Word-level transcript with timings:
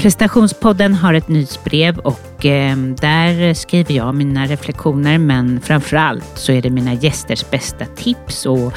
Prestationspodden 0.00 0.94
har 0.94 1.14
ett 1.14 1.28
nyhetsbrev 1.28 1.98
och 1.98 2.46
eh, 2.46 2.76
där 2.76 3.54
skriver 3.54 3.94
jag 3.94 4.14
mina 4.14 4.46
reflektioner 4.46 5.18
men 5.18 5.60
framförallt 5.60 6.38
så 6.38 6.52
är 6.52 6.62
det 6.62 6.70
mina 6.70 6.94
gästers 6.94 7.50
bästa 7.50 7.84
tips 7.84 8.46
och 8.46 8.72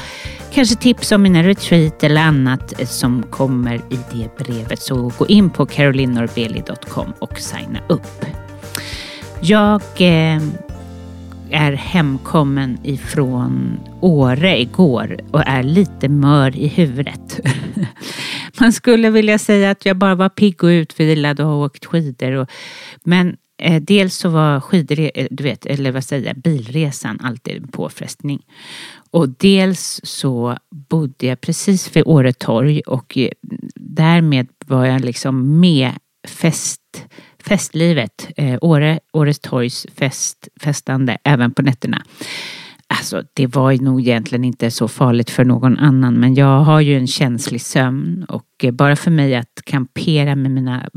kanske 0.52 0.76
tips 0.76 1.12
om 1.12 1.22
mina 1.22 1.42
retreat 1.42 2.04
eller 2.04 2.20
annat 2.20 2.80
eh, 2.80 2.86
som 2.86 3.22
kommer 3.22 3.74
i 3.74 3.98
det 4.12 4.44
brevet. 4.44 4.82
Så 4.82 5.12
gå 5.18 5.26
in 5.26 5.50
på 5.50 5.66
carolinnorbeli.com 5.66 7.12
och 7.18 7.38
signa 7.38 7.78
upp. 7.88 8.24
Jag 9.40 9.82
eh, 9.98 10.42
är 11.54 11.72
hemkommen 11.72 12.78
ifrån 12.82 13.80
Åre 14.00 14.60
igår 14.60 15.20
och 15.30 15.42
är 15.46 15.62
lite 15.62 16.08
mör 16.08 16.56
i 16.56 16.66
huvudet. 16.66 17.40
Man 18.60 18.72
skulle 18.72 19.10
vilja 19.10 19.38
säga 19.38 19.70
att 19.70 19.86
jag 19.86 19.96
bara 19.96 20.14
var 20.14 20.28
pigg 20.28 20.64
och 20.64 20.68
utvilad 20.68 21.40
och 21.40 21.46
har 21.46 21.64
åkt 21.64 21.84
skidor. 21.84 22.32
Och, 22.32 22.50
men 23.04 23.36
eh, 23.58 23.82
dels 23.82 24.16
så 24.16 24.28
var 24.28 24.60
skidor, 24.60 25.10
eh, 25.14 25.26
du 25.30 25.44
vet, 25.44 25.66
eller 25.66 25.92
vad 25.92 26.04
säger 26.04 26.26
jag, 26.26 26.36
bilresan 26.36 27.20
alltid 27.22 27.56
en 27.56 27.68
påfrestning. 27.68 28.42
Och 29.10 29.28
dels 29.28 30.00
så 30.04 30.58
bodde 30.70 31.26
jag 31.26 31.40
precis 31.40 31.96
vid 31.96 32.02
Åre 32.06 32.32
torg 32.32 32.80
och 32.80 33.18
eh, 33.18 33.30
därmed 33.74 34.48
var 34.66 34.84
jag 34.84 35.00
liksom 35.00 35.60
med 35.60 35.92
fest 36.28 36.80
festlivet, 37.46 38.28
eh, 38.36 38.58
Åre, 38.60 39.00
Åres 39.12 39.40
torgs 39.40 39.86
fest, 39.94 40.48
festande 40.60 41.18
även 41.24 41.54
på 41.54 41.62
nätterna. 41.62 42.02
Alltså 42.86 43.22
det 43.34 43.46
var 43.46 43.82
nog 43.82 44.00
egentligen 44.00 44.44
inte 44.44 44.70
så 44.70 44.88
farligt 44.88 45.30
för 45.30 45.44
någon 45.44 45.78
annan 45.78 46.14
men 46.14 46.34
jag 46.34 46.60
har 46.60 46.80
ju 46.80 46.96
en 46.96 47.06
känslig 47.06 47.60
sömn 47.60 48.24
och 48.28 48.46
eh, 48.62 48.70
bara 48.70 48.96
för 48.96 49.10
mig 49.10 49.34
att 49.34 49.60
kampera 49.64 50.36
med 50.36 50.50
mina 50.50 50.88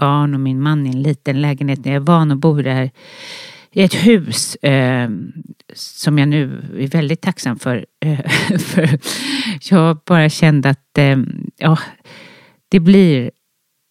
barn 0.00 0.34
och 0.34 0.40
min 0.40 0.62
man 0.62 0.86
i 0.86 0.90
en 0.90 1.02
liten 1.02 1.40
lägenhet 1.40 1.84
när 1.84 1.92
jag 1.92 2.02
är 2.02 2.06
van 2.06 2.30
att 2.30 2.38
bo 2.38 2.62
där 2.62 2.90
i 3.72 3.82
ett 3.82 3.94
hus 3.94 4.54
eh, 4.54 5.10
som 5.74 6.18
jag 6.18 6.28
nu 6.28 6.64
är 6.78 6.86
väldigt 6.86 7.20
tacksam 7.20 7.58
för. 7.58 7.86
Eh, 8.04 8.28
för 8.58 8.98
jag 9.70 9.98
bara 10.06 10.28
kände 10.28 10.70
att 10.70 10.98
eh, 10.98 11.18
ja, 11.56 11.78
det 12.68 12.80
blir 12.80 13.30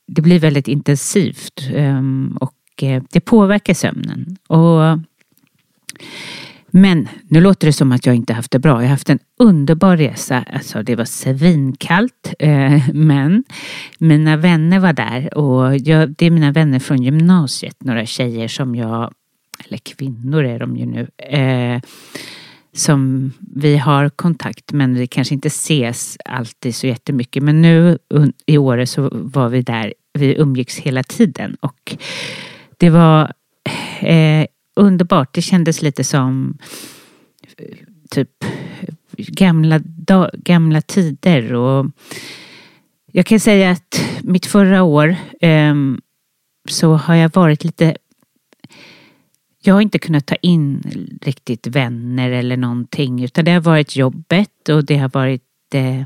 det 0.09 0.21
blir 0.21 0.39
väldigt 0.39 0.67
intensivt 0.67 1.69
ehm, 1.73 2.37
och 2.41 2.83
eh, 2.83 3.03
det 3.11 3.19
påverkar 3.19 3.73
sömnen. 3.73 4.37
Och, 4.47 4.99
men 6.71 7.07
nu 7.27 7.41
låter 7.41 7.67
det 7.67 7.73
som 7.73 7.91
att 7.91 8.05
jag 8.05 8.15
inte 8.15 8.33
haft 8.33 8.51
det 8.51 8.59
bra. 8.59 8.71
Jag 8.71 8.81
har 8.81 8.87
haft 8.87 9.09
en 9.09 9.19
underbar 9.39 9.97
resa. 9.97 10.45
Alltså, 10.53 10.83
det 10.83 10.95
var 10.95 11.05
svinkallt, 11.05 12.33
eh, 12.39 12.89
men 12.93 13.43
mina 13.99 14.37
vänner 14.37 14.79
var 14.79 14.93
där 14.93 15.37
och 15.37 15.77
jag, 15.77 16.09
det 16.09 16.25
är 16.25 16.31
mina 16.31 16.51
vänner 16.51 16.79
från 16.79 17.03
gymnasiet, 17.03 17.83
några 17.83 18.05
tjejer 18.05 18.47
som 18.47 18.75
jag, 18.75 19.13
eller 19.67 19.77
kvinnor 19.77 20.43
är 20.43 20.59
de 20.59 20.77
ju 20.77 20.85
nu, 20.85 21.07
eh, 21.17 21.81
som 22.73 23.31
vi 23.39 23.77
har 23.77 24.09
kontakt 24.09 24.71
men 24.71 24.95
vi 24.95 25.07
kanske 25.07 25.33
inte 25.33 25.47
ses 25.47 26.17
alltid 26.25 26.75
så 26.75 26.87
jättemycket. 26.87 27.43
Men 27.43 27.61
nu 27.61 27.97
i 28.45 28.57
Åre 28.57 28.87
så 28.87 29.09
var 29.11 29.49
vi 29.49 29.61
där, 29.61 29.93
vi 30.13 30.35
umgicks 30.37 30.77
hela 30.77 31.03
tiden 31.03 31.57
och 31.59 31.95
det 32.77 32.89
var 32.89 33.33
eh, 33.99 34.45
underbart. 34.75 35.33
Det 35.33 35.41
kändes 35.41 35.81
lite 35.81 36.03
som 36.03 36.57
eh, 37.57 37.77
typ 38.09 38.29
gamla, 39.17 39.79
gamla 40.33 40.81
tider 40.81 41.53
och 41.53 41.85
jag 43.11 43.25
kan 43.25 43.39
säga 43.39 43.71
att 43.71 44.01
mitt 44.23 44.45
förra 44.45 44.83
år 44.83 45.15
eh, 45.41 45.75
så 46.69 46.93
har 46.93 47.15
jag 47.15 47.33
varit 47.33 47.63
lite 47.63 47.95
jag 49.61 49.73
har 49.73 49.81
inte 49.81 49.99
kunnat 49.99 50.25
ta 50.25 50.35
in 50.35 50.83
riktigt 51.21 51.67
vänner 51.67 52.31
eller 52.31 52.57
någonting 52.57 53.23
utan 53.23 53.45
det 53.45 53.51
har 53.51 53.61
varit 53.61 53.95
jobbet 53.95 54.69
och 54.69 54.85
det 54.85 54.97
har 54.97 55.09
varit 55.09 55.43
eh, 55.73 56.01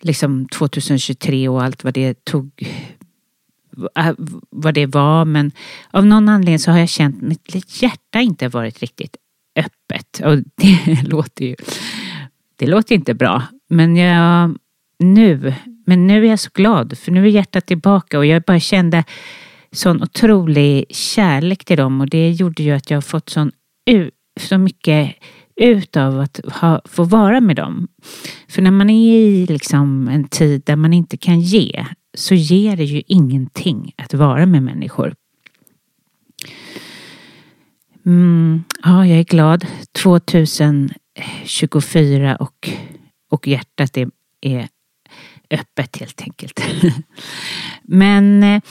liksom 0.00 0.48
2023 0.48 1.48
och 1.48 1.62
allt 1.62 1.84
vad 1.84 1.94
det 1.94 2.24
tog 2.24 2.50
eh, 3.94 4.12
vad 4.50 4.74
det 4.74 4.86
var. 4.86 5.24
Men 5.24 5.52
av 5.90 6.06
någon 6.06 6.28
anledning 6.28 6.58
så 6.58 6.70
har 6.70 6.78
jag 6.78 6.88
känt 6.88 7.16
att 7.16 7.22
mitt 7.22 7.82
hjärta 7.82 8.20
inte 8.20 8.48
varit 8.48 8.80
riktigt 8.80 9.16
öppet. 9.56 10.20
Och 10.24 10.38
det 10.56 11.02
låter 11.08 11.44
ju 11.44 11.56
det 12.56 12.66
låter 12.66 12.94
inte 12.94 13.14
bra. 13.14 13.42
Men 13.68 13.96
jag 13.96 14.56
nu 14.98 15.54
men 15.86 16.06
nu 16.06 16.24
är 16.24 16.30
jag 16.30 16.40
så 16.40 16.50
glad 16.54 16.98
för 16.98 17.12
nu 17.12 17.24
är 17.24 17.30
hjärtat 17.30 17.66
tillbaka 17.66 18.18
och 18.18 18.26
jag 18.26 18.42
bara 18.42 18.60
kände 18.60 19.04
sån 19.74 20.02
otrolig 20.02 20.84
kärlek 20.90 21.64
till 21.64 21.76
dem 21.76 22.00
och 22.00 22.10
det 22.10 22.30
gjorde 22.30 22.62
ju 22.62 22.70
att 22.70 22.90
jag 22.90 23.04
fått 23.04 23.30
sån, 23.30 23.52
så 24.40 24.58
mycket 24.58 25.14
ut 25.56 25.96
av 25.96 26.20
att 26.20 26.40
ha, 26.52 26.80
få 26.84 27.04
vara 27.04 27.40
med 27.40 27.56
dem. 27.56 27.88
För 28.48 28.62
när 28.62 28.70
man 28.70 28.90
är 28.90 29.18
i 29.18 29.46
liksom 29.46 30.08
en 30.08 30.28
tid 30.28 30.62
där 30.66 30.76
man 30.76 30.92
inte 30.92 31.16
kan 31.16 31.40
ge 31.40 31.86
så 32.14 32.34
ger 32.34 32.76
det 32.76 32.84
ju 32.84 33.02
ingenting 33.06 33.94
att 33.96 34.14
vara 34.14 34.46
med 34.46 34.62
människor. 34.62 35.14
Mm, 38.06 38.64
ja, 38.82 39.06
jag 39.06 39.18
är 39.18 39.24
glad. 39.24 39.66
2024 40.02 42.36
och, 42.36 42.70
och 43.30 43.48
hjärtat 43.48 43.96
är, 43.96 44.10
är 44.40 44.68
öppet 45.50 45.96
helt 45.96 46.22
enkelt. 46.22 46.60
Men 47.82 48.42
eh, 48.42 48.62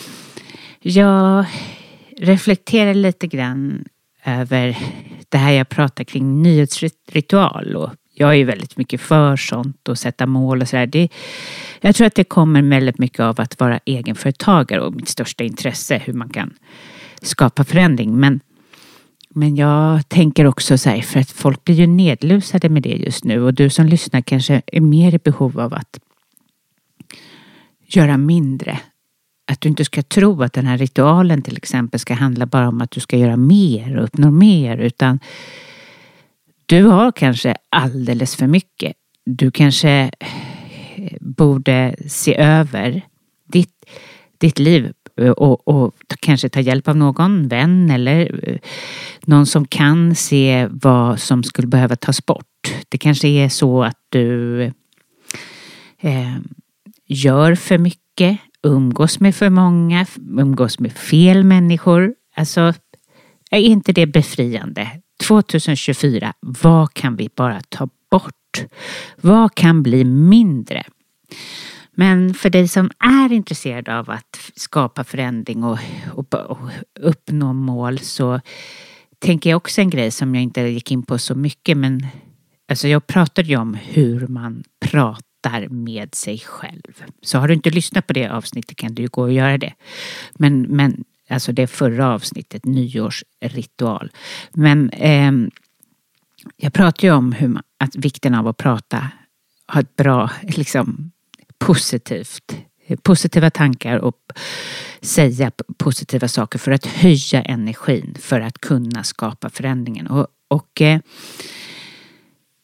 jag 0.84 1.46
reflekterar 2.18 2.94
lite 2.94 3.28
grann 3.28 3.86
över 4.26 4.78
det 5.30 5.38
här 5.38 5.52
jag 5.52 5.70
pratar 5.70 6.04
kring 6.04 6.42
nyhetsritual 6.42 7.76
och 7.76 7.90
jag 8.14 8.30
är 8.30 8.34
ju 8.34 8.44
väldigt 8.44 8.78
mycket 8.78 9.02
för 9.02 9.36
sånt 9.36 9.90
och 9.90 10.00
sätta 10.00 10.26
mål 10.26 10.62
och 10.62 10.68
sådär. 10.68 11.10
Jag 11.82 11.96
tror 11.96 12.08
att 12.08 12.16
det 12.16 12.24
kommer 12.24 12.62
väldigt 12.62 12.98
mycket 12.98 13.20
av 13.20 13.42
att 13.42 13.60
vara 13.60 13.80
egenföretagare 13.86 14.82
och 14.82 14.94
mitt 14.94 15.08
största 15.08 15.44
intresse 15.44 16.02
hur 16.06 16.14
man 16.14 16.30
kan 16.30 16.54
skapa 17.22 17.64
förändring. 17.64 18.20
Men, 18.20 18.40
men 19.30 19.56
jag 19.56 20.10
tänker 20.10 20.46
också 20.46 20.78
så 20.78 20.90
här, 20.90 21.02
för 21.02 21.20
att 21.20 21.32
folk 21.32 21.64
blir 21.64 21.76
ju 21.76 21.88
nedlusade 21.88 22.70
med 22.70 22.84
det 22.84 22.90
just 22.90 23.24
nu 23.24 23.42
och 23.42 23.54
du 23.54 23.70
som 23.70 23.86
lyssnar 23.86 24.22
kanske 24.22 24.62
är 24.66 24.82
mer 24.82 25.16
i 25.16 25.18
behov 25.18 25.60
av 25.60 25.74
att 25.74 26.00
göra 27.88 28.18
mindre 28.18 28.80
att 29.52 29.62
du 29.62 29.70
inte 29.70 29.86
ska 29.86 30.02
tro 30.02 30.44
att 30.44 30.54
den 30.54 30.68
här 30.68 30.78
ritualen 30.78 31.42
till 31.42 31.58
exempel 31.58 32.00
ska 32.00 32.14
handla 32.14 32.46
bara 32.46 32.68
om 32.68 32.82
att 32.82 32.92
du 32.92 33.00
ska 33.00 33.18
göra 33.18 33.38
mer 33.38 33.98
och 33.98 34.04
uppnå 34.04 34.32
mer 34.32 34.78
utan 34.78 35.20
du 36.66 36.84
har 36.84 37.12
kanske 37.12 37.56
alldeles 37.70 38.36
för 38.36 38.48
mycket. 38.48 38.94
Du 39.26 39.52
kanske 39.52 39.90
eh, 39.90 41.18
borde 41.20 41.96
se 42.08 42.36
över 42.38 43.02
ditt, 43.48 43.86
ditt 44.38 44.60
liv 44.60 44.94
och, 45.38 45.68
och, 45.68 45.96
kanske 46.20 46.50
ta 46.50 46.60
hjälp 46.60 46.88
av 46.88 46.98
någon 46.98 47.48
vän 47.48 47.90
eller 47.90 48.50
eh, 48.50 48.58
någon 49.26 49.46
som 49.46 49.68
kan 49.68 50.16
se 50.16 50.68
vad 50.72 51.20
som 51.20 51.44
skulle 51.44 51.68
behöva 51.68 51.96
tas 51.96 52.26
bort. 52.26 52.74
Det 52.90 52.98
kanske 52.98 53.28
är 53.28 53.50
så 53.50 53.84
att 53.84 54.00
du 54.10 54.64
eh, 56.00 56.38
gör 57.08 57.56
för 57.56 57.78
mycket 57.78 58.40
umgås 58.64 59.20
med 59.20 59.36
för 59.36 59.50
många, 59.50 60.06
umgås 60.38 60.80
med 60.80 60.92
fel 60.92 61.44
människor. 61.44 62.14
Alltså, 62.36 62.74
är 63.52 63.60
inte 63.60 63.94
det 63.94 64.06
befriande? 64.06 64.90
2024, 65.28 66.34
vad 66.40 66.94
kan 66.94 67.16
vi 67.16 67.30
bara 67.36 67.62
ta 67.70 67.90
bort? 68.12 68.66
Vad 69.22 69.56
kan 69.56 69.84
bli 69.84 70.04
mindre? 70.04 70.84
Men 71.96 72.34
för 72.34 72.50
dig 72.50 72.68
som 72.68 72.92
är 73.00 73.32
intresserad 73.34 73.90
av 73.90 74.10
att 74.10 74.52
skapa 74.56 75.04
förändring 75.04 75.64
och, 75.64 75.80
och, 76.14 76.34
och, 76.34 76.58
uppnå 77.00 77.54
mål 77.54 78.00
så 78.00 78.40
tänker 79.20 79.50
jag 79.50 79.58
också 79.58 79.82
en 79.82 79.90
grej 79.90 80.12
som 80.12 80.36
jag 80.36 80.44
inte 80.44 80.62
gick 80.62 80.92
in 80.92 81.04
på 81.04 81.18
så 81.18 81.36
mycket 81.36 81.78
men 81.78 82.08
alltså 82.70 82.88
jag 82.88 83.08
pratade 83.08 83.48
ju 83.48 83.58
om 83.58 83.74
hur 83.74 84.28
man 84.28 84.64
pratar 84.80 85.33
pratar 85.44 85.68
med 85.70 86.16
sig 86.16 86.40
själv. 86.40 87.04
Så 87.22 87.38
har 87.38 87.48
du 87.48 87.54
inte 87.54 87.70
lyssnat 87.70 88.08
på 88.08 88.14
det 88.14 88.28
avsnittet 88.28 88.78
kan 88.78 88.96
du 88.96 89.08
gå 89.08 89.22
och 89.22 89.34
göra 89.34 89.58
det. 89.58 89.74
Men, 90.34 90.62
men 90.62 91.04
alltså 91.30 91.52
det 91.52 91.68
förra 91.68 92.14
avsnittet, 92.14 92.66
nyårsritual. 92.66 94.12
Men 94.54 94.90
eh, 94.90 95.32
jag 96.58 96.74
pratar 96.74 97.08
ju 97.08 97.14
om 97.14 97.32
hur 97.32 97.48
man, 97.48 97.64
att 97.78 97.96
vikten 97.96 98.36
av 98.36 98.48
att 98.48 98.58
prata, 98.58 99.08
ha 99.68 99.82
ett 99.82 99.96
bra, 99.96 100.30
liksom 100.44 101.12
positivt 101.58 102.56
positiva 103.02 103.50
tankar 103.50 103.98
och 103.98 104.18
säga 105.02 105.52
positiva 105.78 106.28
saker 106.28 106.60
för 106.60 106.72
att 106.72 106.86
höja 106.86 107.42
energin 107.42 108.16
för 108.20 108.42
att 108.42 108.58
kunna 108.58 109.04
skapa 109.04 109.50
förändringen. 109.50 110.08
Och, 110.08 110.28
och 110.48 110.82
eh, 110.82 111.00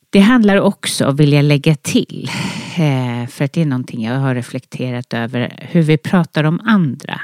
det 0.10 0.20
handlar 0.20 0.62
också, 0.62 1.12
vill 1.12 1.34
jag 1.34 1.46
lägga 1.46 1.76
till, 1.76 2.32
eh, 2.78 3.28
för 3.28 3.46
att 3.46 3.54
det 3.54 3.62
är 3.62 3.66
någonting 3.66 4.04
jag 4.04 4.20
har 4.20 4.36
reflekterat 4.36 5.14
över, 5.14 5.68
hur 5.72 5.82
vi 5.82 5.98
pratar 5.98 6.44
om 6.44 6.60
andra. 6.66 7.22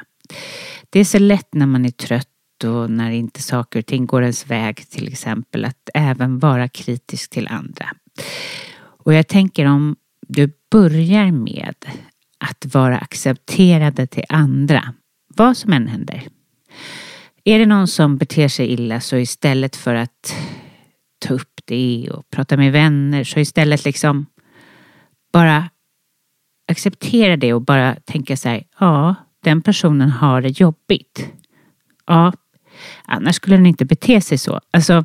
Det 0.89 0.99
är 0.99 1.05
så 1.05 1.19
lätt 1.19 1.53
när 1.53 1.65
man 1.65 1.85
är 1.85 1.91
trött 1.91 2.27
och 2.63 2.91
när 2.91 3.11
inte 3.11 3.41
saker 3.41 3.79
och 3.79 3.85
ting 3.85 4.05
går 4.05 4.21
ens 4.21 4.47
väg 4.47 4.89
till 4.89 5.07
exempel 5.07 5.65
att 5.65 5.89
även 5.93 6.39
vara 6.39 6.67
kritisk 6.67 7.29
till 7.29 7.47
andra. 7.47 7.85
Och 9.03 9.13
jag 9.13 9.27
tänker 9.27 9.65
om 9.65 9.95
du 10.27 10.51
börjar 10.71 11.31
med 11.31 11.75
att 12.37 12.65
vara 12.73 12.97
accepterade 12.97 14.07
till 14.07 14.25
andra, 14.29 14.93
vad 15.27 15.57
som 15.57 15.73
än 15.73 15.87
händer. 15.87 16.23
Är 17.43 17.59
det 17.59 17.65
någon 17.65 17.87
som 17.87 18.17
beter 18.17 18.47
sig 18.47 18.67
illa 18.67 19.01
så 19.01 19.17
istället 19.17 19.75
för 19.75 19.95
att 19.95 20.35
ta 21.27 21.33
upp 21.33 21.61
det 21.65 22.09
och 22.11 22.29
prata 22.29 22.57
med 22.57 22.71
vänner 22.71 23.23
så 23.23 23.39
istället 23.39 23.85
liksom 23.85 24.25
bara 25.33 25.69
acceptera 26.71 27.37
det 27.37 27.53
och 27.53 27.61
bara 27.61 27.95
tänka 27.95 28.37
så 28.37 28.49
här, 28.49 28.63
ja, 28.79 29.15
den 29.43 29.61
personen 29.61 30.09
har 30.09 30.41
det 30.41 30.59
jobbigt. 30.59 31.29
Ja, 32.07 32.33
annars 33.05 33.35
skulle 33.35 33.55
den 33.55 33.65
inte 33.65 33.85
bete 33.85 34.21
sig 34.21 34.37
så. 34.37 34.61
Alltså, 34.71 35.03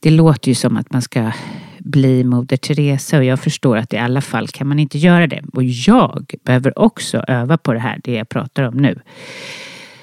det 0.00 0.10
låter 0.10 0.48
ju 0.48 0.54
som 0.54 0.76
att 0.76 0.92
man 0.92 1.02
ska 1.02 1.32
bli 1.78 2.24
Moder 2.24 2.56
Teresa 2.56 3.18
och 3.18 3.24
jag 3.24 3.40
förstår 3.40 3.76
att 3.76 3.92
i 3.92 3.96
alla 3.96 4.20
fall 4.20 4.48
kan 4.48 4.68
man 4.68 4.78
inte 4.78 4.98
göra 4.98 5.26
det. 5.26 5.42
Och 5.52 5.64
jag 5.64 6.34
behöver 6.44 6.78
också 6.78 7.24
öva 7.28 7.58
på 7.58 7.72
det 7.72 7.80
här, 7.80 8.00
det 8.04 8.12
jag 8.12 8.28
pratar 8.28 8.62
om 8.62 8.76
nu. 8.76 9.00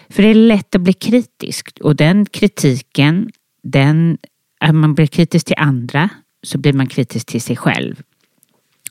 För 0.10 0.24
det 0.24 0.30
är 0.30 0.36
lätt 0.36 0.76
att 0.76 0.82
bli 0.82 0.94
kritisk 0.94 1.78
och 1.84 1.96
den 1.96 2.26
kritiken, 2.26 3.30
den, 3.64 4.18
att 4.60 4.76
man 4.76 4.96
blir 4.96 5.08
kritisk 5.08 5.46
till 5.48 5.56
andra 5.58 6.10
så 6.44 6.58
blir 6.58 6.74
man 6.74 6.88
kritisk 6.88 7.28
till 7.28 7.42
sig 7.42 7.56
själv. 7.56 8.04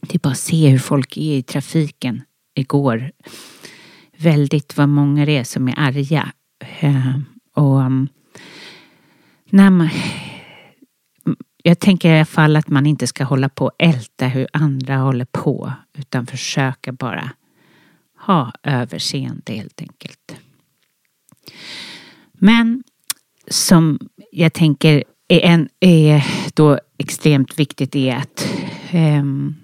Det 0.01 0.15
är 0.15 0.19
bara 0.19 0.33
att 0.33 0.39
se 0.39 0.69
hur 0.69 0.79
folk 0.79 1.17
är 1.17 1.37
i 1.37 1.43
trafiken 1.43 2.23
igår. 2.55 3.13
Väldigt 4.17 4.77
vad 4.77 4.89
många 4.89 5.27
det 5.27 5.37
är 5.37 5.45
som 5.45 5.69
är 5.69 5.75
arga. 5.79 6.33
Ehm, 6.81 7.25
och 7.55 7.81
mm, 7.81 8.09
när 9.51 9.71
man, 9.71 9.91
jag 11.63 11.79
tänker 11.79 12.09
i 12.09 12.17
alla 12.17 12.25
fall 12.25 12.57
att 12.57 12.69
man 12.69 12.87
inte 12.87 13.07
ska 13.07 13.25
hålla 13.25 13.49
på 13.49 13.65
och 13.65 13.75
älta 13.79 14.27
hur 14.27 14.49
andra 14.53 14.97
håller 14.97 15.25
på 15.25 15.73
utan 15.99 16.27
försöka 16.27 16.93
bara 16.93 17.31
ha 18.19 18.53
överseende 18.63 19.53
helt 19.53 19.81
enkelt. 19.81 20.37
Men 22.33 22.83
som 23.49 23.99
jag 24.33 24.53
tänker 24.53 25.05
är, 25.29 25.41
en, 25.41 25.69
är 25.81 26.25
då 26.55 26.79
extremt 26.99 27.59
viktigt 27.59 27.97
är 27.97 28.17
att, 28.17 28.49
um, 28.95 29.57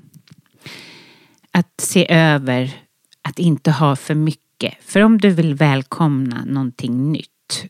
att 1.50 1.80
se 1.80 2.12
över 2.12 2.74
att 3.22 3.38
inte 3.38 3.70
ha 3.70 3.96
för 3.96 4.14
mycket. 4.14 4.74
För 4.80 5.00
om 5.00 5.18
du 5.18 5.30
vill 5.30 5.54
välkomna 5.54 6.44
någonting 6.44 7.12
nytt 7.12 7.28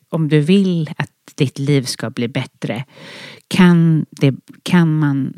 om 0.09 0.29
du 0.29 0.41
vill 0.41 0.91
att 0.97 1.11
ditt 1.35 1.59
liv 1.59 1.83
ska 1.83 2.11
bli 2.11 2.29
bättre 2.29 2.85
kan, 3.49 4.07
det, 4.11 4.35
kan 4.63 4.99
man 4.99 5.35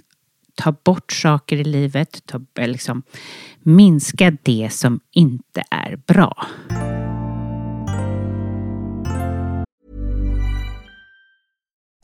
ta 0.54 0.72
bort 0.72 1.12
saker 1.12 1.56
i 1.56 1.64
livet, 1.64 2.22
ta, 2.26 2.40
liksom, 2.56 3.02
minska 3.62 4.36
det 4.42 4.68
som 4.72 5.00
inte 5.12 5.64
är 5.70 5.96
bra. 5.96 6.46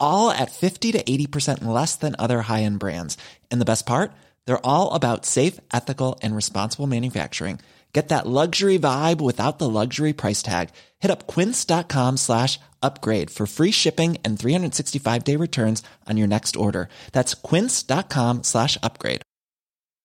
all 0.00 0.30
at 0.30 0.50
50 0.50 0.92
to 0.92 1.02
80% 1.02 1.64
less 1.64 1.96
than 1.96 2.14
other 2.18 2.42
high-end 2.42 2.78
brands. 2.78 3.16
And 3.50 3.60
the 3.60 3.64
best 3.64 3.86
part? 3.86 4.12
They're 4.44 4.66
all 4.66 4.92
about 4.92 5.24
safe, 5.24 5.58
ethical, 5.72 6.18
and 6.22 6.36
responsible 6.36 6.86
manufacturing. 6.86 7.60
Get 7.92 8.08
that 8.08 8.26
luxury 8.26 8.78
vibe 8.78 9.20
without 9.20 9.58
the 9.58 9.68
luxury 9.68 10.12
price 10.12 10.42
tag. 10.42 10.70
Hit 11.00 11.10
up 11.10 11.26
quince.com 11.26 12.18
slash 12.18 12.60
upgrade 12.80 13.30
for 13.30 13.46
free 13.46 13.72
shipping 13.72 14.16
and 14.24 14.38
365-day 14.38 15.36
returns 15.36 15.82
on 16.08 16.16
your 16.16 16.28
next 16.28 16.56
order. 16.56 16.88
That's 17.12 17.34
quince.com 17.34 18.44
slash 18.44 18.78
upgrade. 18.82 19.22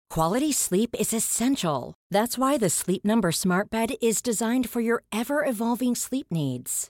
Quality 0.09 0.51
sleep 0.51 0.95
is 1.00 1.13
essential. 1.13 1.94
That's 2.09 2.38
why 2.38 2.57
the 2.57 2.69
Sleep 2.69 3.03
Number 3.06 3.31
Smart 3.31 3.69
Bed 3.69 3.95
is 4.01 4.21
designed 4.21 4.69
for 4.69 4.81
your 4.81 5.03
ever-evolving 5.12 5.95
sleep 5.95 6.27
needs. 6.31 6.89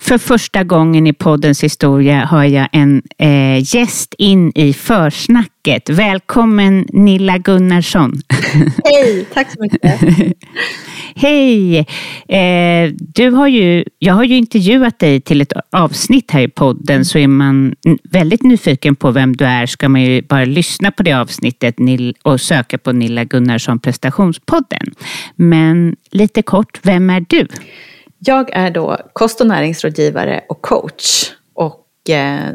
För 0.00 0.18
första 0.18 0.64
gången 0.64 1.06
i 1.06 1.12
poddens 1.12 1.64
historia 1.64 2.24
har 2.24 2.44
jag 2.44 2.68
en 2.72 3.02
eh, 3.18 3.76
gäst 3.76 4.14
in 4.18 4.52
i 4.54 4.72
försnacket. 4.72 5.88
Välkommen 5.88 6.86
Nilla 6.92 7.38
Gunnarsson. 7.38 8.22
Hej, 8.84 9.26
tack 9.34 9.52
så 9.52 9.62
mycket. 9.62 10.00
Hej! 11.14 11.78
Eh, 12.28 12.92
du 12.98 13.30
har 13.30 13.48
ju, 13.48 13.84
jag 13.98 14.14
har 14.14 14.24
ju 14.24 14.36
intervjuat 14.36 14.98
dig 14.98 15.20
till 15.20 15.40
ett 15.40 15.52
avsnitt 15.70 16.30
här 16.30 16.40
i 16.40 16.48
podden 16.48 17.04
så 17.04 17.18
är 17.18 17.28
man 17.28 17.74
väldigt 18.02 18.42
nyfiken 18.42 18.96
på 18.96 19.10
vem 19.10 19.36
du 19.36 19.44
är 19.44 19.66
ska 19.66 19.88
man 19.88 20.02
ju 20.02 20.22
bara 20.22 20.44
lyssna 20.44 20.90
på 20.90 21.02
det 21.02 21.12
avsnittet 21.12 21.76
och 22.22 22.40
söka 22.40 22.78
på 22.78 22.92
Nilla 22.92 23.24
Gunnarsson 23.24 23.78
prestationspodden. 23.78 24.94
Men 25.36 25.96
lite 26.10 26.42
kort, 26.42 26.78
vem 26.82 27.10
är 27.10 27.24
du? 27.28 27.46
Jag 28.22 28.50
är 28.52 28.70
då 28.70 28.98
kost 29.12 29.40
och 29.40 29.46
näringsrådgivare 29.46 30.40
och 30.48 30.62
coach 30.62 31.30
och 31.54 32.10
eh, 32.10 32.54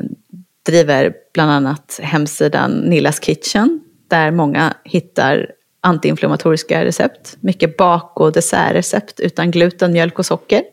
driver 0.65 1.13
bland 1.33 1.51
annat 1.51 1.99
hemsidan 2.03 2.71
Nillas 2.71 3.19
Kitchen 3.19 3.81
där 4.09 4.31
många 4.31 4.73
hittar 4.83 5.51
antiinflammatoriska 5.81 6.85
recept. 6.85 7.37
Mycket 7.39 7.77
bak 7.77 8.19
och 8.19 8.31
dessertrecept 8.31 9.19
utan 9.19 9.51
gluten, 9.51 9.91
mjölk 9.91 10.19
och 10.19 10.25
socker. 10.25 10.63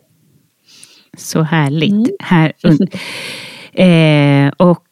Så 1.19 1.43
härligt. 1.43 1.93
Mm. 1.93 2.17
Här, 2.21 2.53
eh, 4.47 4.53
och 4.57 4.85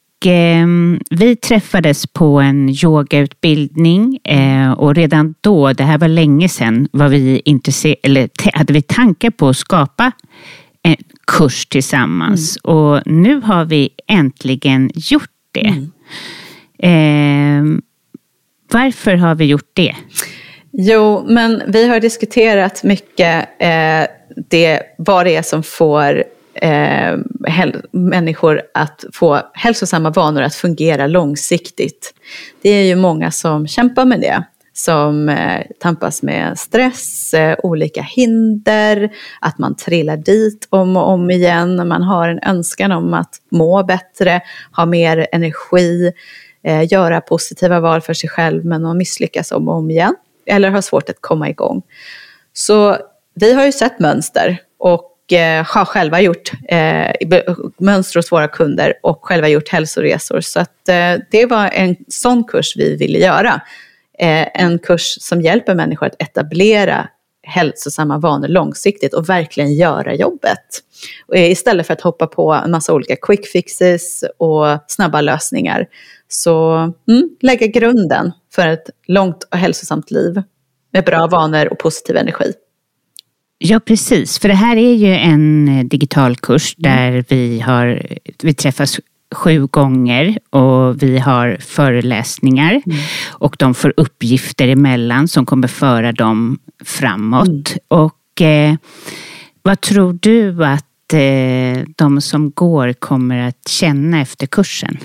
vi 1.10 1.36
träffades 1.36 2.06
på 2.06 2.40
en 2.40 2.68
yogautbildning 2.84 4.18
eh, 4.24 4.72
och 4.72 4.94
redan 4.94 5.34
då, 5.40 5.72
det 5.72 5.84
här 5.84 5.98
var 5.98 6.08
länge 6.08 6.48
sedan, 6.48 6.88
var 6.92 7.08
vi 7.08 7.42
intresserade, 7.44 8.00
eller 8.02 8.28
hade 8.54 8.72
vi 8.72 8.82
tankar 8.82 9.30
på 9.30 9.48
att 9.48 9.56
skapa 9.56 10.12
en 10.82 10.96
kurs 11.26 11.66
tillsammans. 11.66 12.58
Mm. 12.64 12.76
Och 12.76 13.02
nu 13.06 13.40
har 13.40 13.64
vi 13.64 13.90
äntligen 14.06 14.90
gjort 14.94 15.30
det. 15.52 15.74
Mm. 16.78 17.76
Eh, 17.76 17.80
varför 18.72 19.16
har 19.16 19.34
vi 19.34 19.44
gjort 19.44 19.70
det? 19.72 19.94
Jo, 20.72 21.24
men 21.28 21.62
vi 21.66 21.88
har 21.88 22.00
diskuterat 22.00 22.84
mycket 22.84 23.48
eh, 23.58 24.06
det, 24.50 24.82
vad 24.98 25.26
det 25.26 25.36
är 25.36 25.42
som 25.42 25.62
får 25.62 26.24
eh, 26.54 27.18
människor 27.90 28.62
att 28.74 29.04
få 29.12 29.40
hälsosamma 29.54 30.10
vanor 30.10 30.42
att 30.42 30.54
fungera 30.54 31.06
långsiktigt. 31.06 32.14
Det 32.62 32.70
är 32.70 32.84
ju 32.84 32.96
många 32.96 33.30
som 33.30 33.66
kämpar 33.66 34.04
med 34.04 34.20
det 34.20 34.44
som 34.72 35.28
eh, 35.28 35.66
tampas 35.78 36.22
med 36.22 36.58
stress, 36.58 37.34
eh, 37.34 37.56
olika 37.62 38.02
hinder, 38.02 39.10
att 39.40 39.58
man 39.58 39.76
trillar 39.76 40.16
dit 40.16 40.66
om 40.70 40.96
och 40.96 41.08
om 41.08 41.30
igen. 41.30 41.88
Man 41.88 42.02
har 42.02 42.28
en 42.28 42.40
önskan 42.42 42.92
om 42.92 43.14
att 43.14 43.34
må 43.50 43.82
bättre, 43.82 44.40
ha 44.76 44.86
mer 44.86 45.26
energi, 45.32 46.12
eh, 46.62 46.92
göra 46.92 47.20
positiva 47.20 47.80
val 47.80 48.00
för 48.00 48.14
sig 48.14 48.30
själv 48.30 48.64
men 48.64 48.82
man 48.82 48.98
misslyckas 48.98 49.52
om 49.52 49.68
och 49.68 49.74
om 49.74 49.90
igen. 49.90 50.14
Eller 50.46 50.70
har 50.70 50.80
svårt 50.80 51.08
att 51.10 51.20
komma 51.20 51.48
igång. 51.48 51.82
Så 52.52 52.96
vi 53.34 53.52
har 53.52 53.66
ju 53.66 53.72
sett 53.72 54.00
mönster 54.00 54.58
och 54.78 55.09
eh, 55.32 55.66
har 55.66 55.84
själva 55.84 56.20
gjort 56.20 56.52
eh, 56.68 57.12
mönster 57.78 58.18
hos 58.18 58.32
våra 58.32 58.48
kunder 58.48 58.94
och 59.02 59.24
själva 59.24 59.48
gjort 59.48 59.68
hälsoresor. 59.68 60.40
Så 60.40 60.60
att, 60.60 60.88
eh, 60.88 61.14
det 61.30 61.46
var 61.46 61.70
en 61.72 61.96
sån 62.08 62.44
kurs 62.44 62.76
vi 62.76 62.96
ville 62.96 63.18
göra. 63.18 63.60
Eh, 64.18 64.46
en 64.54 64.78
kurs 64.78 65.16
som 65.20 65.40
hjälper 65.40 65.74
människor 65.74 66.06
att 66.06 66.22
etablera 66.22 67.08
hälsosamma 67.42 68.18
vanor 68.18 68.48
långsiktigt 68.48 69.14
och 69.14 69.28
verkligen 69.28 69.74
göra 69.74 70.14
jobbet. 70.14 70.82
Och 71.26 71.36
istället 71.36 71.86
för 71.86 71.94
att 71.94 72.00
hoppa 72.00 72.26
på 72.26 72.52
en 72.52 72.70
massa 72.70 72.92
olika 72.92 73.16
quick 73.16 73.46
fixes 73.46 74.24
och 74.38 74.64
snabba 74.86 75.20
lösningar. 75.20 75.86
Så 76.28 76.74
mm, 77.08 77.30
lägga 77.40 77.66
grunden 77.66 78.32
för 78.54 78.68
ett 78.68 78.90
långt 79.06 79.42
och 79.42 79.58
hälsosamt 79.58 80.10
liv 80.10 80.42
med 80.92 81.04
bra 81.04 81.26
vanor 81.26 81.72
och 81.72 81.78
positiv 81.78 82.16
energi. 82.16 82.52
Ja, 83.62 83.80
precis. 83.80 84.38
För 84.38 84.48
det 84.48 84.54
här 84.54 84.76
är 84.76 84.94
ju 84.94 85.14
en 85.14 85.68
eh, 85.68 85.84
digital 85.84 86.36
kurs 86.36 86.76
mm. 86.78 86.92
där 86.92 87.24
vi, 87.28 87.60
har, 87.60 88.02
vi 88.42 88.54
träffas 88.54 89.00
sju 89.34 89.66
gånger 89.66 90.38
och 90.50 91.02
vi 91.02 91.18
har 91.18 91.56
föreläsningar 91.60 92.70
mm. 92.70 92.98
och 93.30 93.56
de 93.58 93.74
får 93.74 93.94
uppgifter 93.96 94.68
emellan 94.68 95.28
som 95.28 95.46
kommer 95.46 95.68
föra 95.68 96.12
dem 96.12 96.58
framåt. 96.84 97.48
Mm. 97.48 97.60
Och 97.88 98.42
eh, 98.42 98.74
vad 99.62 99.80
tror 99.80 100.18
du 100.22 100.64
att 100.64 101.12
eh, 101.12 101.84
de 101.96 102.20
som 102.20 102.50
går 102.50 102.92
kommer 102.92 103.48
att 103.48 103.68
känna 103.68 104.20
efter 104.20 104.46
kursen? 104.46 104.98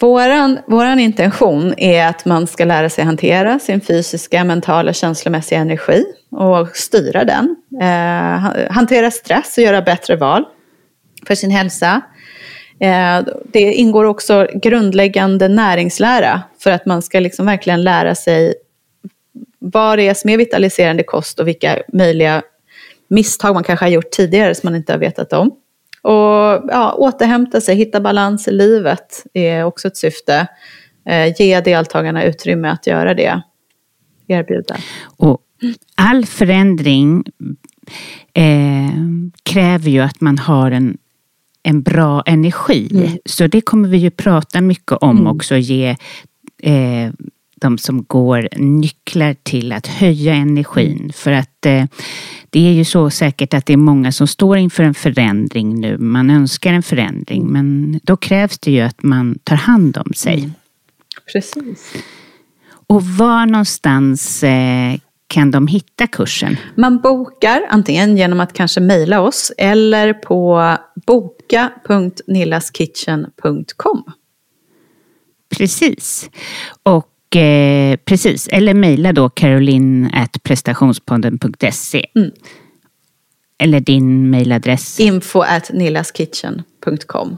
Våran, 0.00 0.58
våran 0.66 1.00
intention 1.00 1.74
är 1.76 2.06
att 2.06 2.24
man 2.24 2.46
ska 2.46 2.64
lära 2.64 2.90
sig 2.90 3.04
hantera 3.04 3.58
sin 3.58 3.80
fysiska, 3.80 4.44
mentala, 4.44 4.92
känslomässiga 4.92 5.58
energi 5.58 6.04
och 6.36 6.76
styra 6.76 7.24
den. 7.24 7.56
Eh, 7.80 8.70
hantera 8.70 9.10
stress 9.10 9.58
och 9.58 9.64
göra 9.64 9.82
bättre 9.82 10.16
val 10.16 10.44
för 11.26 11.34
sin 11.34 11.50
hälsa. 11.50 12.00
Eh, 12.80 13.22
det 13.44 13.72
ingår 13.72 14.04
också 14.04 14.46
grundläggande 14.54 15.48
näringslära 15.48 16.42
för 16.58 16.70
att 16.70 16.86
man 16.86 17.02
ska 17.02 17.20
liksom 17.20 17.46
verkligen 17.46 17.82
lära 17.82 18.14
sig 18.14 18.54
vad 19.58 19.98
det 19.98 20.08
är 20.08 20.14
som 20.14 20.30
är 20.30 20.36
vitaliserande 20.36 21.02
kost 21.02 21.40
och 21.40 21.48
vilka 21.48 21.78
möjliga 21.92 22.42
misstag 23.08 23.54
man 23.54 23.64
kanske 23.64 23.84
har 23.84 23.90
gjort 23.90 24.10
tidigare 24.10 24.54
som 24.54 24.66
man 24.66 24.76
inte 24.76 24.92
har 24.92 24.98
vetat 24.98 25.32
om. 25.32 25.46
Och 26.02 26.64
ja, 26.68 26.94
återhämta 26.96 27.60
sig, 27.60 27.76
hitta 27.76 28.00
balans 28.00 28.48
i 28.48 28.50
livet 28.50 29.24
är 29.32 29.64
också 29.64 29.88
ett 29.88 29.96
syfte. 29.96 30.46
Eh, 31.06 31.40
ge 31.40 31.60
deltagarna 31.60 32.24
utrymme 32.24 32.68
att 32.68 32.86
göra 32.86 33.14
det. 33.14 33.42
Erbjuda. 34.28 34.76
Och 35.16 35.40
all 35.94 36.26
förändring 36.26 37.24
eh, 38.34 38.90
kräver 39.42 39.90
ju 39.90 40.00
att 40.00 40.20
man 40.20 40.38
har 40.38 40.70
en, 40.70 40.98
en 41.62 41.82
bra 41.82 42.22
energi. 42.26 42.88
Mm. 42.92 43.18
Så 43.24 43.46
det 43.46 43.60
kommer 43.60 43.88
vi 43.88 43.96
ju 43.96 44.10
prata 44.10 44.60
mycket 44.60 44.92
om 44.92 45.16
mm. 45.16 45.26
också. 45.26 45.56
Ge 45.56 45.96
eh, 46.62 47.10
de 47.60 47.78
som 47.78 48.04
går 48.04 48.48
nycklar 48.56 49.36
till 49.42 49.72
att 49.72 49.86
höja 49.86 50.34
energin. 50.34 51.12
För 51.14 51.32
att 51.32 51.66
eh, 51.66 51.84
det 52.50 52.68
är 52.68 52.72
ju 52.72 52.84
så 52.84 53.10
säkert 53.10 53.54
att 53.54 53.66
det 53.66 53.72
är 53.72 53.76
många 53.76 54.12
som 54.12 54.26
står 54.26 54.58
inför 54.58 54.82
en 54.82 54.94
förändring 54.94 55.80
nu. 55.80 55.98
Man 55.98 56.30
önskar 56.30 56.72
en 56.72 56.82
förändring 56.82 57.46
men 57.46 58.00
då 58.02 58.16
krävs 58.16 58.58
det 58.58 58.70
ju 58.70 58.80
att 58.80 59.02
man 59.02 59.38
tar 59.44 59.56
hand 59.56 59.98
om 59.98 60.12
sig. 60.14 60.38
Mm. 60.38 60.52
Precis. 61.32 61.94
Och 62.86 63.04
var 63.04 63.46
någonstans 63.46 64.42
eh, 64.42 64.94
kan 65.26 65.50
de 65.50 65.66
hitta 65.66 66.06
kursen? 66.06 66.56
Man 66.74 67.00
bokar 67.00 67.66
antingen 67.70 68.16
genom 68.16 68.40
att 68.40 68.52
kanske 68.52 68.80
mejla 68.80 69.20
oss 69.20 69.52
eller 69.58 70.12
på 70.12 70.72
boka.nillaskitchen.com. 71.06 74.04
Precis. 75.58 76.30
Och 76.82 77.36
eh, 77.36 77.96
precis, 77.96 78.48
eller 78.48 78.74
mejla 78.74 79.12
då 79.12 79.28
caroline.prestationspodden.se. 79.28 82.06
Mm. 82.14 82.30
Eller 83.58 83.80
din 83.80 84.30
mejladress? 84.30 85.00
Info 85.00 85.40
at 85.40 85.70
nillaskitchen.com. 85.72 87.36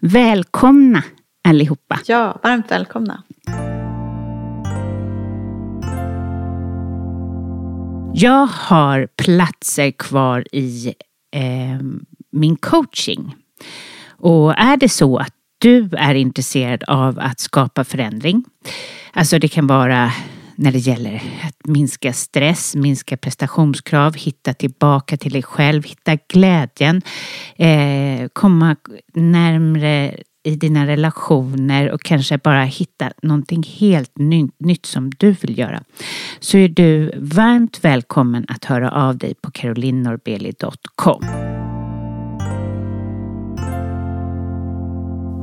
Välkomna 0.00 1.02
allihopa. 1.48 2.00
Ja, 2.06 2.40
varmt 2.42 2.70
välkomna. 2.70 3.22
Jag 8.18 8.46
har 8.46 9.08
platser 9.16 9.90
kvar 9.90 10.44
i 10.52 10.94
eh, 11.34 11.80
min 12.32 12.56
coaching. 12.56 13.34
Och 14.08 14.58
är 14.58 14.76
det 14.76 14.88
så 14.88 15.16
att 15.16 15.32
du 15.58 15.88
är 15.92 16.14
intresserad 16.14 16.84
av 16.86 17.18
att 17.18 17.40
skapa 17.40 17.84
förändring. 17.84 18.44
Alltså 19.12 19.38
det 19.38 19.48
kan 19.48 19.66
vara 19.66 20.12
när 20.54 20.72
det 20.72 20.78
gäller 20.78 21.14
att 21.42 21.66
minska 21.66 22.12
stress, 22.12 22.76
minska 22.76 23.16
prestationskrav, 23.16 24.14
hitta 24.14 24.54
tillbaka 24.54 25.16
till 25.16 25.32
dig 25.32 25.42
själv, 25.42 25.84
hitta 25.84 26.16
glädjen, 26.28 27.02
eh, 27.56 28.28
komma 28.32 28.76
närmre 29.14 30.16
i 30.46 30.56
dina 30.56 30.86
relationer 30.86 31.90
och 31.90 32.02
kanske 32.02 32.38
bara 32.38 32.64
hitta 32.64 33.12
någonting 33.22 33.62
helt 33.62 34.18
ny, 34.18 34.48
nytt 34.58 34.86
som 34.86 35.10
du 35.18 35.32
vill 35.32 35.58
göra. 35.58 35.82
Så 36.40 36.58
är 36.58 36.68
du 36.68 37.12
varmt 37.16 37.84
välkommen 37.84 38.44
att 38.48 38.64
höra 38.64 38.90
av 38.90 39.18
dig 39.18 39.34
på 39.34 39.50
carolinnorbeli.com. 39.50 41.20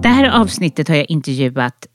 Det 0.01 0.09
här 0.09 0.41
avsnittet 0.41 0.87
har 0.87 0.95
jag 0.95 1.09
intervjuat 1.09 1.87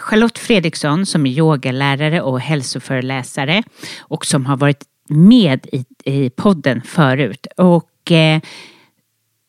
Charlotte 0.00 0.38
Fredriksson 0.38 1.06
som 1.06 1.26
är 1.26 1.30
yogalärare 1.30 2.20
och 2.20 2.40
hälsoföreläsare 2.40 3.62
och 4.00 4.26
som 4.26 4.46
har 4.46 4.56
varit 4.56 4.84
med 5.08 5.66
i, 5.72 5.84
i 6.04 6.30
podden 6.30 6.82
förut. 6.82 7.46
Och 7.56 8.12
eh, 8.12 8.40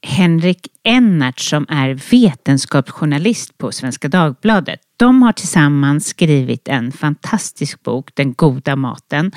Henrik 0.01 0.67
Ennart 0.83 1.39
som 1.39 1.65
är 1.69 1.93
vetenskapsjournalist 2.11 3.57
på 3.57 3.71
Svenska 3.71 4.07
Dagbladet. 4.07 4.79
De 4.97 5.21
har 5.21 5.31
tillsammans 5.31 6.07
skrivit 6.07 6.67
en 6.67 6.91
fantastisk 6.91 7.83
bok, 7.83 8.09
Den 8.13 8.33
goda 8.33 8.75
maten. 8.75 9.31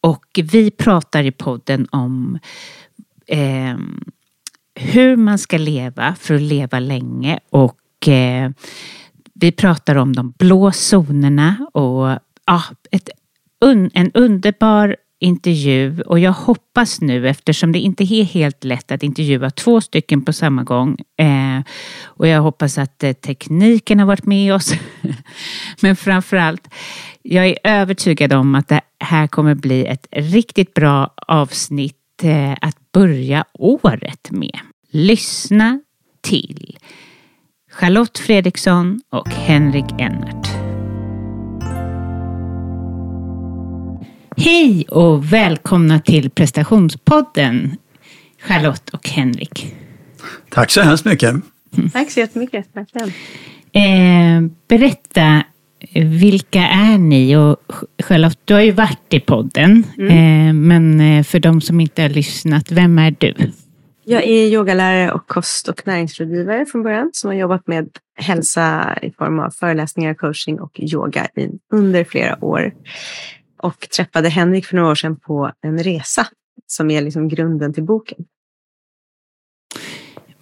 Och 0.00 0.24
vi 0.52 0.70
pratar 0.70 1.24
i 1.24 1.32
podden 1.32 1.86
om 1.90 2.38
eh, 3.26 3.76
hur 4.74 5.16
man 5.16 5.38
ska 5.38 5.58
leva 5.58 6.14
för 6.14 6.34
att 6.34 6.40
leva 6.40 6.78
länge 6.78 7.38
och 7.50 8.08
eh, 8.08 8.50
vi 9.34 9.52
pratar 9.52 9.96
om 9.96 10.12
de 10.12 10.34
blå 10.38 10.72
zonerna 10.72 11.66
och 11.72 12.18
ja, 12.46 12.62
ett, 12.90 13.08
un, 13.60 13.90
en 13.94 14.10
underbar 14.12 14.96
intervju 15.22 16.02
och 16.02 16.18
jag 16.18 16.32
hoppas 16.32 17.00
nu 17.00 17.28
eftersom 17.28 17.72
det 17.72 17.78
inte 17.78 18.04
är 18.04 18.24
helt 18.24 18.64
lätt 18.64 18.92
att 18.92 19.02
intervjua 19.02 19.50
två 19.50 19.80
stycken 19.80 20.24
på 20.24 20.32
samma 20.32 20.62
gång 20.62 20.98
eh, 21.18 21.60
och 22.04 22.28
jag 22.28 22.42
hoppas 22.42 22.78
att 22.78 23.02
eh, 23.02 23.12
tekniken 23.12 23.98
har 23.98 24.06
varit 24.06 24.26
med 24.26 24.54
oss. 24.54 24.72
Men 25.80 25.96
framförallt, 25.96 26.68
jag 27.22 27.46
är 27.46 27.58
övertygad 27.64 28.32
om 28.32 28.54
att 28.54 28.68
det 28.68 28.80
här 29.00 29.26
kommer 29.26 29.54
bli 29.54 29.86
ett 29.86 30.06
riktigt 30.10 30.74
bra 30.74 31.14
avsnitt 31.16 31.96
eh, 32.22 32.52
att 32.60 32.92
börja 32.92 33.44
året 33.52 34.30
med. 34.30 34.58
Lyssna 34.90 35.80
till 36.20 36.78
Charlotte 37.70 38.18
Fredriksson 38.18 39.00
och 39.10 39.28
Henrik 39.28 39.86
Ennert. 39.98 40.61
Hej 44.36 44.86
och 44.88 45.32
välkomna 45.32 46.00
till 46.00 46.30
prestationspodden 46.30 47.76
Charlotte 48.40 48.90
och 48.90 49.08
Henrik. 49.08 49.74
Tack 50.50 50.70
så 50.70 50.80
hemskt 50.80 51.04
mycket. 51.04 51.34
Tack 51.92 52.10
så 52.10 52.20
jättemycket. 52.20 52.66
Eh, 53.72 54.42
berätta, 54.68 55.44
vilka 55.94 56.60
är 56.60 56.98
ni? 56.98 57.36
Och 57.36 57.56
Charlotte, 58.02 58.38
du 58.44 58.54
har 58.54 58.60
ju 58.60 58.72
varit 58.72 59.14
i 59.14 59.20
podden, 59.20 59.86
mm. 59.98 60.08
eh, 60.08 60.54
men 60.54 61.00
eh, 61.00 61.24
för 61.24 61.38
de 61.38 61.60
som 61.60 61.80
inte 61.80 62.02
har 62.02 62.08
lyssnat, 62.08 62.72
vem 62.72 62.98
är 62.98 63.16
du? 63.18 63.34
Jag 64.04 64.22
är 64.22 64.46
yogalärare 64.46 65.12
och 65.12 65.26
kost 65.26 65.68
och 65.68 65.86
näringsrådgivare 65.86 66.66
från 66.66 66.82
början 66.82 67.10
som 67.12 67.28
har 67.28 67.34
jobbat 67.34 67.66
med 67.66 67.88
hälsa 68.16 68.98
i 69.02 69.10
form 69.10 69.38
av 69.38 69.50
föreläsningar, 69.50 70.14
coaching 70.14 70.60
och 70.60 70.80
yoga 70.80 71.26
i, 71.36 71.48
under 71.72 72.04
flera 72.04 72.44
år. 72.44 72.72
Och 73.62 73.88
träffade 73.96 74.28
Henrik 74.28 74.66
för 74.66 74.76
några 74.76 74.90
år 74.90 74.94
sedan 74.94 75.16
på 75.16 75.52
en 75.62 75.78
resa 75.78 76.26
som 76.66 76.90
är 76.90 77.02
liksom 77.02 77.28
grunden 77.28 77.74
till 77.74 77.84
boken. 77.84 78.18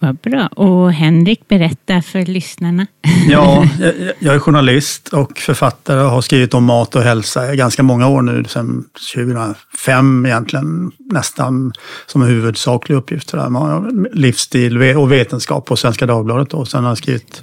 Vad 0.03 0.15
bra. 0.15 0.47
Och 0.47 0.93
Henrik, 0.93 1.47
berätta 1.47 2.01
för 2.01 2.25
lyssnarna. 2.25 2.87
Ja, 3.29 3.65
jag, 4.19 4.35
är 4.35 4.39
journalist 4.39 5.07
och 5.07 5.37
författare 5.37 6.01
och 6.01 6.09
har 6.09 6.21
skrivit 6.21 6.53
om 6.53 6.63
mat 6.63 6.95
och 6.95 7.01
hälsa 7.01 7.53
i 7.53 7.57
ganska 7.57 7.83
många 7.83 8.07
år 8.07 8.21
nu, 8.21 8.43
sedan 8.43 8.85
2005 9.15 10.25
egentligen, 10.25 10.91
nästan 10.97 11.73
som 12.05 12.21
en 12.21 12.27
huvudsaklig 12.27 12.95
uppgift. 12.95 13.31
För 13.31 13.37
det 13.37 13.43
här. 13.43 14.15
Livsstil 14.15 14.95
och 14.97 15.11
vetenskap 15.11 15.65
på 15.65 15.75
Svenska 15.75 16.05
Dagbladet. 16.05 16.53
Och 16.53 16.67
sen 16.67 16.83
har 16.83 16.91
jag 16.91 16.97
skrivit 16.97 17.41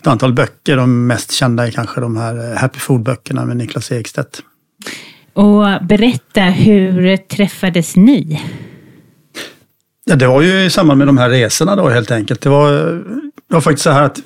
ett 0.00 0.06
antal 0.06 0.32
böcker. 0.32 0.76
De 0.76 1.06
mest 1.06 1.32
kända 1.32 1.66
är 1.66 1.70
kanske 1.70 2.00
de 2.00 2.16
här 2.16 2.56
Happy 2.56 2.78
Food-böckerna 2.78 3.44
med 3.44 3.56
Niklas 3.56 3.92
Ekstedt. 3.92 4.42
Och 5.32 5.86
berätta, 5.86 6.40
hur 6.40 7.16
träffades 7.16 7.96
ni? 7.96 8.40
Ja, 10.04 10.16
det 10.16 10.26
var 10.26 10.42
ju 10.42 10.64
i 10.64 10.70
samband 10.70 10.98
med 10.98 11.08
de 11.08 11.18
här 11.18 11.30
resorna 11.30 11.76
då 11.76 11.88
helt 11.88 12.10
enkelt. 12.10 12.40
Det 12.40 12.48
var, 12.48 12.72
det 13.48 13.54
var 13.54 13.60
faktiskt 13.60 13.84
så 13.84 13.90
här 13.90 14.02
att 14.02 14.20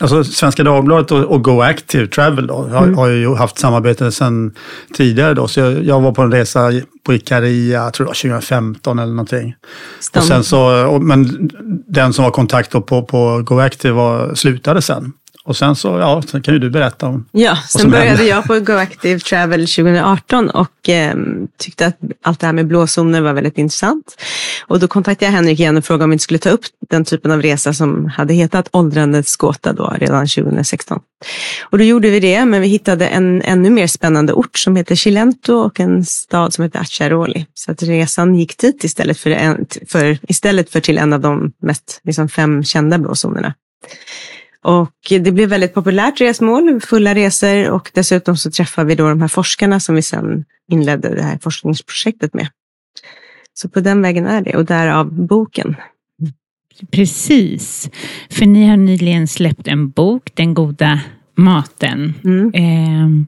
alltså, 0.00 0.24
Svenska 0.24 0.62
Dagbladet 0.62 1.10
och, 1.10 1.24
och 1.24 1.44
Go 1.44 1.60
Active 1.60 2.06
Travel 2.06 2.46
då, 2.46 2.54
har, 2.54 2.82
mm. 2.82 2.94
har 2.94 3.08
ju 3.08 3.34
haft 3.34 3.58
samarbete 3.58 4.12
sedan 4.12 4.54
tidigare. 4.94 5.34
Då, 5.34 5.48
så 5.48 5.60
jag, 5.60 5.84
jag, 5.84 6.00
var 6.00 6.12
på 6.12 6.22
en 6.22 6.32
resa 6.32 6.70
på 7.06 7.14
Ikaria, 7.14 7.82
jag 7.82 7.92
tror 7.92 8.06
var 8.06 8.14
2015 8.14 8.98
eller 8.98 9.12
någonting. 9.12 9.54
Och 10.16 10.24
sen 10.24 10.44
så, 10.44 10.86
och, 10.86 11.02
men 11.02 11.50
den 11.88 12.12
som 12.12 12.24
var 12.24 12.30
kontakt 12.30 12.70
på, 12.70 13.02
på 13.02 13.42
Go 13.42 13.60
Active 13.60 13.94
var, 13.94 14.34
slutade 14.34 14.82
sen. 14.82 15.12
Och 15.44 15.56
sen 15.56 15.76
så, 15.76 15.88
ja, 15.88 16.22
sen 16.22 16.42
kan 16.42 16.54
ju 16.54 16.60
du 16.60 16.70
berätta 16.70 17.06
om 17.06 17.26
Ja, 17.32 17.56
sen 17.68 17.90
började 17.90 18.08
hände. 18.08 18.24
jag 18.24 18.44
på 18.44 18.60
Go 18.60 18.72
Active 18.72 19.20
Travel 19.20 19.60
2018 19.60 20.50
och 20.50 20.88
eh, 20.88 21.14
tyckte 21.58 21.86
att 21.86 21.96
allt 22.22 22.40
det 22.40 22.46
här 22.46 22.52
med 22.52 22.66
blåzoner 22.66 23.20
var 23.20 23.32
väldigt 23.32 23.58
intressant. 23.58 24.16
Och 24.66 24.80
då 24.80 24.88
kontaktade 24.88 25.26
jag 25.26 25.32
Henrik 25.32 25.60
igen 25.60 25.76
och 25.76 25.84
frågade 25.84 26.04
om 26.04 26.10
vi 26.10 26.14
inte 26.14 26.22
skulle 26.24 26.38
ta 26.38 26.50
upp 26.50 26.60
den 26.90 27.04
typen 27.04 27.30
av 27.30 27.42
resa 27.42 27.72
som 27.72 28.06
hade 28.06 28.34
hetat 28.34 28.68
Åldrandets 28.72 29.36
gåta 29.36 29.72
då 29.72 29.94
redan 29.98 30.26
2016. 30.26 31.00
Och 31.62 31.78
då 31.78 31.84
gjorde 31.84 32.10
vi 32.10 32.20
det, 32.20 32.44
men 32.44 32.60
vi 32.60 32.68
hittade 32.68 33.06
en 33.06 33.42
ännu 33.42 33.70
mer 33.70 33.86
spännande 33.86 34.32
ort 34.32 34.58
som 34.58 34.76
heter 34.76 34.94
Cilento 34.94 35.54
och 35.54 35.80
en 35.80 36.04
stad 36.04 36.54
som 36.54 36.64
heter 36.64 36.78
Acciaroli. 36.80 37.46
Så 37.54 37.72
att 37.72 37.82
resan 37.82 38.34
gick 38.34 38.58
dit 38.58 38.84
istället 38.84 39.18
för, 39.18 39.30
en, 39.30 39.66
för, 39.88 40.18
istället 40.28 40.70
för 40.70 40.80
till 40.80 40.98
en 40.98 41.12
av 41.12 41.20
de 41.20 41.52
mest 41.62 42.00
liksom, 42.04 42.28
fem 42.28 42.64
kända 42.64 42.98
blåzonerna. 42.98 43.54
Och 44.62 44.96
det 45.08 45.32
blev 45.32 45.48
väldigt 45.48 45.74
populärt 45.74 46.20
resmål, 46.20 46.80
fulla 46.80 47.14
resor 47.14 47.70
och 47.70 47.90
dessutom 47.94 48.36
så 48.36 48.50
träffade 48.50 48.88
vi 48.88 48.94
då 48.94 49.08
de 49.08 49.20
här 49.20 49.28
forskarna 49.28 49.80
som 49.80 49.94
vi 49.94 50.02
sedan 50.02 50.44
inledde 50.72 51.14
det 51.14 51.22
här 51.22 51.38
forskningsprojektet 51.42 52.34
med. 52.34 52.48
Så 53.54 53.68
på 53.68 53.80
den 53.80 54.02
vägen 54.02 54.26
är 54.26 54.40
det 54.40 54.56
och 54.56 54.64
därav 54.64 55.12
boken. 55.12 55.76
Precis, 56.90 57.90
för 58.30 58.46
ni 58.46 58.66
har 58.68 58.76
nyligen 58.76 59.28
släppt 59.28 59.68
en 59.68 59.90
bok, 59.90 60.30
Den 60.34 60.54
goda 60.54 61.00
maten. 61.34 62.14
Mm. 62.24 62.54
Eh, 62.54 63.26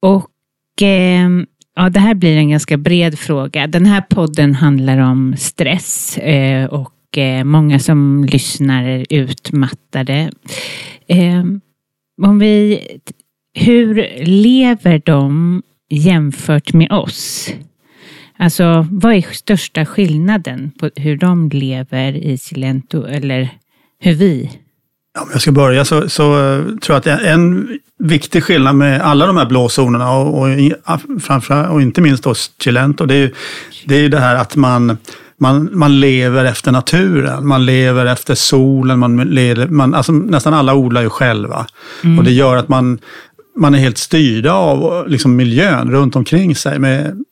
och 0.00 0.82
eh, 0.82 1.28
ja, 1.76 1.88
det 1.90 2.00
här 2.00 2.14
blir 2.14 2.36
en 2.36 2.50
ganska 2.50 2.76
bred 2.76 3.18
fråga. 3.18 3.66
Den 3.66 3.86
här 3.86 4.00
podden 4.00 4.54
handlar 4.54 4.98
om 4.98 5.36
stress 5.38 6.18
eh, 6.18 6.64
och 6.64 6.92
Eh, 7.18 7.44
många 7.44 7.78
som 7.78 8.24
lyssnar 8.24 8.84
är 8.84 9.06
utmattade. 9.10 10.30
Eh, 11.08 11.44
om 12.22 12.38
vi, 12.38 12.80
hur 13.54 14.08
lever 14.24 15.02
de 15.04 15.62
jämfört 15.90 16.72
med 16.72 16.92
oss? 16.92 17.50
Alltså, 18.38 18.86
vad 18.90 19.14
är 19.14 19.22
största 19.32 19.86
skillnaden 19.86 20.70
på 20.80 20.90
hur 20.96 21.16
de 21.16 21.48
lever 21.48 22.16
i 22.16 22.38
Silento 22.38 23.06
eller 23.06 23.50
hur 24.00 24.14
vi? 24.14 24.50
Om 25.20 25.28
jag 25.32 25.42
ska 25.42 25.52
börja 25.52 25.84
så, 25.84 26.08
så 26.08 26.22
eh, 26.22 26.64
tror 26.64 26.94
jag 26.94 26.96
att 26.96 27.22
en 27.22 27.68
viktig 27.98 28.42
skillnad 28.42 28.76
med 28.76 29.00
alla 29.00 29.26
de 29.26 29.36
här 29.36 29.46
blåzonerna 29.46 30.12
och, 30.12 30.42
och, 30.42 30.48
framför, 31.22 31.68
och 31.68 31.82
inte 31.82 32.00
minst 32.00 32.24
då 32.24 32.34
Cilento, 32.34 33.06
det 33.06 33.14
är 33.14 33.18
ju 33.18 33.34
det, 33.84 33.96
är 33.96 34.08
det 34.08 34.20
här 34.20 34.36
att 34.36 34.56
man 34.56 34.98
man, 35.40 35.70
man 35.72 36.00
lever 36.00 36.44
efter 36.44 36.72
naturen, 36.72 37.46
man 37.46 37.66
lever 37.66 38.06
efter 38.06 38.34
solen, 38.34 38.98
man 38.98 39.16
lever, 39.16 39.66
man, 39.66 39.94
alltså 39.94 40.12
nästan 40.12 40.54
alla 40.54 40.74
odlar 40.74 41.02
ju 41.02 41.10
själva. 41.10 41.66
Mm. 42.04 42.18
Och 42.18 42.24
det 42.24 42.32
gör 42.32 42.56
att 42.56 42.68
man, 42.68 42.98
man 43.56 43.74
är 43.74 43.78
helt 43.78 43.98
styrda 43.98 44.52
av 44.52 45.08
liksom, 45.08 45.36
miljön 45.36 45.90
runt 45.90 46.16
omkring 46.16 46.56
sig. 46.56 46.78
Med, 46.78 47.24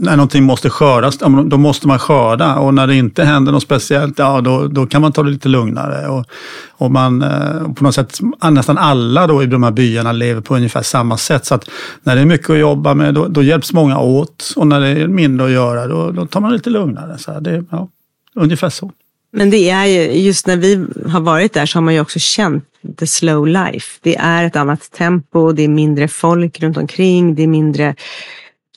när 0.00 0.16
någonting 0.16 0.44
måste 0.44 0.70
skördas, 0.70 1.18
då 1.46 1.56
måste 1.56 1.88
man 1.88 1.98
skörda 1.98 2.56
och 2.56 2.74
när 2.74 2.86
det 2.86 2.94
inte 2.94 3.24
händer 3.24 3.52
något 3.52 3.62
speciellt, 3.62 4.18
ja 4.18 4.40
då, 4.40 4.66
då 4.66 4.86
kan 4.86 5.02
man 5.02 5.12
ta 5.12 5.22
det 5.22 5.30
lite 5.30 5.48
lugnare. 5.48 6.08
Och, 6.08 6.26
och 6.70 6.90
man, 6.90 7.22
eh, 7.22 7.72
på 7.72 7.84
något 7.84 7.94
sätt, 7.94 8.18
nästan 8.50 8.78
alla 8.78 9.26
då 9.26 9.42
i 9.42 9.46
de 9.46 9.62
här 9.62 9.70
byarna 9.70 10.12
lever 10.12 10.40
på 10.40 10.56
ungefär 10.56 10.82
samma 10.82 11.16
sätt. 11.16 11.46
Så 11.46 11.54
att 11.54 11.70
när 12.02 12.16
det 12.16 12.20
är 12.20 12.26
mycket 12.26 12.50
att 12.50 12.58
jobba 12.58 12.94
med, 12.94 13.14
då, 13.14 13.28
då 13.28 13.42
hjälps 13.42 13.72
många 13.72 13.98
åt 13.98 14.52
och 14.56 14.66
när 14.66 14.80
det 14.80 14.88
är 14.88 15.06
mindre 15.08 15.46
att 15.46 15.52
göra, 15.52 15.86
då, 15.86 16.10
då 16.10 16.26
tar 16.26 16.40
man 16.40 16.50
det 16.50 16.56
lite 16.56 16.70
lugnare. 16.70 17.18
Så 17.18 17.40
det, 17.40 17.64
ja, 17.70 17.88
ungefär 18.34 18.70
så. 18.70 18.92
Men 19.30 19.50
det 19.50 19.70
är 19.70 19.86
ju, 19.86 20.12
just 20.12 20.46
när 20.46 20.56
vi 20.56 20.86
har 21.08 21.20
varit 21.20 21.52
där 21.52 21.66
så 21.66 21.76
har 21.76 21.82
man 21.82 21.94
ju 21.94 22.00
också 22.00 22.18
känt 22.18 22.64
the 22.98 23.06
slow 23.06 23.46
life. 23.46 23.98
Det 24.02 24.16
är 24.16 24.44
ett 24.44 24.56
annat 24.56 24.90
tempo, 24.90 25.52
det 25.52 25.62
är 25.62 25.68
mindre 25.68 26.08
folk 26.08 26.60
runt 26.60 26.76
omkring, 26.76 27.34
det 27.34 27.42
är 27.42 27.46
mindre 27.46 27.94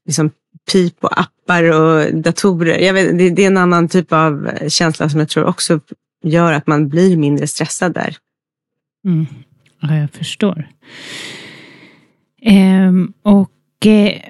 liksom, 0.06 0.32
pip 0.72 1.04
och 1.04 1.20
appar 1.20 1.64
och 1.64 2.16
datorer. 2.16 2.80
Jag 2.80 2.94
vet, 2.94 3.18
det, 3.18 3.30
det, 3.30 3.44
är 3.44 3.48
en 3.48 3.58
annan 3.58 3.88
typ 3.88 4.14
av 4.14 4.52
känsla 4.68 5.10
som 5.10 5.20
jag 5.20 5.30
tror 5.30 5.46
också 5.46 5.80
gör 6.24 6.54
att 6.54 6.68
man 6.68 6.90
blir 6.90 7.18
mindre 7.18 7.48
stressad 7.48 7.94
där. 7.94 8.18
Mm. 9.06 9.26
Ja, 9.80 9.96
jag 9.96 10.12
förstår. 10.12 10.68
Ehm, 12.42 13.14
och 13.22 13.86
eh, 13.86 14.22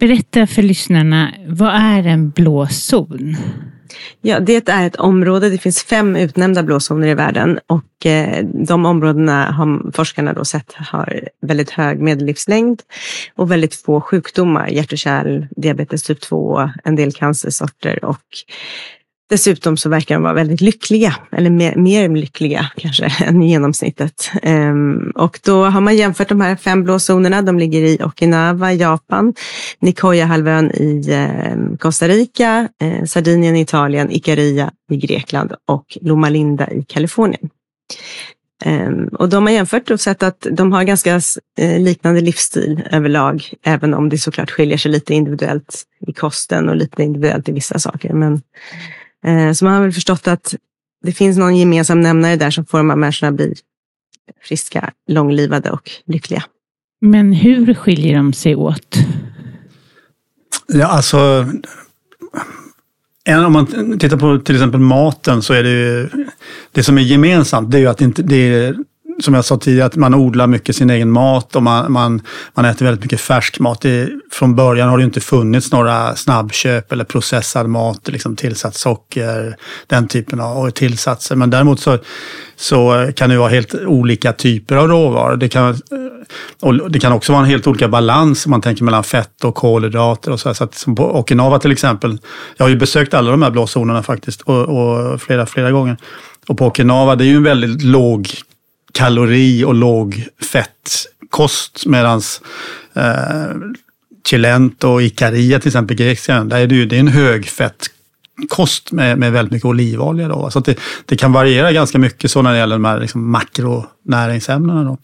berätta 0.00 0.46
för 0.46 0.62
lyssnarna, 0.62 1.34
vad 1.46 1.74
är 1.74 2.06
en 2.06 2.30
blå 2.30 2.66
zon? 2.66 3.36
Ja, 4.20 4.40
det 4.40 4.68
är 4.68 4.86
ett 4.86 4.96
område, 4.96 5.50
det 5.50 5.58
finns 5.58 5.82
fem 5.82 6.16
utnämnda 6.16 6.62
blåzoner 6.62 7.08
i 7.08 7.14
världen 7.14 7.58
och 7.66 8.06
eh, 8.06 8.44
de 8.44 8.86
områdena 8.86 9.50
har 9.50 9.92
forskarna 9.92 10.32
då 10.32 10.44
sett 10.44 10.72
har 10.72 11.28
väldigt 11.40 11.70
hög 11.70 12.00
medellivslängd 12.00 12.82
och 13.34 13.50
väldigt 13.50 13.74
få 13.74 14.00
sjukdomar, 14.00 14.68
hjärt 14.68 14.92
och 14.92 14.98
kärl, 14.98 15.46
diabetes 15.56 16.02
typ 16.02 16.20
2, 16.20 16.70
en 16.84 16.96
del 16.96 17.12
cancersorter 17.12 18.04
och 18.04 18.22
Dessutom 19.30 19.76
så 19.76 19.88
verkar 19.88 20.14
de 20.14 20.22
vara 20.22 20.32
väldigt 20.32 20.60
lyckliga, 20.60 21.16
eller 21.32 21.50
mer, 21.50 21.76
mer 21.76 22.08
lyckliga 22.08 22.70
kanske 22.76 23.04
än 23.24 23.42
genomsnittet. 23.42 24.30
Ehm, 24.42 25.12
och 25.14 25.40
då 25.44 25.64
har 25.64 25.80
man 25.80 25.96
jämfört 25.96 26.28
de 26.28 26.40
här 26.40 26.56
fem 26.56 26.84
blå 26.84 26.98
zonerna. 26.98 27.42
De 27.42 27.58
ligger 27.58 27.80
i 27.80 27.98
Okinawa, 28.04 28.72
Japan, 28.72 29.34
Nicoya-halvön 29.80 30.70
i 30.70 31.10
eh, 31.10 31.76
Costa 31.78 32.08
Rica, 32.08 32.68
eh, 32.82 33.04
Sardinien 33.04 33.56
i 33.56 33.60
Italien, 33.60 34.10
Ikaria 34.10 34.70
i 34.90 34.96
Grekland 34.96 35.52
och 35.68 35.98
Loma 36.00 36.28
Linda 36.28 36.70
i 36.70 36.82
Kalifornien. 36.82 37.50
Ehm, 38.64 39.08
och 39.08 39.28
de 39.28 39.46
har 39.46 39.52
jämfört 39.52 39.90
och 39.90 40.00
sett 40.00 40.22
att 40.22 40.46
de 40.50 40.72
har 40.72 40.84
ganska 40.84 41.20
eh, 41.58 41.80
liknande 41.80 42.20
livsstil 42.20 42.82
överlag, 42.90 43.50
även 43.62 43.94
om 43.94 44.08
det 44.08 44.18
såklart 44.18 44.50
skiljer 44.50 44.78
sig 44.78 44.90
lite 44.90 45.14
individuellt 45.14 45.82
i 46.06 46.12
kosten 46.12 46.68
och 46.68 46.76
lite 46.76 47.02
individuellt 47.02 47.48
i 47.48 47.52
vissa 47.52 47.78
saker. 47.78 48.12
Men, 48.12 48.42
så 49.54 49.64
man 49.64 49.74
har 49.74 49.82
väl 49.82 49.92
förstått 49.92 50.28
att 50.28 50.54
det 51.02 51.12
finns 51.12 51.38
någon 51.38 51.56
gemensam 51.56 52.00
nämnare 52.00 52.36
där 52.36 52.50
som 52.50 52.66
får 52.66 52.78
de 52.78 52.90
här 52.90 52.96
människorna 52.96 53.32
bli 53.32 53.54
friska, 54.42 54.92
långlivade 55.08 55.70
och 55.70 55.90
lyckliga. 56.06 56.44
Men 57.00 57.32
hur 57.32 57.74
skiljer 57.74 58.16
de 58.16 58.32
sig 58.32 58.56
åt? 58.56 58.96
Ja, 60.66 60.86
alltså 60.86 61.46
om 63.46 63.52
man 63.52 63.98
tittar 63.98 64.16
på 64.16 64.38
till 64.38 64.54
exempel 64.54 64.80
maten 64.80 65.42
så 65.42 65.54
är 65.54 65.62
det 65.62 65.70
ju, 65.70 66.08
det 66.72 66.82
som 66.82 66.98
är 66.98 67.02
gemensamt 67.02 67.70
det 67.70 67.78
är 67.78 67.80
ju 67.80 67.86
att 67.86 67.98
det, 67.98 68.04
inte, 68.04 68.22
det 68.22 68.36
är 68.36 68.76
som 69.20 69.34
jag 69.34 69.44
sa 69.44 69.56
tidigare, 69.56 69.86
att 69.86 69.96
man 69.96 70.14
odlar 70.14 70.46
mycket 70.46 70.76
sin 70.76 70.90
egen 70.90 71.10
mat 71.10 71.56
och 71.56 71.62
man, 71.62 71.92
man, 71.92 72.22
man 72.54 72.64
äter 72.64 72.84
väldigt 72.84 73.04
mycket 73.04 73.20
färsk 73.20 73.60
mat. 73.60 73.80
Det, 73.80 74.08
från 74.32 74.54
början 74.54 74.88
har 74.88 74.98
det 74.98 75.04
inte 75.04 75.20
funnits 75.20 75.72
några 75.72 76.16
snabbköp 76.16 76.92
eller 76.92 77.04
processad 77.04 77.68
mat, 77.68 78.08
liksom 78.08 78.36
tillsatt 78.36 78.74
socker, 78.74 79.56
den 79.86 80.08
typen 80.08 80.40
av 80.40 80.70
tillsatser. 80.70 81.36
Men 81.36 81.50
däremot 81.50 81.80
så, 81.80 81.98
så 82.56 83.10
kan 83.16 83.30
det 83.30 83.38
vara 83.38 83.48
helt 83.48 83.74
olika 83.74 84.32
typer 84.32 84.76
av 84.76 84.88
råvaror. 84.88 85.36
Det 85.36 85.48
kan, 85.48 85.70
eh, 85.70 85.78
och 86.60 86.90
det 86.90 87.00
kan 87.00 87.12
också 87.12 87.32
vara 87.32 87.42
en 87.42 87.50
helt 87.50 87.66
olika 87.66 87.88
balans 87.88 88.46
om 88.46 88.50
man 88.50 88.60
tänker 88.60 88.84
mellan 88.84 89.04
fett 89.04 89.44
och 89.44 89.54
kolhydrater. 89.54 90.30
Och 90.30 90.40
så, 90.40 90.54
så 90.54 90.64
att, 90.64 90.74
som 90.74 90.94
på 90.94 91.18
Okinawa 91.18 91.58
till 91.58 91.72
exempel, 91.72 92.18
jag 92.56 92.64
har 92.64 92.70
ju 92.70 92.76
besökt 92.76 93.14
alla 93.14 93.30
de 93.30 93.42
här 93.42 93.50
blåzonerna 93.50 94.02
faktiskt 94.02 94.40
och, 94.40 94.62
och 94.62 95.22
flera, 95.22 95.46
flera 95.46 95.70
gånger. 95.70 95.96
Och 96.48 96.58
på 96.58 96.66
Okinawa, 96.66 97.16
det 97.16 97.24
är 97.24 97.26
ju 97.26 97.36
en 97.36 97.42
väldigt 97.42 97.82
låg 97.82 98.28
kalori 98.94 99.64
och 99.64 99.74
låg 99.74 100.28
fettkost. 100.52 101.86
Medan 101.86 102.20
eh, 102.94 103.56
Chilent 104.26 104.84
och 104.84 105.02
Ikaria 105.02 105.60
till 105.60 105.68
exempel, 105.68 105.96
grekiska 105.96 106.44
där 106.44 106.60
är 106.60 106.66
det, 106.66 106.74
ju, 106.74 106.86
det 106.86 106.96
är 106.96 107.00
en 107.00 107.08
hög 107.08 107.46
fettkost 107.46 108.92
med, 108.92 109.18
med 109.18 109.32
väldigt 109.32 109.52
mycket 109.52 109.66
olivolja. 109.66 110.28
Då. 110.28 110.50
Så 110.50 110.60
det, 110.60 110.78
det, 111.06 111.16
kan 111.16 111.32
variera 111.32 111.72
ganska 111.72 111.98
mycket 111.98 112.30
så 112.30 112.42
när 112.42 112.52
det 112.52 112.58
gäller 112.58 112.74
de 112.74 112.84
här 112.84 113.00
liksom 113.00 113.30
makronäringsämnena. 113.30 114.84
Då. 114.84 114.98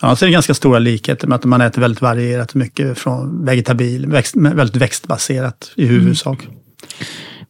Annars 0.00 0.22
är 0.22 0.26
det 0.26 0.32
ganska 0.32 0.54
stora 0.54 0.78
likheter 0.78 1.26
med 1.26 1.36
att 1.36 1.44
man 1.44 1.60
äter 1.60 1.80
väldigt 1.80 2.02
varierat 2.02 2.54
mycket 2.54 2.98
från 2.98 3.44
vegetabil, 3.44 4.06
växt, 4.06 4.36
väldigt 4.36 4.76
växtbaserat 4.76 5.72
i 5.74 5.86
huvudsak. 5.86 6.44
Mm. 6.44 6.56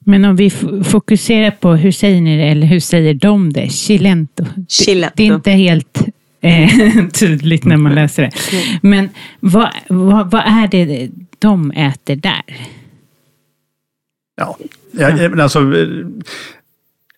Men 0.08 0.24
om 0.24 0.36
vi 0.36 0.50
fokuserar 0.84 1.50
på, 1.50 1.74
hur 1.74 1.92
säger 1.92 2.20
ni 2.20 2.36
det, 2.36 2.42
eller 2.42 2.66
hur 2.66 2.80
säger 2.80 3.14
de 3.14 3.52
det? 3.52 3.68
Chilento. 3.68 4.44
Chilento. 4.68 5.14
Det, 5.16 5.22
det 5.22 5.28
är 5.28 5.34
inte 5.34 5.50
helt 5.50 6.02
eh, 6.40 7.08
tydligt 7.12 7.64
när 7.64 7.76
man 7.76 7.94
läser 7.94 8.22
det. 8.22 8.32
Men 8.82 9.08
vad, 9.40 9.68
vad, 9.88 10.30
vad, 10.30 10.42
är 10.46 10.68
det 10.68 11.10
de 11.38 11.70
äter 11.70 12.16
där? 12.16 12.42
Ja, 14.36 14.58
ja 14.92 15.42
alltså 15.42 15.72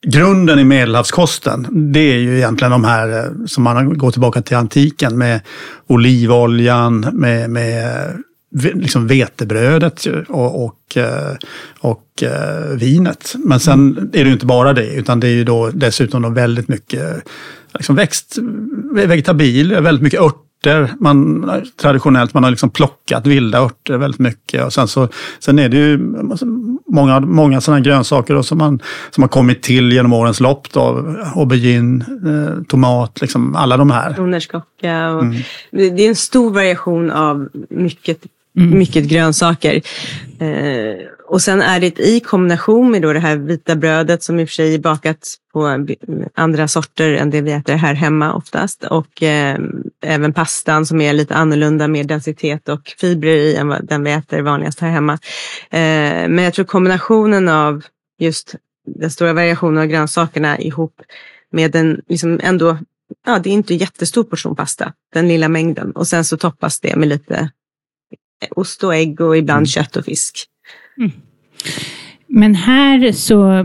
grunden 0.07 0.59
i 0.59 0.64
medelhavskosten, 0.64 1.66
det 1.92 2.12
är 2.12 2.18
ju 2.18 2.37
egentligen 2.37 2.70
de 2.70 2.85
här 2.85 3.18
eh, 3.18 3.46
som 3.46 3.64
man 3.64 3.98
går 3.98 4.11
tillbaka 4.11 4.42
till 4.42 4.57
antiken 4.57 5.18
med 5.18 5.40
olivoljan, 5.87 7.00
med, 7.12 7.50
med 7.50 7.85
liksom 8.50 9.06
vetebrödet 9.06 10.06
och, 10.28 10.64
och, 10.64 10.96
eh, 10.96 11.36
och 11.80 12.22
eh, 12.22 12.76
vinet. 12.76 13.34
Men 13.38 13.60
sen 13.60 14.10
är 14.12 14.24
det 14.24 14.26
ju 14.26 14.32
inte 14.32 14.46
bara 14.46 14.72
det, 14.72 14.94
utan 14.94 15.20
det 15.20 15.26
är 15.28 15.32
ju 15.32 15.44
då 15.44 15.70
dessutom 15.70 16.22
då 16.22 16.28
väldigt 16.28 16.68
mycket 16.68 17.24
liksom 17.74 17.96
växt, 17.96 18.38
vegetabil, 18.94 19.74
väldigt 19.80 20.02
mycket 20.02 20.20
örter. 20.20 20.92
Man, 20.98 21.50
traditionellt 21.80 22.34
man 22.34 22.44
har 22.44 22.50
liksom 22.50 22.70
plockat 22.70 23.26
vilda 23.26 23.58
örter 23.58 23.96
väldigt 23.96 24.20
mycket. 24.20 24.64
Och 24.64 24.72
sen, 24.72 24.88
så, 24.88 25.08
sen 25.38 25.58
är 25.58 25.68
det 25.68 25.76
ju 25.76 25.98
många, 26.86 27.20
många 27.20 27.60
sådana 27.60 27.80
grönsaker 27.80 28.34
då 28.34 28.42
som, 28.42 28.58
man, 28.58 28.80
som 29.10 29.22
har 29.22 29.28
kommit 29.28 29.62
till 29.62 29.92
genom 29.92 30.12
årens 30.12 30.40
lopp. 30.40 30.72
Då, 30.72 31.14
aubergine, 31.34 32.04
eh, 32.26 32.62
tomat, 32.64 33.20
liksom 33.20 33.56
alla 33.56 33.76
de 33.76 33.90
här. 33.90 34.12
Kronärtskocka. 34.14 34.92
Mm. 34.92 35.36
Det 35.70 36.04
är 36.04 36.08
en 36.08 36.16
stor 36.16 36.50
variation 36.50 37.10
av 37.10 37.48
mycket 37.70 38.26
Mm. 38.56 38.78
Mycket 38.78 39.04
grönsaker. 39.04 39.82
Eh, 40.38 41.06
och 41.26 41.42
sen 41.42 41.62
är 41.62 41.80
det 41.80 42.00
i 42.00 42.20
kombination 42.20 42.90
med 42.90 43.02
då 43.02 43.12
det 43.12 43.20
här 43.20 43.36
vita 43.36 43.76
brödet 43.76 44.22
som 44.22 44.40
i 44.40 44.44
och 44.44 44.48
för 44.48 44.54
sig 44.54 44.74
är 44.74 44.78
bakat 44.78 45.34
på 45.52 45.86
andra 46.34 46.68
sorter 46.68 47.12
än 47.12 47.30
det 47.30 47.40
vi 47.40 47.52
äter 47.52 47.74
här 47.74 47.94
hemma 47.94 48.34
oftast. 48.34 48.84
Och 48.84 49.22
eh, 49.22 49.58
även 50.04 50.32
pastan 50.32 50.86
som 50.86 51.00
är 51.00 51.12
lite 51.12 51.34
annorlunda 51.34 51.88
med 51.88 52.06
densitet 52.06 52.68
och 52.68 52.94
fibrer 52.98 53.36
i 53.36 53.56
än 53.56 53.68
vad 53.68 53.86
den 53.86 54.04
vi 54.04 54.12
äter 54.12 54.42
vanligast 54.42 54.80
här 54.80 54.90
hemma. 54.90 55.12
Eh, 55.70 56.28
men 56.28 56.38
jag 56.38 56.54
tror 56.54 56.64
kombinationen 56.64 57.48
av 57.48 57.84
just 58.18 58.54
den 58.86 59.10
stora 59.10 59.32
variationen 59.32 59.78
av 59.78 59.86
grönsakerna 59.86 60.58
ihop 60.58 60.94
med 61.52 61.72
den 61.72 62.00
liksom 62.08 62.40
ändå 62.42 62.78
Ja, 63.26 63.38
det 63.38 63.50
är 63.50 63.52
inte 63.52 63.74
en 63.74 63.78
jättestor 63.78 64.24
portion 64.24 64.56
pasta, 64.56 64.92
den 65.12 65.28
lilla 65.28 65.48
mängden. 65.48 65.92
Och 65.92 66.06
sen 66.06 66.24
så 66.24 66.36
toppas 66.36 66.80
det 66.80 66.96
med 66.96 67.08
lite 67.08 67.50
ost 68.50 68.85
och 68.85 68.94
ägg 68.94 69.20
och 69.20 69.37
ibland 69.37 69.59
mm. 69.59 69.66
kött 69.66 69.96
och 69.96 70.05
fisk. 70.05 70.44
Mm. 70.98 71.12
Men 72.33 72.55
här 72.55 73.12
så 73.12 73.64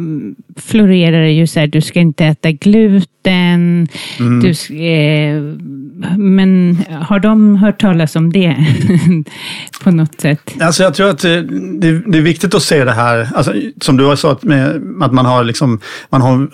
florerar 0.56 1.22
det 1.22 1.32
ju 1.32 1.48
så 1.48 1.60
här, 1.60 1.68
du 1.68 1.82
ska 1.82 2.00
inte 2.00 2.26
äta 2.26 2.52
gluten. 2.52 3.88
Mm. 4.20 4.40
Du, 4.40 4.76
eh, 4.76 5.42
men 6.18 6.78
har 7.02 7.20
de 7.20 7.56
hört 7.56 7.82
talas 7.82 8.16
om 8.16 8.34
det 8.34 8.56
på 9.84 9.92
något 9.92 10.22
sätt? 10.22 10.54
Alltså 10.60 10.84
jag 10.84 10.94
tror 10.94 11.10
att 11.10 11.20
det, 11.20 11.42
det 12.12 12.18
är 12.18 12.22
viktigt 12.22 12.56
att 12.56 12.64
se 12.64 12.84
det 12.84 12.92
här, 12.92 13.30
alltså, 13.36 13.54
som 13.82 13.98
du 13.98 14.06
har 14.06 14.16
sagt, 14.16 14.44
med 14.44 14.82
att 15.02 15.14
man 15.14 15.26
har, 15.26 15.44
liksom, 15.44 15.80
man 16.10 16.22
har 16.22 16.50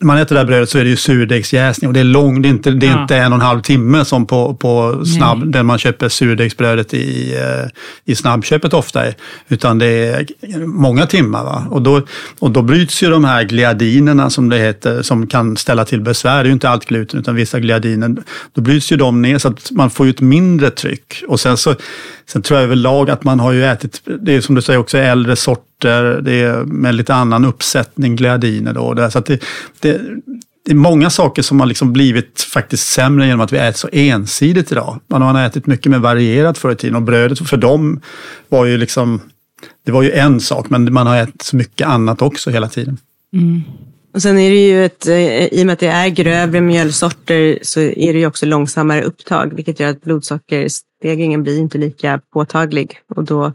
man 0.00 0.18
äter 0.18 0.34
det 0.34 0.40
här 0.40 0.46
brödet 0.46 0.70
så 0.70 0.78
är 0.78 0.84
det 0.84 0.90
ju 0.90 0.96
surdegsjäsning 0.96 1.88
och 1.88 1.94
det 1.94 2.00
är 2.00 2.04
långt, 2.04 2.42
det 2.42 2.48
är 2.48 2.50
inte, 2.50 2.70
det 2.70 2.86
är 2.86 2.90
ja. 2.90 3.02
inte 3.02 3.16
en 3.16 3.32
och 3.32 3.38
en 3.38 3.44
halv 3.44 3.62
timme 3.62 4.04
som 4.04 4.26
på, 4.26 4.54
på 4.54 5.04
snabb, 5.04 5.38
Nej. 5.38 5.48
där 5.48 5.62
man 5.62 5.78
köper 5.78 6.08
surdegsbrödet 6.08 6.94
i, 6.94 7.34
eh, 7.34 7.70
i 8.04 8.14
snabbköpet 8.14 8.74
ofta 8.74 9.04
utan 9.48 9.78
det 9.78 9.86
är 9.86 10.26
många 10.66 11.06
timmar. 11.06 11.44
Va? 11.44 11.66
Och, 11.70 11.82
då, 11.82 12.02
och 12.38 12.50
då 12.50 12.62
bryts 12.62 13.02
ju 13.02 13.10
de 13.10 13.24
här 13.24 13.44
gliadinerna 13.44 14.30
som 14.30 14.48
det 14.48 14.58
heter, 14.58 15.02
som 15.02 15.26
kan 15.26 15.56
ställa 15.56 15.84
till 15.84 16.00
besvär, 16.00 16.36
det 16.36 16.40
är 16.40 16.44
ju 16.44 16.52
inte 16.52 16.68
allt 16.68 16.84
gluten 16.84 17.20
utan 17.20 17.34
vissa 17.34 17.60
gliadiner, 17.60 18.16
då 18.52 18.60
bryts 18.60 18.92
ju 18.92 18.96
de 18.96 19.22
ner 19.22 19.38
så 19.38 19.48
att 19.48 19.70
man 19.70 19.90
får 19.90 20.06
ju 20.06 20.10
ett 20.10 20.20
mindre 20.20 20.70
tryck. 20.70 21.22
Och 21.28 21.40
sen 21.40 21.56
så 21.56 21.74
Sen 22.28 22.42
tror 22.42 22.60
jag 22.60 22.64
överlag 22.64 23.10
att 23.10 23.24
man 23.24 23.40
har 23.40 23.52
ju 23.52 23.64
ätit, 23.64 24.02
det 24.20 24.34
är 24.34 24.40
som 24.40 24.54
du 24.54 24.62
säger 24.62 24.78
också 24.78 24.98
äldre 24.98 25.36
sorter, 25.36 25.67
det 25.78 26.32
är 26.32 26.64
med 26.64 26.94
lite 26.94 27.14
annan 27.14 27.44
uppsättning 27.44 28.16
gliadiner 28.16 28.74
då. 28.74 28.94
Det, 28.94 29.10
så 29.10 29.18
att 29.18 29.26
det, 29.26 29.44
det, 29.80 30.00
det 30.64 30.72
är 30.72 30.76
många 30.76 31.10
saker 31.10 31.42
som 31.42 31.60
har 31.60 31.66
liksom 31.66 31.92
blivit 31.92 32.40
faktiskt 32.40 32.88
sämre 32.88 33.26
genom 33.26 33.40
att 33.40 33.52
vi 33.52 33.58
äter 33.58 33.78
så 33.78 33.88
ensidigt 33.92 34.72
idag. 34.72 35.00
Man 35.06 35.22
har 35.22 35.46
ätit 35.46 35.66
mycket 35.66 35.90
mer 35.90 35.98
varierat 35.98 36.58
förr 36.58 36.72
i 36.72 36.76
tiden 36.76 36.96
och 36.96 37.02
brödet 37.02 37.48
för 37.48 37.56
dem 37.56 38.00
var 38.48 38.64
ju 38.64 38.78
liksom, 38.78 39.20
det 39.84 39.92
var 39.92 40.02
ju 40.02 40.12
en 40.12 40.40
sak 40.40 40.70
men 40.70 40.92
man 40.92 41.06
har 41.06 41.16
ätit 41.16 41.42
så 41.42 41.56
mycket 41.56 41.86
annat 41.86 42.22
också 42.22 42.50
hela 42.50 42.68
tiden. 42.68 42.98
Mm. 43.32 43.62
Och 44.14 44.22
sen 44.22 44.38
är 44.38 44.50
det 44.50 44.66
ju 44.66 44.84
ett, 44.84 45.06
eh, 45.06 45.44
i 45.44 45.62
och 45.62 45.66
med 45.66 45.72
att 45.72 45.78
det 45.78 45.86
är 45.86 46.08
grövre 46.08 46.60
mjölsorter 46.60 47.58
så 47.62 47.80
är 47.80 48.12
det 48.12 48.18
ju 48.18 48.26
också 48.26 48.46
långsammare 48.46 49.02
upptag, 49.02 49.54
vilket 49.54 49.80
gör 49.80 49.88
att 49.88 50.02
blodsockerstegringen 50.02 51.42
blir 51.42 51.58
inte 51.58 51.78
lika 51.78 52.20
påtaglig. 52.32 52.98
Och 53.14 53.24
då 53.24 53.52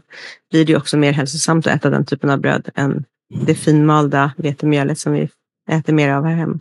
blir 0.50 0.64
det 0.64 0.76
också 0.76 0.96
mer 0.96 1.12
hälsosamt 1.12 1.66
att 1.66 1.76
äta 1.76 1.90
den 1.90 2.04
typen 2.04 2.30
av 2.30 2.40
bröd 2.40 2.68
än 2.74 3.04
det 3.34 3.54
finmalda 3.54 4.32
vetemjölet 4.36 4.98
som 4.98 5.12
vi 5.12 5.28
äter 5.70 5.92
mer 5.92 6.10
av 6.10 6.24
här 6.24 6.34
hemma. 6.34 6.58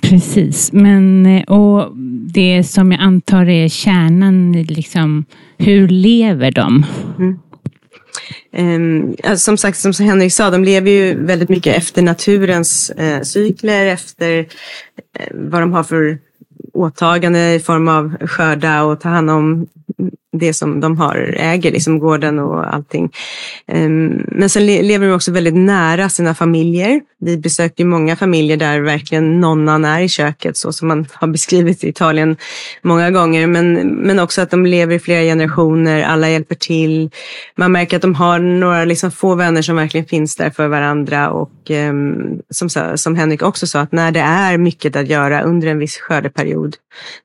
Precis, 0.00 0.72
men 0.72 1.26
eh, 1.26 1.42
och 1.42 1.96
det 2.34 2.64
som 2.64 2.92
jag 2.92 3.00
antar 3.00 3.48
är 3.48 3.68
kärnan, 3.68 4.52
liksom, 4.52 5.24
hur 5.58 5.88
lever 5.88 6.50
de? 6.50 6.86
Mm. 7.18 7.38
Um, 8.52 9.16
som 9.36 9.56
sagt, 9.56 9.78
som 9.78 9.92
Henrik 10.06 10.32
sa, 10.32 10.50
de 10.50 10.64
lever 10.64 10.90
ju 10.90 11.24
väldigt 11.24 11.48
mycket 11.48 11.76
efter 11.76 12.02
naturens 12.02 12.90
eh, 12.90 13.22
cykler, 13.22 13.86
efter 13.86 14.38
eh, 15.18 15.28
vad 15.32 15.62
de 15.62 15.72
har 15.72 15.84
för 15.84 16.18
åtagande 16.72 17.54
i 17.54 17.60
form 17.60 17.88
av 17.88 18.26
skörda 18.26 18.82
och 18.82 19.00
ta 19.00 19.08
hand 19.08 19.30
om 19.30 19.66
det 20.38 20.54
som 20.54 20.80
de 20.80 20.98
har, 20.98 21.34
äger, 21.38 21.72
liksom 21.72 21.98
gården 21.98 22.38
och 22.38 22.74
allting. 22.74 23.12
Ehm, 23.66 24.26
men 24.28 24.48
sen 24.48 24.66
lever 24.66 25.06
de 25.06 25.14
också 25.14 25.32
väldigt 25.32 25.54
nära 25.54 26.08
sina 26.08 26.34
familjer. 26.34 27.00
Vi 27.20 27.36
besökte 27.36 27.84
många 27.84 28.16
familjer 28.16 28.56
där 28.56 28.80
verkligen 28.80 29.40
nonnan 29.40 29.84
är 29.84 30.00
i 30.00 30.08
köket, 30.08 30.56
så 30.56 30.72
som 30.72 30.88
man 30.88 31.06
har 31.12 31.28
beskrivit 31.28 31.84
i 31.84 31.88
Italien 31.88 32.36
många 32.82 33.10
gånger. 33.10 33.46
Men, 33.46 33.74
men 33.74 34.18
också 34.18 34.42
att 34.42 34.50
de 34.50 34.66
lever 34.66 34.94
i 34.94 34.98
flera 34.98 35.22
generationer, 35.22 36.02
alla 36.02 36.30
hjälper 36.30 36.54
till. 36.54 37.10
Man 37.56 37.72
märker 37.72 37.96
att 37.96 38.02
de 38.02 38.14
har 38.14 38.38
några 38.38 38.84
liksom, 38.84 39.10
få 39.10 39.34
vänner 39.34 39.62
som 39.62 39.76
verkligen 39.76 40.06
finns 40.06 40.36
där 40.36 40.50
för 40.50 40.68
varandra. 40.68 41.30
Och 41.30 41.70
ehm, 41.70 42.40
som, 42.50 42.68
som 42.96 43.16
Henrik 43.16 43.42
också 43.42 43.66
sa, 43.66 43.80
att 43.80 43.92
när 43.92 44.10
det 44.10 44.20
är 44.20 44.58
mycket 44.58 44.96
att 44.96 45.08
göra 45.08 45.42
under 45.42 45.68
en 45.68 45.78
viss 45.78 45.96
skördeperiod 45.96 46.76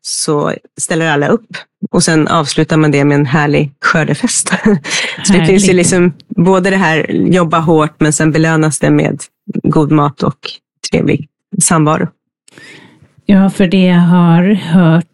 så 0.01 0.53
ställer 0.77 1.11
alla 1.11 1.27
upp. 1.27 1.49
Och 1.91 2.03
sen 2.03 2.27
avslutar 2.27 2.77
man 2.77 2.91
det 2.91 3.05
med 3.05 3.15
en 3.15 3.25
härlig 3.25 3.71
skördefest. 3.81 4.49
så 5.23 5.33
det 5.33 5.45
finns 5.45 5.69
ju 5.69 5.73
liksom 5.73 6.13
både 6.27 6.69
det 6.69 6.77
här 6.77 7.11
jobba 7.11 7.59
hårt 7.59 7.95
men 7.99 8.13
sen 8.13 8.31
belönas 8.31 8.79
det 8.79 8.89
med 8.89 9.23
god 9.63 9.91
mat 9.91 10.23
och 10.23 10.39
trevlig 10.91 11.27
samvaro. 11.61 12.07
Ja, 13.25 13.49
för 13.49 13.67
det 13.67 13.85
jag 13.85 13.99
har 13.99 14.53
hört 14.53 15.05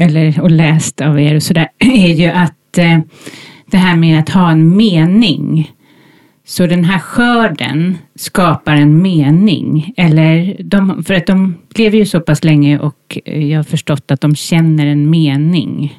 eller, 0.00 0.40
och 0.40 0.50
läst 0.50 1.00
av 1.00 1.20
er 1.20 1.34
och 1.34 1.42
sådär 1.42 1.68
är 1.78 2.14
ju 2.14 2.26
att 2.26 2.78
eh, 2.78 2.98
det 3.66 3.76
här 3.76 3.96
med 3.96 4.20
att 4.20 4.28
ha 4.28 4.50
en 4.50 4.76
mening. 4.76 5.72
Så 6.46 6.66
den 6.66 6.84
här 6.84 6.98
skörden 6.98 7.98
skapar 8.14 8.72
en 8.72 9.02
mening. 9.02 9.94
Eller 9.96 10.56
de, 10.62 11.04
för 11.04 11.14
att 11.14 11.26
de 11.26 11.54
lever 11.74 11.98
ju 11.98 12.06
så 12.06 12.20
pass 12.20 12.44
länge 12.44 12.78
och 12.78 13.18
jag 13.24 13.58
har 13.58 13.64
förstått 13.64 14.10
att 14.10 14.20
de 14.20 14.34
känner 14.34 14.86
en 14.86 15.10
mening. 15.10 15.98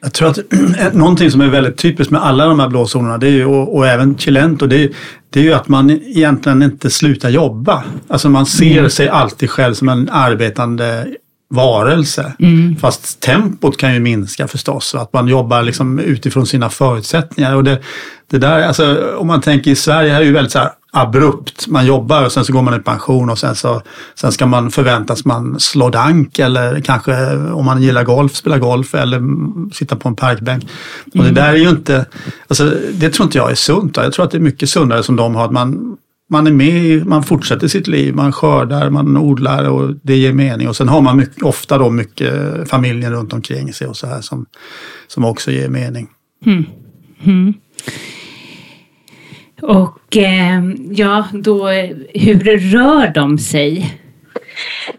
Jag 0.00 0.12
tror 0.12 0.28
att 0.28 0.38
någonting 0.94 1.30
som 1.30 1.40
är 1.40 1.48
väldigt 1.48 1.76
typiskt 1.76 2.10
med 2.10 2.22
alla 2.22 2.46
de 2.46 2.60
här 2.60 2.68
blåzonerna 2.68 3.18
det 3.18 3.26
är 3.26 3.32
ju, 3.32 3.44
och, 3.44 3.76
och 3.76 3.86
även 3.86 4.18
Chilento, 4.18 4.66
det 4.66 4.84
är, 4.84 4.90
det 5.30 5.40
är 5.40 5.44
ju 5.44 5.52
att 5.52 5.68
man 5.68 5.90
egentligen 5.90 6.62
inte 6.62 6.90
slutar 6.90 7.28
jobba. 7.28 7.84
Alltså 8.08 8.28
man 8.28 8.46
ser 8.46 8.78
mm. 8.78 8.90
sig 8.90 9.08
alltid 9.08 9.50
själv 9.50 9.74
som 9.74 9.88
en 9.88 10.08
arbetande 10.08 11.06
varelse. 11.50 12.32
Mm. 12.38 12.76
Fast 12.76 13.20
tempot 13.20 13.76
kan 13.76 13.94
ju 13.94 14.00
minska 14.00 14.48
förstås. 14.48 14.94
Att 14.94 15.12
man 15.12 15.28
jobbar 15.28 15.62
liksom 15.62 15.98
utifrån 15.98 16.46
sina 16.46 16.70
förutsättningar. 16.70 17.54
Och 17.54 17.64
det, 17.64 17.82
det 18.30 18.38
där, 18.38 18.62
alltså, 18.62 19.14
om 19.18 19.26
man 19.26 19.40
tänker 19.40 19.70
i 19.70 19.76
Sverige 19.76 20.12
här 20.12 20.20
är 20.20 20.24
ju 20.24 20.32
väldigt 20.32 20.52
så 20.52 20.58
här 20.58 20.70
abrupt. 20.90 21.66
Man 21.66 21.86
jobbar 21.86 22.24
och 22.24 22.32
sen 22.32 22.44
så 22.44 22.52
går 22.52 22.62
man 22.62 22.80
i 22.80 22.82
pension 22.82 23.30
och 23.30 23.38
sen 23.38 23.54
så 23.54 23.82
sen 24.14 24.32
ska 24.32 24.46
man 24.46 24.70
förväntas 24.70 25.24
man 25.24 25.60
slå 25.60 25.90
dank 25.90 26.38
eller 26.38 26.80
kanske 26.80 27.36
om 27.36 27.64
man 27.64 27.82
gillar 27.82 28.04
golf, 28.04 28.34
spela 28.34 28.58
golf 28.58 28.94
eller 28.94 29.22
sitta 29.74 29.96
på 29.96 30.08
en 30.08 30.16
parkbänk. 30.16 30.64
Och 31.04 31.10
det 31.12 31.20
mm. 31.20 31.34
där 31.34 31.48
är 31.48 31.56
ju 31.56 31.68
inte, 31.68 32.06
alltså, 32.48 32.74
det 32.92 33.10
tror 33.10 33.24
inte 33.24 33.38
jag 33.38 33.50
är 33.50 33.54
sunt. 33.54 33.96
Jag 33.96 34.12
tror 34.12 34.24
att 34.24 34.30
det 34.30 34.38
är 34.38 34.42
mycket 34.42 34.70
sundare 34.70 35.02
som 35.02 35.16
de 35.16 35.34
har. 35.34 35.44
Att 35.44 35.52
man, 35.52 35.96
man 36.30 36.46
är 36.46 36.52
med, 36.52 37.06
man 37.06 37.22
fortsätter 37.22 37.68
sitt 37.68 37.86
liv, 37.86 38.14
man 38.14 38.32
skördar, 38.32 38.90
man 38.90 39.16
odlar 39.16 39.64
och 39.64 39.94
det 40.02 40.16
ger 40.16 40.32
mening. 40.32 40.68
Och 40.68 40.76
sen 40.76 40.88
har 40.88 41.00
man 41.00 41.16
mycket, 41.16 41.42
ofta 41.42 41.78
då 41.78 41.90
mycket 41.90 42.32
familjen 42.70 43.12
runt 43.12 43.32
omkring 43.32 43.72
sig 43.72 43.86
och 43.86 43.96
så 43.96 44.06
här 44.06 44.20
som, 44.20 44.46
som 45.08 45.24
också 45.24 45.50
ger 45.50 45.68
mening. 45.68 46.08
Mm. 46.46 46.64
Mm. 47.24 47.54
Och 49.62 50.16
eh, 50.16 50.62
ja, 50.90 51.28
då, 51.32 51.68
hur 52.14 52.58
rör 52.58 53.12
de 53.14 53.38
sig? 53.38 53.98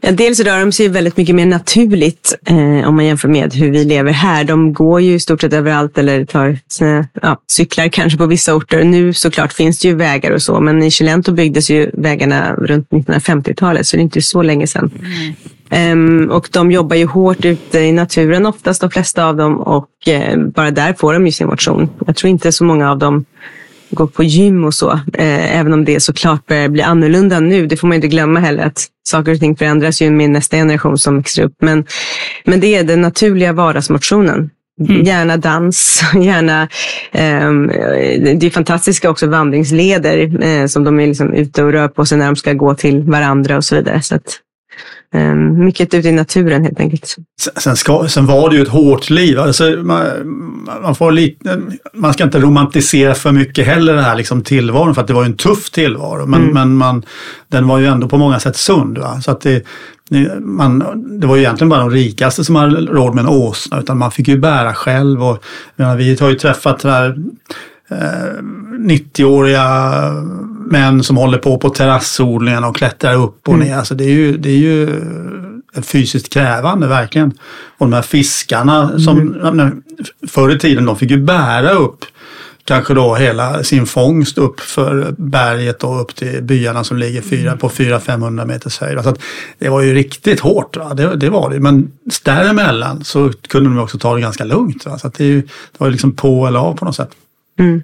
Ja, 0.02 0.12
dels 0.12 0.40
rör 0.40 0.60
de 0.60 0.72
sig 0.72 0.88
väldigt 0.88 1.18
mycket 1.18 1.36
mer 1.36 1.46
naturligt 1.46 2.38
eh, 2.46 2.88
om 2.88 2.96
man 2.96 3.06
jämför 3.06 3.28
med 3.28 3.54
hur 3.54 3.72
vi 3.72 3.86
lever 3.86 4.12
här. 4.12 4.44
De 4.44 4.74
går 4.74 5.02
ju 5.02 5.14
i 5.14 5.20
stort 5.20 5.42
sett 5.42 5.54
överallt 5.54 5.98
eller 5.98 6.26
tar 6.26 6.58
sina, 6.68 7.08
ja, 7.22 7.42
cyklar 7.48 7.88
kanske 7.88 8.18
på 8.18 8.26
vissa 8.26 8.56
orter. 8.56 8.84
Nu 8.84 9.14
såklart 9.14 9.54
finns 9.54 9.80
det 9.80 9.88
ju 9.88 9.96
vägar 9.96 10.32
och 10.32 10.42
så, 10.42 10.60
men 10.60 10.84
i 10.84 10.92
Chilento 10.92 11.32
byggdes 11.32 11.70
ju 11.70 11.90
vägarna 11.94 12.54
runt 12.56 12.90
1950-talet, 12.90 13.88
så 13.88 13.96
det 13.96 14.02
är 14.02 14.04
inte 14.04 14.22
så 14.22 14.42
länge 14.42 14.68
sedan. 14.68 14.92
Mm. 15.00 15.34
Um, 15.72 16.32
och 16.32 16.50
de 16.52 16.72
jobbar 16.72 16.96
ju 16.96 17.06
hårt 17.06 17.46
ute 17.46 17.80
i 17.80 17.92
naturen 17.92 18.46
oftast, 18.46 18.82
de 18.82 18.92
flesta 18.92 19.26
av 19.26 19.36
dem, 19.36 19.60
och 19.60 19.90
uh, 20.08 20.48
bara 20.48 20.72
där 20.72 20.94
får 20.94 21.14
de 21.14 21.26
ju 21.26 21.32
sin 21.32 21.48
motion. 21.48 21.90
Jag 22.06 22.16
tror 22.16 22.30
inte 22.30 22.52
så 22.52 22.64
många 22.64 22.92
av 22.92 22.98
dem 22.98 23.26
gå 23.90 24.08
på 24.08 24.24
gym 24.24 24.64
och 24.64 24.74
så. 24.74 24.92
Eh, 24.92 25.60
även 25.60 25.74
om 25.74 25.86
det 25.86 26.00
såklart 26.00 26.46
börjar 26.46 26.70
bli 26.70 26.82
annorlunda 26.82 27.40
nu. 27.40 27.68
Det 27.68 27.78
får 27.78 27.88
man 27.88 27.96
inte 27.96 28.08
glömma 28.08 28.40
heller 28.40 28.64
att 28.64 28.88
saker 29.08 29.32
och 29.32 29.40
ting 29.40 29.56
förändras 29.56 30.02
ju 30.02 30.12
med 30.12 30.30
nästa 30.30 30.58
generation 30.58 30.98
som 30.98 31.18
växer 31.18 31.44
upp. 31.44 31.56
Men, 31.62 31.86
men 32.46 32.60
det 32.60 32.76
är 32.76 32.84
den 32.84 33.02
naturliga 33.02 33.54
vardagsmotionen. 33.54 34.50
Mm. 34.90 35.04
Gärna 35.04 35.38
dans, 35.38 36.04
gärna... 36.22 36.62
Eh, 37.12 37.52
det 38.36 38.44
är 38.44 38.50
fantastiska 38.50 39.10
också 39.10 39.28
vandringsleder 39.28 40.44
eh, 40.44 40.66
som 40.66 40.84
de 40.84 41.00
är 41.00 41.08
liksom 41.08 41.34
ute 41.34 41.64
och 41.64 41.72
rör 41.72 41.88
på 41.88 42.06
sig 42.06 42.18
när 42.18 42.26
de 42.26 42.36
ska 42.36 42.54
gå 42.54 42.76
till 42.76 43.02
varandra 43.04 43.58
och 43.58 43.64
så 43.64 43.76
vidare. 43.76 44.02
Så 44.02 44.16
att, 44.16 44.40
mycket 45.58 45.94
ute 45.94 46.10
i 46.10 46.12
naturen 46.12 46.64
helt 46.64 46.80
enkelt. 46.80 47.16
Sen, 47.58 47.76
ska, 47.76 48.08
sen 48.08 48.26
var 48.26 48.50
det 48.50 48.56
ju 48.56 48.62
ett 48.62 48.68
hårt 48.68 49.10
liv. 49.10 49.40
Alltså, 49.40 49.64
man, 49.64 50.06
man, 50.82 50.96
får 50.96 51.12
lite, 51.12 51.62
man 51.94 52.14
ska 52.14 52.24
inte 52.24 52.40
romantisera 52.40 53.16
för 53.16 53.32
mycket 53.32 53.66
heller 53.66 53.94
den 53.94 54.04
här 54.04 54.16
liksom 54.16 54.44
tillvaron 54.44 54.96
för 54.96 55.02
att 55.02 55.08
det 55.08 55.14
var 55.14 55.24
ju 55.24 55.26
en 55.26 55.38
tuff 55.38 55.70
tillvaro. 55.70 56.26
Men, 56.26 56.42
mm. 56.42 56.54
men 56.54 56.76
man, 56.76 57.04
den 57.48 57.68
var 57.68 57.80
ju 57.80 57.86
ändå 57.86 58.10
på 58.10 58.18
många 58.18 58.40
sätt 58.40 58.56
sund. 58.56 58.98
Va? 58.98 59.22
Så 59.22 59.32
att 59.32 59.42
det, 59.42 59.66
man, 60.40 60.80
det 61.20 61.28
var 61.28 61.36
ju 61.36 61.42
egentligen 61.42 61.70
bara 61.70 61.80
de 61.80 61.92
rikaste 61.92 62.44
som 62.44 62.56
hade 62.56 62.82
råd 62.82 63.16
med 63.16 63.24
en 63.24 63.30
åsna 63.30 63.80
utan 63.80 63.98
man 63.98 64.12
fick 64.12 64.28
ju 64.28 64.38
bära 64.38 64.74
själv. 64.74 65.24
Och, 65.24 65.44
menar, 65.76 65.96
vi 65.96 66.18
har 66.20 66.30
ju 66.30 66.36
träffat 66.36 66.84
här, 66.84 67.18
eh, 67.90 68.44
90-åriga 68.80 69.66
män 70.72 71.04
som 71.04 71.18
håller 71.18 71.38
på 71.38 71.58
på 71.58 71.70
terrassodlingarna 71.70 72.68
och 72.68 72.76
klättrar 72.76 73.16
upp 73.16 73.48
och 73.48 73.54
mm. 73.54 73.68
ner. 73.68 73.78
Alltså 73.78 73.96
det 73.96 74.04
är 74.04 74.14
ju, 74.14 74.38
det 74.38 74.50
är 74.50 74.58
ju 74.58 75.02
fysiskt 75.82 76.34
krävande 76.34 76.88
verkligen. 76.88 77.34
Och 77.78 77.86
de 77.90 77.94
här 77.94 78.02
fiskarna 78.02 79.00
som 79.00 79.36
mm. 79.36 79.84
förr 80.28 80.56
i 80.56 80.60
tiden 80.60 80.86
de 80.86 80.96
fick 80.96 81.12
ju 81.12 81.18
bära 81.18 81.70
upp 81.70 82.06
kanske 82.70 82.94
då 82.94 83.16
hela 83.16 83.64
sin 83.64 83.86
fångst 83.86 84.38
upp 84.38 84.60
för 84.60 85.16
berget 85.18 85.84
och 85.84 86.02
upp 86.02 86.16
till 86.16 86.44
byarna 86.44 86.84
som 86.84 86.98
ligger 86.98 87.22
fyra, 87.22 87.58
på 87.58 87.70
400-500 87.70 88.46
meters 88.46 88.80
höjd. 88.80 89.04
Så 89.04 89.16
det 89.60 89.70
var 89.70 89.82
ju 89.82 89.94
riktigt 89.94 90.40
hårt, 90.40 90.78
va? 90.78 90.94
Det, 90.94 91.16
det 91.16 91.30
var 91.30 91.50
det. 91.50 91.60
Men 91.60 91.92
däremellan 92.24 93.04
så 93.04 93.32
kunde 93.48 93.70
de 93.70 93.80
också 93.80 93.98
ta 93.98 94.16
det 94.16 94.22
ganska 94.22 94.44
lugnt. 94.44 94.86
Va? 94.86 95.00
Så 95.00 95.12
det, 95.18 95.24
är 95.24 95.28
ju, 95.28 95.42
det 95.42 95.78
var 95.78 95.88
ju 95.88 95.92
liksom 95.92 96.16
på 96.16 96.48
eller 96.48 96.60
av 96.60 96.78
på 96.78 96.86
något 96.86 96.96
sätt. 96.96 97.12
Mm. 97.60 97.82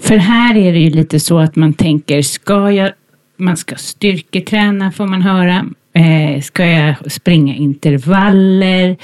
För 0.00 0.16
här 0.16 0.56
är 0.56 0.72
det 0.72 0.78
ju 0.78 0.90
lite 0.90 1.20
så 1.20 1.38
att 1.38 1.56
man 1.56 1.72
tänker, 1.72 2.22
ska 2.22 2.72
jag, 2.72 2.92
man 3.36 3.56
ska 3.56 3.76
styrketräna 3.76 4.92
får 4.92 5.06
man 5.06 5.22
höra. 5.22 5.66
Eh, 5.92 6.40
ska 6.42 6.66
jag 6.66 7.12
springa 7.12 7.54
intervaller? 7.54 8.96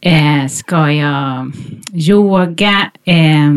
Eh, 0.00 0.46
ska 0.48 0.92
jag 0.92 1.52
yoga? 1.92 2.90
Eh, 3.04 3.52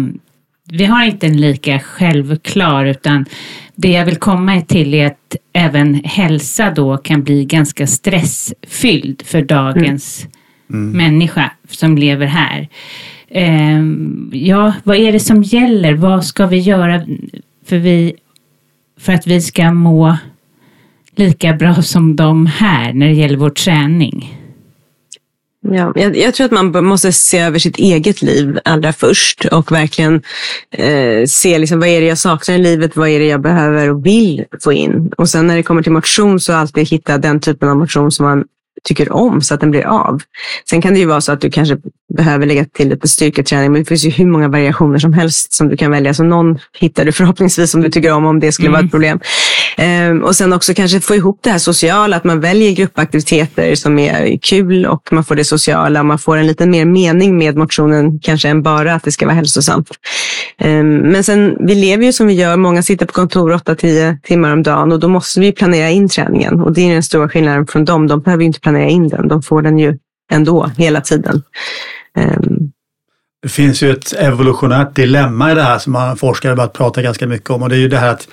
vi 0.70 0.86
har 0.86 1.06
inte 1.06 1.28
en 1.28 1.42
lika 1.42 1.80
självklar 1.80 2.86
utan 2.86 3.26
det 3.76 3.92
jag 3.92 4.06
vill 4.06 4.16
komma 4.16 4.62
till 4.62 4.94
är 4.94 5.08
att 5.08 5.36
även 5.54 5.96
hälsa 6.04 6.72
då 6.72 6.98
kan 6.98 7.24
bli 7.24 7.46
ganska 7.46 7.88
stressfylld 7.88 9.22
för 9.26 9.42
dagens 9.42 10.28
mm. 10.70 10.92
Mm. 10.92 10.98
människa 10.98 11.52
som 11.70 11.98
lever 11.98 12.26
här. 12.26 12.68
Eh, 13.36 13.82
ja, 14.32 14.74
vad 14.84 14.98
är 14.98 15.12
det 15.12 15.20
som 15.20 15.44
gäller? 15.44 15.94
Vad 15.94 16.26
ska 16.26 16.48
vi 16.48 16.60
göra 16.60 17.02
för, 17.66 17.78
vi, 17.78 18.16
för 19.00 19.14
att 19.14 19.28
vi 19.28 19.42
ska 19.42 19.72
må 19.72 20.18
lika 21.16 21.54
bra 21.54 21.82
som 21.82 22.16
de 22.16 22.46
här 22.46 22.94
när 22.94 23.08
det 23.08 23.14
gäller 23.14 23.38
vår 23.38 23.50
träning? 23.50 24.40
Ja, 25.62 25.92
jag, 25.96 26.18
jag, 26.18 26.34
tror 26.34 26.46
att 26.46 26.74
man 26.74 26.86
måste 26.86 27.12
se 27.12 27.40
över 27.40 27.60
sitt 27.60 27.78
eget 27.78 28.22
liv 28.22 28.60
allra 28.66 28.94
först 28.94 29.46
och 29.46 29.72
verkligen 29.72 30.22
eh, 30.72 31.26
se 31.28 31.60
liksom, 31.60 31.80
vad 31.80 31.90
är 31.90 32.02
det 32.02 32.08
jag 32.08 32.18
saknar 32.18 32.56
i 32.56 32.58
livet, 32.58 32.96
vad 32.96 33.10
är 33.10 33.20
det 33.20 33.26
jag 33.26 33.42
behöver 33.42 33.90
och 33.90 34.06
vill 34.06 34.46
få 34.64 34.74
in. 34.74 35.12
Och 35.18 35.30
sen 35.30 35.48
när 35.48 35.56
det 35.56 35.64
kommer 35.64 35.84
till 35.84 35.92
motion 35.92 36.40
så 36.40 36.54
alltid 36.54 36.88
hitta 36.88 37.18
den 37.18 37.40
typen 37.40 37.70
av 37.70 37.78
motion 37.78 38.12
som 38.12 38.26
man 38.26 38.46
tycker 38.84 39.12
om 39.12 39.42
så 39.42 39.54
att 39.54 39.60
den 39.60 39.72
blir 39.72 39.86
av. 39.86 40.22
Sen 40.70 40.82
kan 40.82 40.94
det 40.94 41.00
ju 41.00 41.06
vara 41.06 41.22
så 41.22 41.32
att 41.32 41.42
du 41.42 41.52
kanske 41.52 41.78
behöver 42.18 42.46
lägga 42.46 42.66
till 42.66 42.90
lite 42.90 43.08
styrketräning, 43.08 43.72
men 43.72 43.82
det 43.82 43.86
finns 43.86 44.06
ju 44.06 44.10
hur 44.10 44.26
många 44.26 44.48
variationer 44.48 45.00
som 45.00 45.14
helst 45.14 45.54
som 45.54 45.70
du 45.70 45.78
kan 45.78 45.92
välja. 45.92 46.14
Så 46.14 46.24
någon 46.24 46.60
hittar 46.80 47.06
du 47.06 47.12
förhoppningsvis 47.12 47.72
som 47.72 47.82
du 47.82 47.90
tycker 47.90 48.12
om, 48.12 48.26
om 48.26 48.40
det 48.40 48.52
skulle 48.52 48.68
mm. 48.68 48.74
vara 48.74 48.80
ett 48.80 48.84
mm. 48.84 48.90
problem. 48.92 49.20
Ehm, 49.78 50.24
och 50.24 50.36
sen 50.36 50.54
också 50.54 50.74
kanske 50.74 51.00
få 51.00 51.16
ihop 51.16 51.40
det 51.44 51.50
här 51.50 51.58
sociala, 51.58 52.18
att 52.18 52.24
man 52.24 52.40
väljer 52.40 52.72
gruppaktiviteter 52.72 53.76
som 53.76 54.00
är 54.00 54.38
kul 54.42 54.86
och 54.86 55.10
man 55.12 55.24
får 55.24 55.36
det 55.36 55.46
sociala. 55.46 56.04
Man 56.04 56.20
får 56.20 56.38
en 56.38 56.48
lite 56.48 56.66
mer 56.66 56.86
mening 56.86 57.38
med 57.38 57.58
motionen, 57.58 58.20
kanske 58.20 58.50
än 58.50 58.64
bara 58.64 58.94
att 58.94 59.04
det 59.04 59.12
ska 59.12 59.26
vara 59.26 59.36
hälsosamt. 59.36 59.90
Ehm, 60.58 60.98
men 60.98 61.24
sen, 61.24 61.58
vi 61.68 61.76
lever 61.76 62.06
ju 62.06 62.14
som 62.14 62.28
vi 62.28 62.34
gör. 62.34 62.58
Många 62.58 62.84
sitter 62.84 63.06
på 63.06 63.14
kontor 63.14 63.52
8-10 63.52 64.18
timmar 64.24 64.54
om 64.54 64.64
dagen 64.64 64.92
och 64.92 65.00
då 65.00 65.08
måste 65.08 65.40
vi 65.40 65.52
planera 65.52 65.90
in 65.90 66.10
träningen. 66.10 66.62
Och 66.62 66.74
det 66.74 66.90
är 66.90 66.94
den 66.94 67.04
stora 67.04 67.30
skillnaden 67.30 67.68
från 67.68 67.86
dem. 67.86 68.08
De 68.08 68.22
behöver 68.22 68.44
inte 68.44 68.60
planera 68.60 68.90
in 68.90 69.10
den. 69.10 69.28
De 69.28 69.42
får 69.42 69.62
den 69.62 69.80
ju 69.80 69.98
ändå 70.32 70.72
hela 70.78 71.02
tiden. 71.02 71.44
Ehm, 72.18 72.73
det 73.44 73.50
finns 73.50 73.84
ju 73.84 73.92
ett 73.92 74.14
evolutionärt 74.14 74.96
dilemma 74.96 75.52
i 75.52 75.56
det 75.56 75.64
här 75.64 75.80
som 75.80 75.94
man 75.94 76.18
forskare 76.18 76.56
börjat 76.56 76.74
prata 76.74 77.02
ganska 77.02 77.28
mycket 77.28 77.50
om 77.50 77.64
och 77.64 77.70
det 77.70 77.76
är 77.76 77.80
ju 77.80 77.88
det 77.88 77.98
här 77.98 78.10
att, 78.10 78.28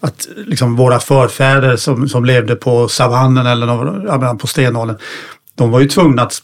att 0.00 0.28
liksom 0.46 0.76
våra 0.76 1.00
förfäder 1.00 1.76
som, 1.76 2.08
som 2.08 2.24
levde 2.24 2.56
på 2.56 2.88
savannen 2.88 3.46
eller 3.46 3.66
någon, 3.66 4.38
på 4.38 4.46
stenåldern, 4.46 4.96
de 5.54 5.70
var 5.70 5.80
ju 5.80 5.88
tvungna 5.88 6.22
att 6.22 6.42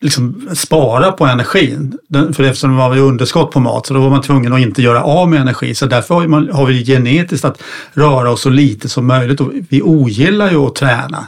liksom 0.00 0.48
spara 0.54 1.12
på 1.12 1.26
energin. 1.26 1.98
För 2.12 2.42
eftersom 2.42 2.70
det 2.70 2.76
var 2.76 2.98
underskott 2.98 3.50
på 3.50 3.60
mat 3.60 3.86
så 3.86 3.94
då 3.94 4.00
var 4.00 4.10
man 4.10 4.22
tvungen 4.22 4.52
att 4.52 4.60
inte 4.60 4.82
göra 4.82 5.02
av 5.02 5.28
med 5.28 5.40
energi. 5.40 5.74
Så 5.74 5.86
därför 5.86 6.14
har, 6.14 6.26
man, 6.26 6.50
har 6.52 6.66
vi 6.66 6.84
genetiskt 6.84 7.44
att 7.44 7.62
röra 7.92 8.30
oss 8.30 8.40
så 8.40 8.50
lite 8.50 8.88
som 8.88 9.06
möjligt. 9.06 9.40
Och 9.40 9.52
vi 9.68 9.82
ogillar 9.82 10.50
ju 10.50 10.56
att 10.56 10.74
träna, 10.74 11.26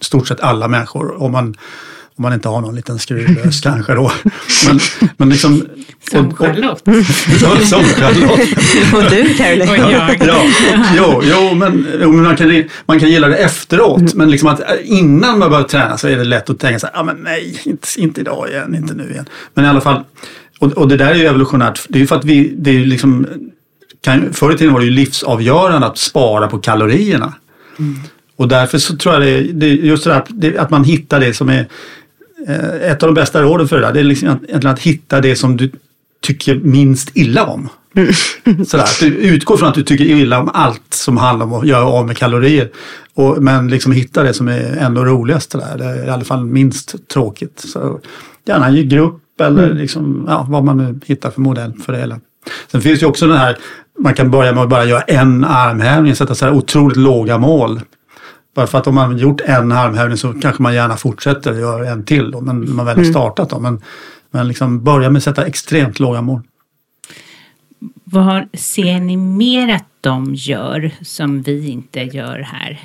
stort 0.00 0.28
sett 0.28 0.40
alla 0.40 0.68
människor. 0.68 1.22
Om 1.22 1.32
man 1.32 1.56
om 2.16 2.22
man 2.22 2.32
inte 2.32 2.48
har 2.48 2.60
någon 2.60 2.74
liten 2.74 2.98
skruvlös 2.98 3.60
kanske 3.62 3.94
då. 3.94 4.12
Men, 4.66 4.80
men 5.16 5.28
liksom, 5.28 5.66
som 6.10 6.28
och, 6.28 6.38
Charlotte. 6.38 6.82
Så, 7.40 7.66
som 7.66 7.84
Charlotte. 7.84 8.94
och 8.94 9.10
du 9.10 9.34
Caroline. 9.34 9.68
Och 9.68 9.92
jag. 9.92 10.16
Ja, 10.26 10.42
jo, 10.96 11.22
jo, 11.24 11.54
men, 11.54 11.86
jo, 12.00 12.12
men 12.12 12.22
man, 12.22 12.36
kan, 12.36 12.64
man 12.86 13.00
kan 13.00 13.10
gilla 13.10 13.28
det 13.28 13.36
efteråt. 13.36 14.00
Mm. 14.00 14.12
Men 14.14 14.30
liksom 14.30 14.48
att 14.48 14.60
innan 14.84 15.38
man 15.38 15.50
börjar 15.50 15.64
träna 15.64 15.98
så 15.98 16.08
är 16.08 16.16
det 16.16 16.24
lätt 16.24 16.50
att 16.50 16.58
tänka 16.58 16.78
så 16.78 16.86
här, 16.86 17.00
ah, 17.00 17.02
men 17.02 17.16
nej, 17.16 17.60
inte, 17.64 17.88
inte 17.96 18.20
idag 18.20 18.48
igen, 18.48 18.74
inte 18.74 18.94
nu 18.94 19.10
igen. 19.10 19.26
Men 19.54 19.64
i 19.64 19.68
alla 19.68 19.80
fall, 19.80 20.04
och, 20.58 20.72
och 20.72 20.88
det 20.88 20.96
där 20.96 21.10
är 21.10 21.14
ju 21.14 21.26
evolutionärt. 21.26 21.86
Det 21.88 21.98
är 21.98 22.00
ju 22.00 22.06
för 22.06 22.16
att 22.16 22.24
vi, 22.24 22.54
det 22.58 22.70
är 22.70 22.74
ju 22.74 22.84
liksom, 22.84 23.26
kan, 24.00 24.32
förr 24.32 24.54
i 24.54 24.58
tiden 24.58 24.72
var 24.72 24.80
det 24.80 24.86
ju 24.86 24.92
livsavgörande 24.92 25.86
att 25.86 25.98
spara 25.98 26.46
på 26.48 26.58
kalorierna. 26.58 27.34
Mm. 27.78 28.00
Och 28.36 28.48
därför 28.48 28.78
så 28.78 28.96
tror 28.96 29.14
jag 29.14 29.22
det 29.22 29.52
det 29.52 29.66
är 29.66 29.74
just 29.74 30.04
det 30.04 30.10
där 30.10 30.22
det, 30.28 30.58
att 30.58 30.70
man 30.70 30.84
hittar 30.84 31.20
det 31.20 31.34
som 31.34 31.48
är 31.48 31.60
Eh, 31.60 31.68
ett 32.82 33.02
av 33.02 33.06
de 33.08 33.14
bästa 33.14 33.42
råden 33.42 33.68
för 33.68 33.76
det 33.76 33.82
där, 33.82 33.92
det 33.92 34.00
är 34.00 34.04
liksom 34.04 34.28
egentligen 34.28 34.66
att 34.66 34.80
hitta 34.80 35.20
det 35.20 35.36
som 35.36 35.56
du 35.56 35.70
tycker 36.20 36.54
minst 36.54 37.10
illa 37.14 37.44
om. 37.44 37.68
Mm. 37.96 38.64
Sådär, 38.64 38.84
att 38.84 39.00
du 39.00 39.06
utgår 39.06 39.56
från 39.56 39.68
att 39.68 39.74
du 39.74 39.82
tycker 39.82 40.04
illa 40.04 40.40
om 40.40 40.50
allt 40.54 40.94
som 40.94 41.16
handlar 41.16 41.46
om 41.46 41.52
att 41.52 41.66
göra 41.66 41.84
av 41.84 42.06
med 42.06 42.16
kalorier. 42.16 42.70
Och, 43.14 43.42
men 43.42 43.68
liksom 43.68 43.92
hitta 43.92 44.22
det 44.22 44.34
som 44.34 44.48
är 44.48 44.76
ändå 44.76 45.04
roligast, 45.04 45.50
där, 45.50 45.78
det 45.78 45.84
är 45.84 46.06
i 46.06 46.10
alla 46.10 46.24
fall 46.24 46.44
minst 46.44 47.08
tråkigt. 47.08 47.60
Så 47.60 48.00
gärna 48.44 48.70
i 48.70 48.84
grupp 48.84 49.40
eller 49.40 49.64
mm. 49.64 49.76
liksom, 49.76 50.24
ja, 50.28 50.46
vad 50.50 50.64
man 50.64 50.76
nu 50.76 51.00
hittar 51.06 51.30
för 51.30 51.40
modell 51.40 51.72
för 51.72 51.92
det 51.92 51.98
hela. 51.98 52.20
Sen 52.72 52.80
finns 52.80 53.00
det 53.00 53.06
också 53.06 53.26
den 53.26 53.36
här, 53.36 53.58
man 53.98 54.14
kan 54.14 54.30
börja 54.30 54.52
med 54.52 54.62
att 54.62 54.68
bara 54.68 54.84
göra 54.84 55.02
en 55.02 55.44
armhävning, 55.44 56.16
sätta 56.16 56.34
så 56.34 56.44
här 56.44 56.52
otroligt 56.52 56.96
låga 56.96 57.38
mål. 57.38 57.80
Bara 58.54 58.66
för 58.66 58.78
att 58.78 58.86
om 58.86 58.94
man 58.94 59.18
gjort 59.18 59.40
en 59.40 59.72
armhävning 59.72 60.16
så 60.16 60.32
kanske 60.32 60.62
man 60.62 60.74
gärna 60.74 60.96
fortsätter 60.96 61.52
och 61.52 61.58
gör 61.58 61.84
en 61.84 62.04
till 62.04 62.30
då, 62.30 62.40
men 62.40 62.74
man 62.74 62.86
väl 62.86 62.96
har 62.96 63.02
mm. 63.02 63.12
startat 63.12 63.50
då. 63.50 63.58
Men, 63.58 63.82
men 64.30 64.48
liksom 64.48 64.84
börja 64.84 65.10
med 65.10 65.16
att 65.16 65.24
sätta 65.24 65.46
extremt 65.46 66.00
låga 66.00 66.22
mål. 66.22 66.40
Vad 68.04 68.48
ser 68.52 69.00
ni 69.00 69.16
mer 69.16 69.74
att 69.74 69.88
de 70.00 70.34
gör 70.34 70.90
som 71.02 71.42
vi 71.42 71.68
inte 71.68 72.00
gör 72.00 72.38
här? 72.38 72.80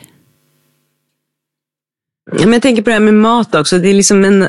Ja, 2.31 2.43
men 2.43 2.53
jag 2.53 2.61
tänker 2.61 2.81
på 2.81 2.89
det 2.89 2.93
här 2.93 2.99
med 2.99 3.13
mat 3.13 3.55
också. 3.55 3.77
Det 3.77 3.89
är 3.89 3.93
liksom 3.93 4.25
en, 4.25 4.41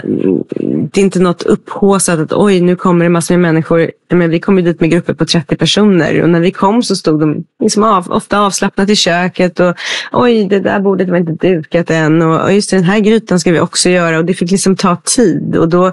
det 0.92 1.00
är 1.00 1.04
inte 1.04 1.20
något 1.20 1.42
upphåsat 1.42 2.18
att 2.18 2.32
oj, 2.32 2.60
nu 2.60 2.76
kommer 2.76 3.04
det 3.04 3.08
massor 3.08 3.34
med 3.34 3.40
människor. 3.40 3.90
Men 4.12 4.30
vi 4.30 4.40
kom 4.40 4.58
ju 4.58 4.64
dit 4.64 4.80
med 4.80 4.90
grupper 4.90 5.14
på 5.14 5.24
30 5.24 5.56
personer 5.56 6.22
och 6.22 6.30
när 6.30 6.40
vi 6.40 6.50
kom 6.50 6.82
så 6.82 6.96
stod 6.96 7.20
de 7.20 7.44
liksom 7.62 7.84
av, 7.84 8.10
ofta 8.10 8.40
avslappnat 8.40 8.90
i 8.90 8.96
köket 8.96 9.60
och 9.60 9.74
oj, 10.12 10.44
det 10.44 10.60
där 10.60 10.80
bordet 10.80 11.08
var 11.08 11.16
inte 11.16 11.32
dukat 11.32 11.90
än 11.90 12.22
och 12.22 12.52
just 12.52 12.70
den 12.70 12.84
här 12.84 13.00
grytan 13.00 13.40
ska 13.40 13.52
vi 13.52 13.60
också 13.60 13.90
göra 13.90 14.18
och 14.18 14.24
det 14.24 14.34
fick 14.34 14.50
liksom 14.50 14.76
ta 14.76 14.96
tid 14.96 15.56
och 15.56 15.68
då 15.68 15.86
eh, 15.86 15.92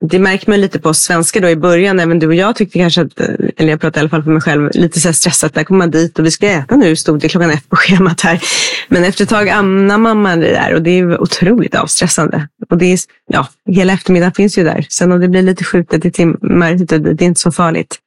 det 0.00 0.18
märker 0.18 0.50
man 0.50 0.60
lite 0.60 0.78
på 0.78 0.88
oss 0.88 0.98
svenskar 0.98 1.40
då 1.40 1.48
i 1.48 1.56
början. 1.56 2.00
Även 2.00 2.18
du 2.18 2.26
och 2.26 2.34
jag 2.34 2.56
tyckte 2.56 2.78
kanske 2.78 3.02
att, 3.02 3.20
eh, 3.20 3.26
eller 3.56 3.70
jag 3.70 3.80
pratar 3.80 4.00
i 4.00 4.02
alla 4.02 4.08
fall 4.08 4.22
för 4.22 4.30
mig 4.30 4.42
själv, 4.42 4.70
lite 4.74 5.00
så 5.00 5.08
här 5.08 5.12
stressat. 5.12 5.54
Där 5.54 5.64
kommer 5.64 5.78
man 5.78 5.90
dit 5.90 6.18
och 6.18 6.24
vi 6.24 6.30
ska 6.30 6.46
äta 6.46 6.76
nu, 6.76 6.96
stod 6.96 7.20
det 7.20 7.28
klockan 7.28 7.50
ett 7.50 7.68
på 7.68 7.76
schemat 7.76 8.20
här. 8.20 8.42
Men 8.88 9.04
efter 9.04 9.24
ett 9.24 9.30
tag 9.30 9.48
anammar 9.48 10.14
man 10.14 10.40
det 10.40 10.50
där 10.50 10.74
och 10.74 10.82
det 10.82 10.90
är 10.90 11.20
otroligt 11.20 11.74
avstressande. 11.74 12.48
Och 12.70 12.78
det 12.78 12.92
är, 12.92 12.98
ja, 13.26 13.48
hela 13.76 13.92
eftermiddagen 13.92 14.32
finns 14.32 14.58
ju 14.58 14.64
där. 14.64 14.86
Sen 14.88 15.12
om 15.12 15.20
det 15.20 15.28
blir 15.28 15.42
lite 15.42 15.64
skjutet 15.64 16.04
i 16.04 16.10
timmar, 16.10 16.74
det 16.74 17.22
är 17.22 17.26
inte 17.26 17.40
så 17.40 17.52
farligt. 17.52 17.98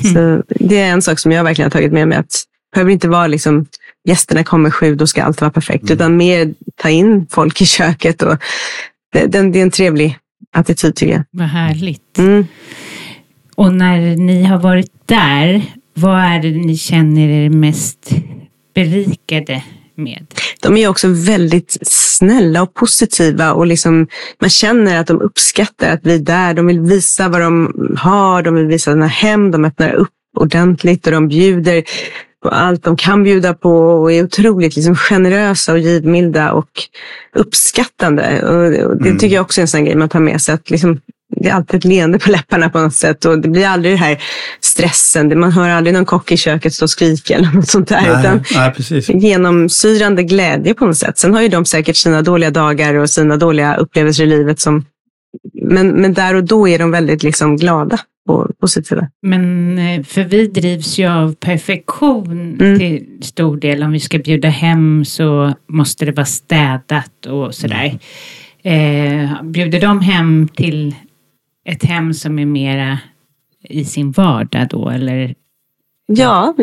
Mm. 0.00 0.14
Så 0.14 0.42
det 0.64 0.78
är 0.80 0.92
en 0.92 1.02
sak 1.02 1.18
som 1.18 1.32
jag 1.32 1.44
verkligen 1.44 1.66
har 1.66 1.70
tagit 1.70 1.92
med 1.92 2.08
mig. 2.08 2.18
Att 2.18 2.44
behöver 2.74 2.92
inte 2.92 3.08
vara 3.08 3.26
liksom, 3.26 3.66
gästerna 4.08 4.44
kommer 4.44 4.70
sju, 4.70 4.94
då 4.94 5.06
ska 5.06 5.22
allt 5.22 5.40
vara 5.40 5.50
perfekt. 5.50 5.84
Mm. 5.84 5.94
Utan 5.94 6.16
mer 6.16 6.54
ta 6.76 6.90
in 6.90 7.26
folk 7.30 7.60
i 7.60 7.66
köket. 7.66 8.22
Och 8.22 8.36
det, 9.12 9.26
det, 9.26 9.50
det 9.50 9.58
är 9.58 9.62
en 9.62 9.70
trevlig 9.70 10.18
attityd 10.52 10.96
tycker 10.96 11.12
jag. 11.12 11.24
Vad 11.30 11.48
härligt. 11.48 12.18
Mm. 12.18 12.46
Och 13.54 13.74
när 13.74 14.16
ni 14.16 14.44
har 14.44 14.58
varit 14.58 14.92
där, 15.06 15.62
vad 15.94 16.20
är 16.20 16.42
det 16.42 16.50
ni 16.50 16.76
känner 16.76 17.28
er 17.28 17.50
mest 17.50 18.10
berikade 18.74 19.62
med? 19.96 20.26
De 20.62 20.76
är 20.76 20.88
också 20.88 21.08
väldigt 21.08 21.78
snälla 21.82 22.62
och 22.62 22.74
positiva 22.74 23.52
och 23.52 23.66
liksom, 23.66 24.06
man 24.40 24.50
känner 24.50 25.00
att 25.00 25.06
de 25.06 25.20
uppskattar 25.20 25.90
att 25.90 26.02
bli 26.02 26.18
där. 26.18 26.54
De 26.54 26.66
vill 26.66 26.80
visa 26.80 27.28
vad 27.28 27.40
de 27.40 27.74
har, 27.98 28.42
de 28.42 28.54
vill 28.54 28.66
visa 28.66 28.92
sina 28.92 29.06
hem, 29.06 29.50
de 29.50 29.64
öppnar 29.64 29.92
upp 29.92 30.08
ordentligt 30.36 31.06
och 31.06 31.12
de 31.12 31.28
bjuder 31.28 31.84
på 32.42 32.50
allt 32.50 32.84
de 32.84 32.96
kan 32.96 33.22
bjuda 33.22 33.54
på 33.54 33.70
och 33.70 34.12
är 34.12 34.24
otroligt 34.24 34.76
liksom 34.76 34.96
generösa 34.96 35.72
och 35.72 35.78
givmilda 35.78 36.52
och 36.52 36.70
uppskattande. 37.32 38.42
Och 38.42 38.70
det 38.70 39.08
mm. 39.08 39.18
tycker 39.18 39.34
jag 39.34 39.42
också 39.42 39.60
är 39.60 39.62
en 39.62 39.68
sån 39.68 39.84
grej 39.84 39.96
man 39.96 40.08
tar 40.08 40.20
med 40.20 40.40
sig. 40.40 40.54
Att 40.54 40.70
liksom, 40.70 41.00
det 41.36 41.48
är 41.48 41.54
alltid 41.54 41.78
ett 41.78 41.84
leende 41.84 42.18
på 42.18 42.30
läpparna 42.30 42.70
på 42.70 42.80
något 42.80 42.94
sätt 42.94 43.24
och 43.24 43.38
det 43.38 43.48
blir 43.48 43.66
aldrig 43.66 43.92
den 43.92 43.98
här 43.98 44.22
stressen. 44.60 45.40
Man 45.40 45.52
hör 45.52 45.68
aldrig 45.68 45.94
någon 45.94 46.04
kock 46.04 46.32
i 46.32 46.36
köket 46.36 46.74
stå 46.74 46.84
och 46.84 46.90
skrika 46.90 47.34
eller 47.34 47.52
något 47.52 47.68
sånt 47.68 47.88
där. 47.88 48.02
Nej, 48.02 48.20
utan 48.20 48.44
nej, 48.54 48.72
precis. 48.72 49.08
genomsyrande 49.08 50.22
glädje 50.22 50.74
på 50.74 50.86
något 50.86 50.96
sätt. 50.96 51.18
Sen 51.18 51.34
har 51.34 51.42
ju 51.42 51.48
de 51.48 51.64
säkert 51.64 51.96
sina 51.96 52.22
dåliga 52.22 52.50
dagar 52.50 52.94
och 52.94 53.10
sina 53.10 53.36
dåliga 53.36 53.76
upplevelser 53.76 54.24
i 54.24 54.26
livet. 54.26 54.60
Som, 54.60 54.84
men, 55.62 55.88
men 55.88 56.14
där 56.14 56.34
och 56.34 56.44
då 56.44 56.68
är 56.68 56.78
de 56.78 56.90
väldigt 56.90 57.22
liksom 57.22 57.56
glada 57.56 57.98
och 58.28 58.58
positiva. 58.58 59.08
Men 59.22 59.78
eh, 59.78 60.02
för 60.02 60.24
vi 60.24 60.46
drivs 60.46 60.98
ju 60.98 61.06
av 61.06 61.34
perfektion 61.34 62.56
mm. 62.60 62.78
till 62.78 63.06
stor 63.20 63.56
del. 63.56 63.82
Om 63.82 63.92
vi 63.92 64.00
ska 64.00 64.18
bjuda 64.18 64.48
hem 64.48 65.04
så 65.04 65.54
måste 65.68 66.04
det 66.04 66.12
vara 66.12 66.26
städat 66.26 67.26
och 67.26 67.54
sådär. 67.54 67.98
Eh, 68.62 69.42
bjuder 69.42 69.80
de 69.80 70.00
hem 70.00 70.48
till 70.48 70.94
ett 71.64 71.84
hem 71.84 72.14
som 72.14 72.38
är 72.38 72.46
mera 72.46 72.98
i 73.68 73.84
sin 73.84 74.12
vardag 74.12 74.68
då 74.70 74.90
eller? 74.90 75.34
Ja. 76.06 76.54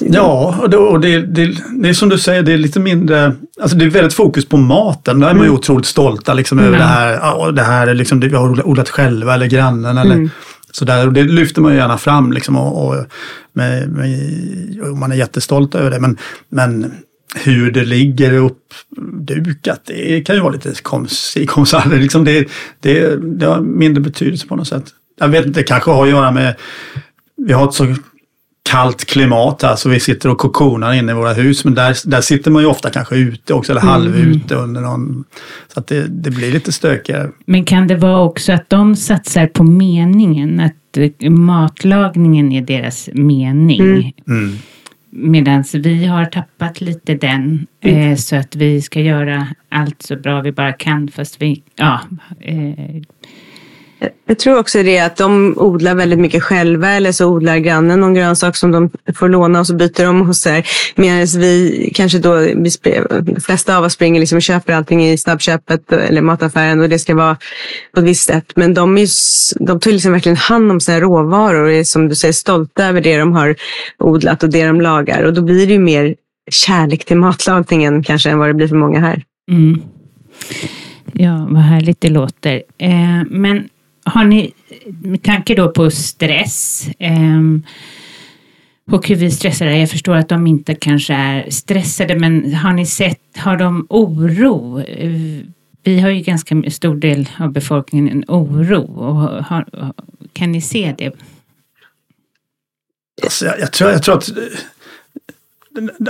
Ja, 0.00 0.58
och, 0.62 0.70
det, 0.70 0.76
och 0.76 1.00
det, 1.00 1.20
det, 1.20 1.56
det, 1.82 1.88
är 1.88 1.92
som 1.92 2.08
du 2.08 2.18
säger, 2.18 2.42
det 2.42 2.52
är 2.52 2.58
lite 2.58 2.80
mindre, 2.80 3.34
alltså 3.60 3.76
det 3.76 3.84
är 3.84 3.90
väldigt 3.90 4.14
fokus 4.14 4.48
på 4.48 4.56
maten. 4.56 5.20
Där 5.20 5.28
är 5.28 5.34
man 5.34 5.42
ju 5.42 5.48
mm. 5.48 5.58
otroligt 5.58 5.86
stolta 5.86 6.34
liksom 6.34 6.58
över 6.58 6.68
mm. 6.68 6.80
det 6.80 6.86
här, 6.86 7.52
det 7.52 7.62
här 7.62 7.86
är 7.86 7.94
liksom, 7.94 8.20
det 8.20 8.28
vi 8.28 8.36
har 8.36 8.66
odlat 8.66 8.88
själva 8.88 9.34
eller 9.34 9.46
grannen 9.46 9.98
eller 9.98 10.14
mm. 10.14 10.30
Så 10.72 10.84
där, 10.84 11.06
och 11.06 11.12
det 11.12 11.22
lyfter 11.22 11.62
man 11.62 11.72
ju 11.72 11.78
gärna 11.78 11.98
fram 11.98 12.32
liksom 12.32 12.56
och, 12.56 12.88
och 12.88 13.06
med, 13.52 13.88
med, 13.88 14.80
och 14.80 14.96
man 14.96 15.12
är 15.12 15.16
jättestolt 15.16 15.74
över 15.74 15.90
det. 15.90 16.00
Men, 16.00 16.18
men 16.48 16.92
hur 17.34 17.70
det 17.70 17.84
ligger 17.84 18.32
uppdukat, 18.32 19.80
det 19.84 20.26
kan 20.26 20.36
ju 20.36 20.42
vara 20.42 20.52
lite 20.52 20.72
konstigt. 20.82 21.50
Liksom 21.92 22.24
det, 22.24 22.48
det, 22.80 23.16
det 23.16 23.46
har 23.46 23.60
mindre 23.60 24.00
betydelse 24.00 24.46
på 24.46 24.56
något 24.56 24.68
sätt. 24.68 24.84
Jag 25.20 25.28
vet 25.28 25.46
inte, 25.46 25.60
det 25.60 25.64
kanske 25.64 25.90
har 25.90 26.04
att 26.04 26.10
göra 26.10 26.30
med, 26.30 26.54
vi 27.36 27.52
har 27.52 27.68
ett 27.68 27.74
så 27.74 27.94
kallt 28.70 29.04
klimat 29.04 29.62
här 29.62 29.76
så 29.76 29.88
vi 29.88 30.00
sitter 30.00 30.28
och 30.28 30.38
kokonar 30.38 30.92
inne 30.92 31.12
i 31.12 31.14
våra 31.14 31.32
hus. 31.32 31.64
Men 31.64 31.74
där, 31.74 31.96
där 32.10 32.20
sitter 32.20 32.50
man 32.50 32.62
ju 32.62 32.68
ofta 32.68 32.90
kanske 32.90 33.16
ute 33.16 33.54
också 33.54 33.72
eller 33.72 33.82
mm. 33.82 33.92
halvute 33.92 34.54
under 34.54 34.80
någon... 34.80 35.24
Så 35.74 35.80
att 35.80 35.86
det, 35.86 36.06
det 36.08 36.30
blir 36.30 36.52
lite 36.52 36.72
stökigare. 36.72 37.30
Men 37.46 37.64
kan 37.64 37.86
det 37.86 37.96
vara 37.96 38.20
också 38.20 38.52
att 38.52 38.70
de 38.70 38.96
satsar 38.96 39.46
på 39.46 39.64
meningen? 39.64 40.60
Att 40.60 41.30
matlagningen 41.30 42.52
är 42.52 42.62
deras 42.62 43.08
mening? 43.12 43.80
Mm. 43.80 44.12
Mm. 44.28 44.58
Medan 45.10 45.64
vi 45.74 46.04
har 46.04 46.24
tappat 46.24 46.80
lite 46.80 47.14
den. 47.14 47.66
Mm. 47.80 48.10
Eh, 48.10 48.16
så 48.16 48.36
att 48.36 48.56
vi 48.56 48.82
ska 48.82 49.00
göra 49.00 49.46
allt 49.68 50.02
så 50.02 50.16
bra 50.16 50.40
vi 50.40 50.52
bara 50.52 50.72
kan. 50.72 51.08
Fast 51.08 51.42
vi, 51.42 51.62
ja, 51.76 52.00
eh, 52.40 53.02
jag 54.26 54.38
tror 54.38 54.58
också 54.58 54.82
det 54.82 54.98
att 54.98 55.16
de 55.16 55.54
odlar 55.56 55.94
väldigt 55.94 56.18
mycket 56.18 56.42
själva 56.42 56.90
eller 56.90 57.12
så 57.12 57.26
odlar 57.26 57.56
grannen 57.56 58.00
någon 58.00 58.14
grönsak 58.14 58.56
som 58.56 58.70
de 58.70 58.90
får 59.14 59.28
låna 59.28 59.60
och 59.60 59.66
så 59.66 59.74
byter 59.74 60.04
de 60.04 60.26
hos 60.26 60.40
sig. 60.40 60.64
Medan 60.96 61.26
vi 61.26 61.90
kanske 61.94 62.18
då, 62.18 62.36
vi, 62.36 62.70
de 63.22 63.40
flesta 63.40 63.76
av 63.76 63.84
oss 63.84 63.92
springer 63.92 64.20
liksom 64.20 64.36
och 64.36 64.42
köper 64.42 64.72
allting 64.72 65.04
i 65.06 65.18
snabbköpet 65.18 65.92
eller 65.92 66.22
mataffären 66.22 66.80
och 66.80 66.88
det 66.88 66.98
ska 66.98 67.14
vara 67.14 67.36
på 67.94 68.00
ett 68.00 68.06
visst 68.06 68.26
sätt. 68.26 68.52
Men 68.54 68.74
de, 68.74 68.98
är, 68.98 69.08
de 69.64 69.80
tar 69.80 69.90
liksom 69.90 70.12
verkligen 70.12 70.36
hand 70.36 70.70
om 70.70 70.80
sina 70.80 71.00
råvaror 71.00 71.64
och 71.64 71.72
är 71.72 71.84
som 71.84 72.08
du 72.08 72.14
säger 72.14 72.32
stolta 72.32 72.86
över 72.86 73.00
det 73.00 73.18
de 73.18 73.32
har 73.32 73.56
odlat 73.98 74.42
och 74.42 74.50
det 74.50 74.66
de 74.66 74.80
lagar. 74.80 75.22
Och 75.22 75.34
då 75.34 75.42
blir 75.42 75.66
det 75.66 75.72
ju 75.72 75.78
mer 75.78 76.14
kärlek 76.50 77.04
till 77.04 77.16
matlagningen 77.16 78.02
kanske 78.02 78.30
än 78.30 78.38
vad 78.38 78.48
det 78.48 78.54
blir 78.54 78.68
för 78.68 78.76
många 78.76 79.00
här. 79.00 79.22
Mm. 79.50 79.82
Ja, 81.12 81.46
vad 81.50 81.62
härligt 81.62 82.00
det 82.00 82.08
låter. 82.08 82.62
Eh, 82.78 83.22
men 83.30 83.68
har 84.10 84.24
ni 84.24 84.52
med 84.84 85.22
tanke 85.22 85.54
då 85.54 85.70
på 85.72 85.90
stress 85.90 86.88
ehm, 86.98 87.38
um, 87.38 87.62
och 88.90 89.08
hur 89.08 89.16
vi 89.16 89.30
stressar. 89.30 89.66
Jag 89.66 89.90
förstår 89.90 90.16
att 90.16 90.28
de 90.28 90.46
inte 90.46 90.74
kanske 90.74 91.14
är 91.14 91.50
stressade, 91.50 92.18
men 92.18 92.54
har 92.54 92.72
ni 92.72 92.86
sett, 92.86 93.36
har 93.36 93.56
de 93.56 93.86
oro? 93.88 94.82
Vi 95.82 96.00
har 96.00 96.10
ju 96.10 96.20
ganska 96.20 96.62
stor 96.70 96.94
del 96.94 97.28
av 97.38 97.52
befolkningen 97.52 98.08
en 98.08 98.24
oro. 98.28 98.82
Och 98.82 99.44
har, 99.44 99.92
kan 100.32 100.52
ni 100.52 100.60
se 100.60 100.94
det? 100.98 101.12
Alltså, 103.22 103.46
jag, 103.46 103.60
jag, 103.60 103.72
tror, 103.72 103.90
jag 103.90 104.02
tror 104.02 104.16
att 104.16 104.30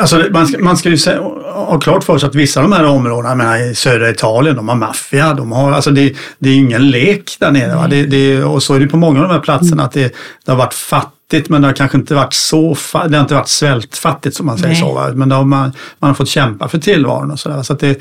Alltså, 0.00 0.24
man, 0.30 0.46
ska, 0.46 0.58
man 0.58 0.76
ska 0.76 0.88
ju 0.88 0.98
se, 0.98 1.16
ha 1.54 1.80
klart 1.80 2.04
för 2.04 2.18
sig 2.18 2.26
att 2.26 2.34
vissa 2.34 2.60
av 2.60 2.70
de 2.70 2.76
här 2.76 2.84
områdena, 2.84 3.34
menar, 3.34 3.70
i 3.70 3.74
södra 3.74 4.10
Italien, 4.10 4.56
de 4.56 4.68
har 4.68 4.76
maffia. 4.76 5.34
De 5.34 5.52
har, 5.52 5.72
alltså 5.72 5.90
det, 5.90 6.16
det 6.38 6.50
är 6.50 6.56
ingen 6.56 6.90
lek 6.90 7.36
där 7.40 7.50
nere. 7.50 7.88
Det, 7.88 8.06
det, 8.06 8.44
och 8.44 8.62
så 8.62 8.74
är 8.74 8.80
det 8.80 8.86
på 8.86 8.96
många 8.96 9.20
av 9.20 9.28
de 9.28 9.34
här 9.34 9.40
platserna 9.40 9.82
att 9.82 9.92
det, 9.92 10.14
det 10.44 10.52
har 10.52 10.58
varit 10.58 10.74
fattigt 10.74 11.48
men 11.48 11.62
det 11.62 11.68
har 11.68 11.72
kanske 11.72 11.98
inte 11.98 12.14
varit 12.14 12.34
så 12.34 12.76
det 12.92 13.16
har 13.16 13.20
inte 13.20 13.34
varit 13.34 13.48
svältfattigt 13.48 14.36
som 14.36 14.46
man 14.46 14.58
säger 14.58 14.72
Nej. 14.72 14.82
så. 14.82 14.94
Va? 14.94 15.10
Men 15.14 15.28
man, 15.28 15.48
man 15.48 15.72
har 16.00 16.14
fått 16.14 16.28
kämpa 16.28 16.68
för 16.68 16.78
tillvaron 16.78 17.30
och 17.30 17.40
sådär. 17.40 17.62
Så 17.62 17.72
att 17.72 17.80
det, 17.80 18.00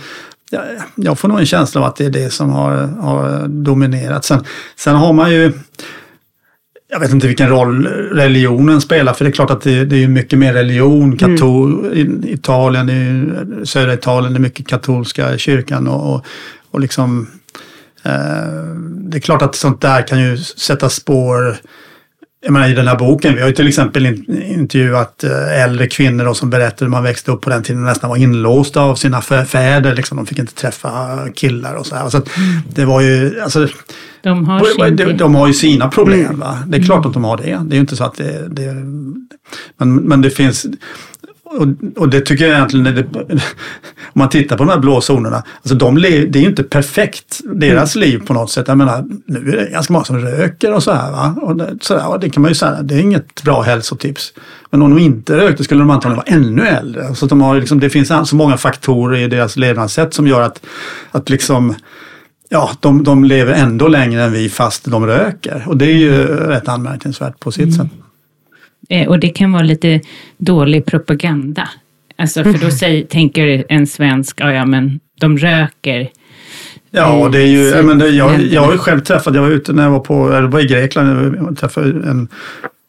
jag 0.95 1.19
får 1.19 1.27
nog 1.27 1.39
en 1.39 1.45
känsla 1.45 1.81
av 1.81 1.87
att 1.87 1.95
det 1.95 2.05
är 2.05 2.09
det 2.09 2.29
som 2.29 2.49
har, 2.49 2.71
har 3.01 3.47
dominerat. 3.47 4.25
Sen, 4.25 4.43
sen 4.75 4.95
har 4.95 5.13
man 5.13 5.31
ju 5.31 5.53
jag 6.91 6.99
vet 6.99 7.11
inte 7.11 7.27
vilken 7.27 7.49
roll 7.49 7.87
religionen 8.11 8.81
spelar, 8.81 9.13
för 9.13 9.25
det 9.25 9.29
är 9.29 9.33
klart 9.33 9.51
att 9.51 9.61
det, 9.61 9.85
det 9.85 10.03
är 10.03 10.07
mycket 10.07 10.39
mer 10.39 10.53
religion. 10.53 11.17
Katol, 11.17 11.85
mm. 11.85 12.23
I 12.23 12.33
Italien, 12.33 12.89
i 12.89 13.65
södra 13.65 13.93
Italien, 13.93 14.33
det 14.33 14.37
är 14.37 14.41
mycket 14.41 14.67
katolska 14.67 15.37
kyrkan 15.37 15.87
och, 15.87 16.15
och, 16.15 16.25
och 16.71 16.79
liksom 16.79 17.27
eh, 18.03 18.11
det 18.85 19.17
är 19.17 19.21
klart 19.21 19.41
att 19.41 19.55
sånt 19.55 19.81
där 19.81 20.07
kan 20.07 20.21
ju 20.21 20.37
sätta 20.37 20.89
spår 20.89 21.57
jag 22.41 22.53
menar, 22.53 22.67
i 22.67 22.73
den 22.73 22.87
här 22.87 22.95
boken, 22.95 23.35
vi 23.35 23.41
har 23.41 23.47
ju 23.47 23.53
till 23.53 23.67
exempel 23.67 24.05
intervjuat 24.05 25.23
eh, 25.23 25.63
äldre 25.63 25.87
kvinnor 25.87 26.25
då, 26.25 26.33
som 26.33 26.49
berättar 26.49 26.85
hur 26.85 26.91
man 26.91 27.03
växte 27.03 27.31
upp 27.31 27.41
på 27.41 27.49
den 27.49 27.63
tiden 27.63 27.81
och 27.81 27.87
nästan 27.87 28.09
var 28.09 28.17
inlåsta 28.17 28.81
av 28.81 28.95
sina 28.95 29.21
fäder. 29.21 29.95
Liksom. 29.95 30.17
De 30.17 30.25
fick 30.25 30.39
inte 30.39 30.53
träffa 30.53 31.19
killar 31.35 31.75
och 31.75 31.85
så 31.85 31.95
här. 31.95 32.09
Så 32.09 32.17
mm. 32.17 32.27
det 32.73 32.85
var 32.85 33.01
ju, 33.01 33.41
alltså, 33.41 33.67
de 34.21 34.45
har, 34.45 34.91
de, 34.91 35.13
de 35.13 35.35
har 35.35 35.47
ju 35.47 35.53
sina 35.53 35.87
problem. 35.87 36.39
Va? 36.39 36.57
Det 36.67 36.77
är 36.77 36.83
klart 36.83 37.05
att 37.05 37.13
de 37.13 37.23
har 37.23 37.37
det. 37.37 37.43
Det 37.43 37.73
är 37.73 37.75
ju 37.75 37.79
inte 37.79 37.95
så 37.95 38.03
att 38.03 38.15
det... 38.15 38.47
det 38.49 38.73
men, 39.77 39.95
men 39.95 40.21
det 40.21 40.29
finns... 40.29 40.65
Och, 41.43 41.67
och, 41.95 42.09
det 42.09 42.21
tycker 42.21 42.45
jag 42.45 42.55
egentligen, 42.55 42.95
det, 42.95 43.05
om 44.03 44.13
man 44.13 44.29
tittar 44.29 44.57
på 44.57 44.63
de 44.63 44.69
här 44.69 44.79
blå 44.79 45.01
zonerna, 45.01 45.43
alltså 45.57 45.75
de, 45.75 45.95
det 46.01 46.07
är 46.07 46.41
ju 46.41 46.49
inte 46.49 46.63
perfekt, 46.63 47.39
deras 47.55 47.95
mm. 47.95 48.09
liv 48.09 48.25
på 48.25 48.33
något 48.33 48.51
sätt. 48.51 48.67
Jag 48.67 48.77
menar, 48.77 49.05
nu 49.25 49.51
är 49.51 49.57
det 49.57 49.71
ganska 49.71 49.93
många 49.93 50.05
som 50.05 50.19
röker 50.19 50.73
och 50.73 50.83
så 50.83 50.91
här. 50.91 51.11
Va? 51.11 51.35
Och 51.41 51.55
det, 51.55 51.77
så 51.81 51.93
där, 51.93 52.07
och 52.07 52.19
det 52.19 52.29
kan 52.29 52.41
man 52.41 52.51
ju 52.51 52.55
säga, 52.55 52.81
det 52.81 52.95
är 52.95 52.99
inget 52.99 53.43
bra 53.43 53.61
hälsotips. 53.61 54.33
Men 54.69 54.81
om 54.81 54.95
de 54.95 55.01
inte 55.01 55.37
rökte 55.37 55.63
skulle 55.63 55.81
de 55.81 55.89
antagligen 55.89 56.23
vara 56.25 56.37
ännu 56.37 56.67
äldre. 56.67 57.15
Så 57.15 57.25
de 57.25 57.41
har 57.41 57.59
liksom, 57.59 57.79
det 57.79 57.89
finns 57.89 58.11
så 58.29 58.35
många 58.35 58.57
faktorer 58.57 59.17
i 59.17 59.27
deras 59.27 59.57
levnadssätt 59.57 60.13
som 60.13 60.27
gör 60.27 60.41
att, 60.41 60.65
att 61.11 61.29
liksom 61.29 61.75
ja, 62.49 62.71
de, 62.79 63.03
de 63.03 63.23
lever 63.23 63.53
ändå 63.53 63.87
längre 63.87 64.23
än 64.23 64.31
vi 64.31 64.49
fast 64.49 64.85
de 64.85 65.05
röker. 65.05 65.63
Och 65.67 65.77
det 65.77 65.85
är 65.85 65.97
ju 65.97 66.25
rätt 66.25 66.67
anmärkningsvärt 66.67 67.39
på 67.39 67.51
sitt 67.51 67.63
mm. 67.63 67.75
sätt. 67.75 67.87
Eh, 68.89 69.07
och 69.07 69.19
det 69.19 69.29
kan 69.29 69.51
vara 69.51 69.63
lite 69.63 70.01
dålig 70.37 70.85
propaganda. 70.85 71.69
Alltså 72.17 72.43
för 72.43 72.53
då 72.53 72.71
säger, 72.71 73.03
tänker 73.03 73.65
en 73.69 73.87
svensk, 73.87 74.41
ja, 74.41 74.53
ja 74.53 74.65
men 74.65 74.99
de 75.19 75.37
röker. 75.37 76.09
Ja, 76.91 77.29
det 77.31 77.41
är 77.41 77.47
ju, 77.47 77.83
men 77.83 77.99
det, 77.99 78.09
jag, 78.09 78.41
jag 78.41 78.61
har 78.61 78.71
ju 78.71 78.77
själv 78.77 78.99
träffat, 78.99 79.35
jag 79.35 79.41
var 79.41 79.49
ute 79.49 79.73
när 79.73 79.83
jag 79.83 79.91
var 79.91 79.99
på, 79.99 80.33
jag 80.33 80.41
var 80.41 80.59
i 80.59 80.65
Grekland, 80.65 81.35
jag 81.35 81.57
träffade 81.57 82.09
en 82.09 82.27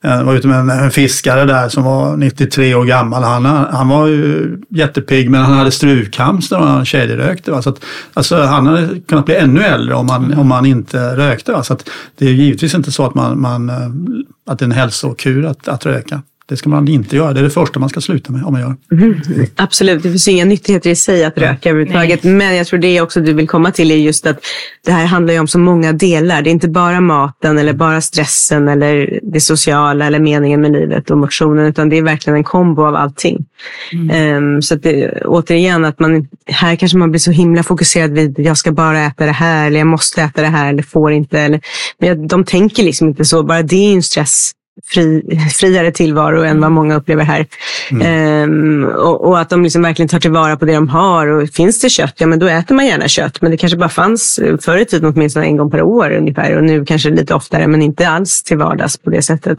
jag 0.03 0.25
var 0.25 0.35
ute 0.35 0.49
med 0.49 0.71
en, 0.71 0.91
fiskare 0.91 1.45
där 1.45 1.69
som 1.69 1.85
var 1.85 2.17
93 2.17 2.75
år 2.75 2.85
gammal. 2.85 3.23
Han, 3.23 3.45
han 3.47 3.89
var 3.89 4.07
ju 4.07 4.57
jättepigg 4.69 5.31
men 5.31 5.41
han 5.41 5.59
hade 5.59 5.71
strukhamster 5.71 6.59
och 6.59 6.67
han 6.67 6.85
kedjerökte. 6.85 7.51
Va? 7.51 7.63
Så 7.63 7.71
att, 7.71 7.85
alltså, 8.15 8.43
han 8.43 8.67
hade 8.67 9.01
kunnat 9.01 9.25
bli 9.25 9.35
ännu 9.35 9.63
äldre 9.63 9.95
om 9.95 10.09
han 10.09 10.35
om 10.39 10.51
han 10.51 10.67
inte 10.67 11.17
rökte. 11.17 11.53
Va? 11.53 11.63
Så 11.63 11.73
att, 11.73 11.91
det 12.19 12.27
är 12.27 12.33
givetvis 12.33 12.75
inte 12.75 12.93
så 12.93 13.07
att, 13.07 13.15
man, 13.15 13.41
man, 13.41 13.71
eh, 13.71 14.53
att 14.53 14.59
det 14.59 14.63
är 14.63 14.67
en 14.67 14.73
hälsokur 14.73 15.47
att, 15.47 15.69
att 15.69 15.87
röka. 15.87 16.23
Det 16.51 16.57
ska 16.57 16.69
man 16.69 16.89
inte 16.89 17.17
göra. 17.17 17.33
Det 17.33 17.41
är 17.41 17.45
det 17.45 17.51
första 17.51 17.81
man 17.81 17.89
ska 17.89 18.01
sluta 18.01 18.33
med 18.33 18.45
om 18.45 18.53
man 18.53 18.61
gör. 18.61 18.77
Mm. 18.93 19.21
Absolut, 19.57 20.03
det 20.03 20.09
finns 20.09 20.29
inga 20.29 20.45
nyttigheter 20.45 20.91
i 20.91 20.97
sig 20.97 21.25
att 21.25 21.39
röka 21.39 21.71
överhuvudtaget. 21.71 22.23
Men 22.23 22.57
jag 22.57 22.67
tror 22.67 22.79
det 22.79 23.01
också 23.01 23.21
du 23.21 23.33
vill 23.33 23.49
komma 23.49 23.71
till 23.71 23.91
är 23.91 23.97
just 23.97 24.27
att 24.27 24.39
det 24.85 24.93
här 24.93 25.07
handlar 25.07 25.41
om 25.41 25.49
så 25.49 25.59
många 25.59 25.93
delar. 25.93 26.43
Det 26.43 26.51
är 26.51 26.53
inte 26.53 26.69
bara 26.69 27.01
maten 27.01 27.59
eller 27.59 27.73
bara 27.73 28.01
stressen 28.01 28.69
eller 28.69 29.21
det 29.23 29.41
sociala 29.41 30.07
eller 30.07 30.19
meningen 30.19 30.61
med 30.61 30.73
livet 30.73 31.11
och 31.11 31.19
motionen, 31.19 31.67
utan 31.67 31.89
det 31.89 31.99
är 31.99 32.03
verkligen 32.03 32.37
en 32.37 32.45
kombo 32.45 32.83
av 32.83 32.95
allting. 32.95 33.47
Mm. 33.93 34.37
Um, 34.37 34.63
så 34.63 34.75
att 34.75 34.83
det, 34.83 35.23
återigen, 35.25 35.85
att 35.85 36.01
man, 36.01 36.29
här 36.47 36.77
kanske 36.77 36.99
man 36.99 37.11
blir 37.11 37.21
så 37.21 37.31
himla 37.31 37.63
fokuserad 37.63 38.11
vid 38.11 38.39
jag 38.39 38.59
ska 38.59 38.73
bara 38.73 39.01
äta 39.01 39.27
det 39.27 39.33
här 39.33 39.67
eller 39.67 39.79
jag 39.79 39.87
måste 39.87 40.23
äta 40.23 40.43
det 40.43 40.49
här 40.49 40.69
eller 40.69 40.83
får 40.83 41.13
inte. 41.13 41.41
Eller, 41.41 41.61
men 41.99 42.29
de 42.29 42.45
tänker 42.45 42.83
liksom 42.83 43.09
inte 43.09 43.25
så. 43.25 43.43
Bara 43.43 43.63
det 43.63 43.77
är 43.77 43.95
en 43.95 44.03
stress 44.03 44.53
fri, 44.87 45.23
friare 45.57 45.93
tillvaro 45.93 46.43
än 46.43 46.61
vad 46.61 46.73
många 46.73 46.97
upplever 46.97 47.25
här. 47.25 47.47
Mm. 47.91 48.07
Ehm, 48.07 48.85
och, 48.85 49.29
och, 49.29 49.39
att 49.39 49.51
de 49.51 49.63
liksom 49.63 49.83
verkligen 49.83 50.09
tar 50.09 50.21
tillvara 50.21 50.57
på 50.57 50.65
det 50.65 50.75
de 50.75 50.89
har. 50.89 51.27
Och 51.27 51.49
finns 51.49 51.81
det 51.81 51.91
kött, 51.91 52.15
ja 52.19 52.27
men 52.27 52.39
då 52.39 52.47
äter 52.47 52.75
man 52.75 52.87
gärna 52.87 53.09
kött. 53.09 53.43
Men 53.43 53.51
det 53.51 53.57
kanske 53.57 53.79
bara 53.79 53.89
fanns 53.89 54.41
förr 54.61 54.77
i 54.77 54.85
tiden 54.85 55.13
åtminstone 55.15 55.47
en 55.47 55.57
gång 55.57 55.71
per 55.71 55.83
år 55.83 56.11
ungefär. 56.11 56.57
Och 56.57 56.65
nu 56.65 56.85
kanske 56.85 57.11
lite 57.11 57.35
oftare, 57.35 57.67
men 57.67 57.83
inte 57.83 58.09
alls 58.09 58.43
till 58.43 58.59
vardags 58.59 58.99
på 58.99 59.11
det 59.11 59.23
sättet. 59.23 59.59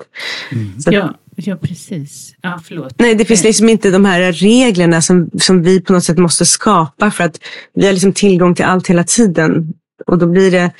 Mm. 0.51 0.79
Så, 0.79 0.93
ja. 0.93 1.13
Ja, 1.35 1.55
precis. 1.55 2.33
Ja, 2.41 2.59
förlåt. 2.63 2.93
Nej, 2.97 3.15
det 3.15 3.25
finns 3.25 3.43
liksom 3.43 3.69
inte 3.69 3.91
de 3.91 4.05
här 4.05 4.31
reglerna 4.31 5.01
som, 5.01 5.29
som 5.39 5.63
vi 5.63 5.81
på 5.81 5.93
något 5.93 6.03
sätt 6.03 6.17
måste 6.17 6.45
skapa 6.45 7.11
för 7.11 7.23
att 7.23 7.39
vi 7.73 7.85
har 7.85 7.93
liksom 7.93 8.13
tillgång 8.13 8.55
till 8.55 8.65
allt 8.65 8.87
hela 8.87 9.03
tiden. 9.03 9.73
Och 10.07 10.17
då 10.17 10.27
blir 10.27 10.51
det 10.51 10.71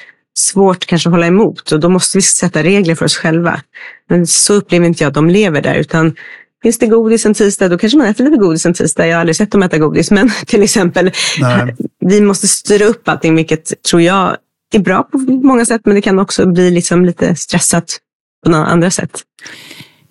svårt 0.42 0.86
kanske 0.86 1.10
att 1.10 1.14
hålla 1.14 1.28
emot 1.28 1.72
och 1.72 1.80
då 1.80 1.90
måste 1.90 2.18
vi 2.18 2.22
sätta 2.22 2.64
regler 2.64 2.96
för 2.96 3.06
oss 3.06 3.18
själva. 3.18 3.62
Men 4.10 4.28
så 4.28 4.54
upplever 4.54 4.86
inte 4.86 5.04
jag 5.04 5.08
att 5.10 5.14
de 5.14 5.30
lever 5.30 5.62
där 5.62 5.76
utan 5.76 6.16
Finns 6.64 6.80
det 6.80 6.88
godis 6.88 7.26
en 7.26 7.34
tisdag, 7.34 7.70
då 7.70 7.78
kanske 7.78 7.98
man 7.98 8.08
äter 8.08 8.24
lite 8.24 8.38
godis 8.38 8.66
en 8.66 8.74
tisdag. 8.74 9.08
Jag 9.08 9.16
har 9.16 9.20
aldrig 9.20 9.36
sett 9.36 9.52
dem 9.52 9.64
äta 9.64 9.78
godis, 9.78 10.12
men 10.12 10.30
till 10.46 10.64
exempel, 10.64 11.12
Nej. 11.40 11.76
vi 12.00 12.22
måste 12.22 12.48
styra 12.48 12.86
upp 12.86 13.08
allting, 13.08 13.36
vilket 13.36 13.84
tror 13.84 14.02
jag 14.02 14.38
är 14.74 14.80
bra 14.80 15.04
på 15.04 15.18
många 15.18 15.66
sätt, 15.66 15.82
men 15.86 15.96
det 15.96 16.02
kan 16.02 16.20
också 16.20 16.46
bli 16.46 16.72
liksom 16.72 17.06
lite 17.06 17.36
stressat 17.36 17.98
på 18.46 18.52
några 18.52 18.66
andra 18.66 18.92
sätt. 18.92 19.22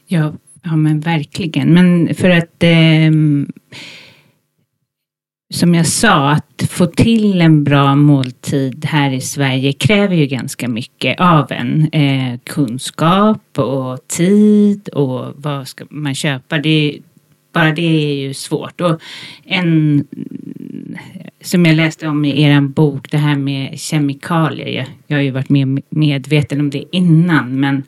Ja, 0.07 0.33
ja 0.63 0.77
men 0.77 1.01
verkligen. 1.01 1.75
Men 1.75 2.15
för 2.15 2.31
att 2.31 2.63
eh, 2.63 3.11
som 5.51 5.75
jag 5.75 5.87
sa, 5.87 6.31
att 6.31 6.63
få 6.71 6.87
till 6.87 7.41
en 7.41 7.65
bra 7.65 7.95
måltid 7.95 8.85
här 8.85 9.11
i 9.11 9.21
Sverige 9.21 9.73
kräver 9.73 10.17
ju 10.17 10.27
ganska 10.27 10.69
mycket 10.69 11.21
av 11.21 11.53
en. 11.53 11.89
Eh, 11.93 12.39
kunskap 12.45 13.59
och 13.59 14.09
tid 14.09 14.89
och 14.89 15.35
vad 15.37 15.69
ska 15.69 15.85
man 15.91 16.15
köpa. 16.15 16.59
Det, 16.59 16.99
bara 17.53 17.73
det 17.73 17.83
är 17.83 18.15
ju 18.15 18.35
svårt. 18.35 18.81
Och 18.81 19.01
en 19.45 20.05
som 21.41 21.67
jag 21.67 21.77
läste 21.77 22.09
om 22.09 22.25
i 22.25 22.43
er 22.43 22.61
bok, 22.61 23.11
det 23.11 23.19
här 23.19 23.37
med 23.37 23.81
kemikalier. 23.81 24.69
Jag, 24.69 24.87
jag 25.07 25.17
har 25.17 25.23
ju 25.23 25.31
varit 25.31 25.49
med, 25.49 25.83
medveten 25.91 26.61
om 26.61 26.71
det 26.71 26.85
innan, 26.93 27.61
men 27.61 27.83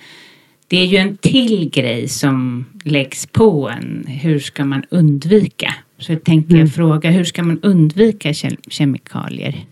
det 0.68 0.76
är 0.76 0.86
ju 0.86 0.96
en 0.96 1.16
till 1.16 1.70
grej 1.70 2.08
som 2.08 2.64
läggs 2.84 3.26
på 3.26 3.68
en. 3.68 4.04
Hur 4.08 4.38
ska 4.38 4.64
man 4.64 4.84
undvika? 4.90 5.74
Så 6.02 6.12
jag 6.12 6.24
tänker 6.24 6.54
mm. 6.54 6.68
fråga, 6.68 7.10
hur 7.10 7.24
ska 7.24 7.42
man 7.42 7.60
undvika 7.62 8.32
kemikalier? 8.68 9.66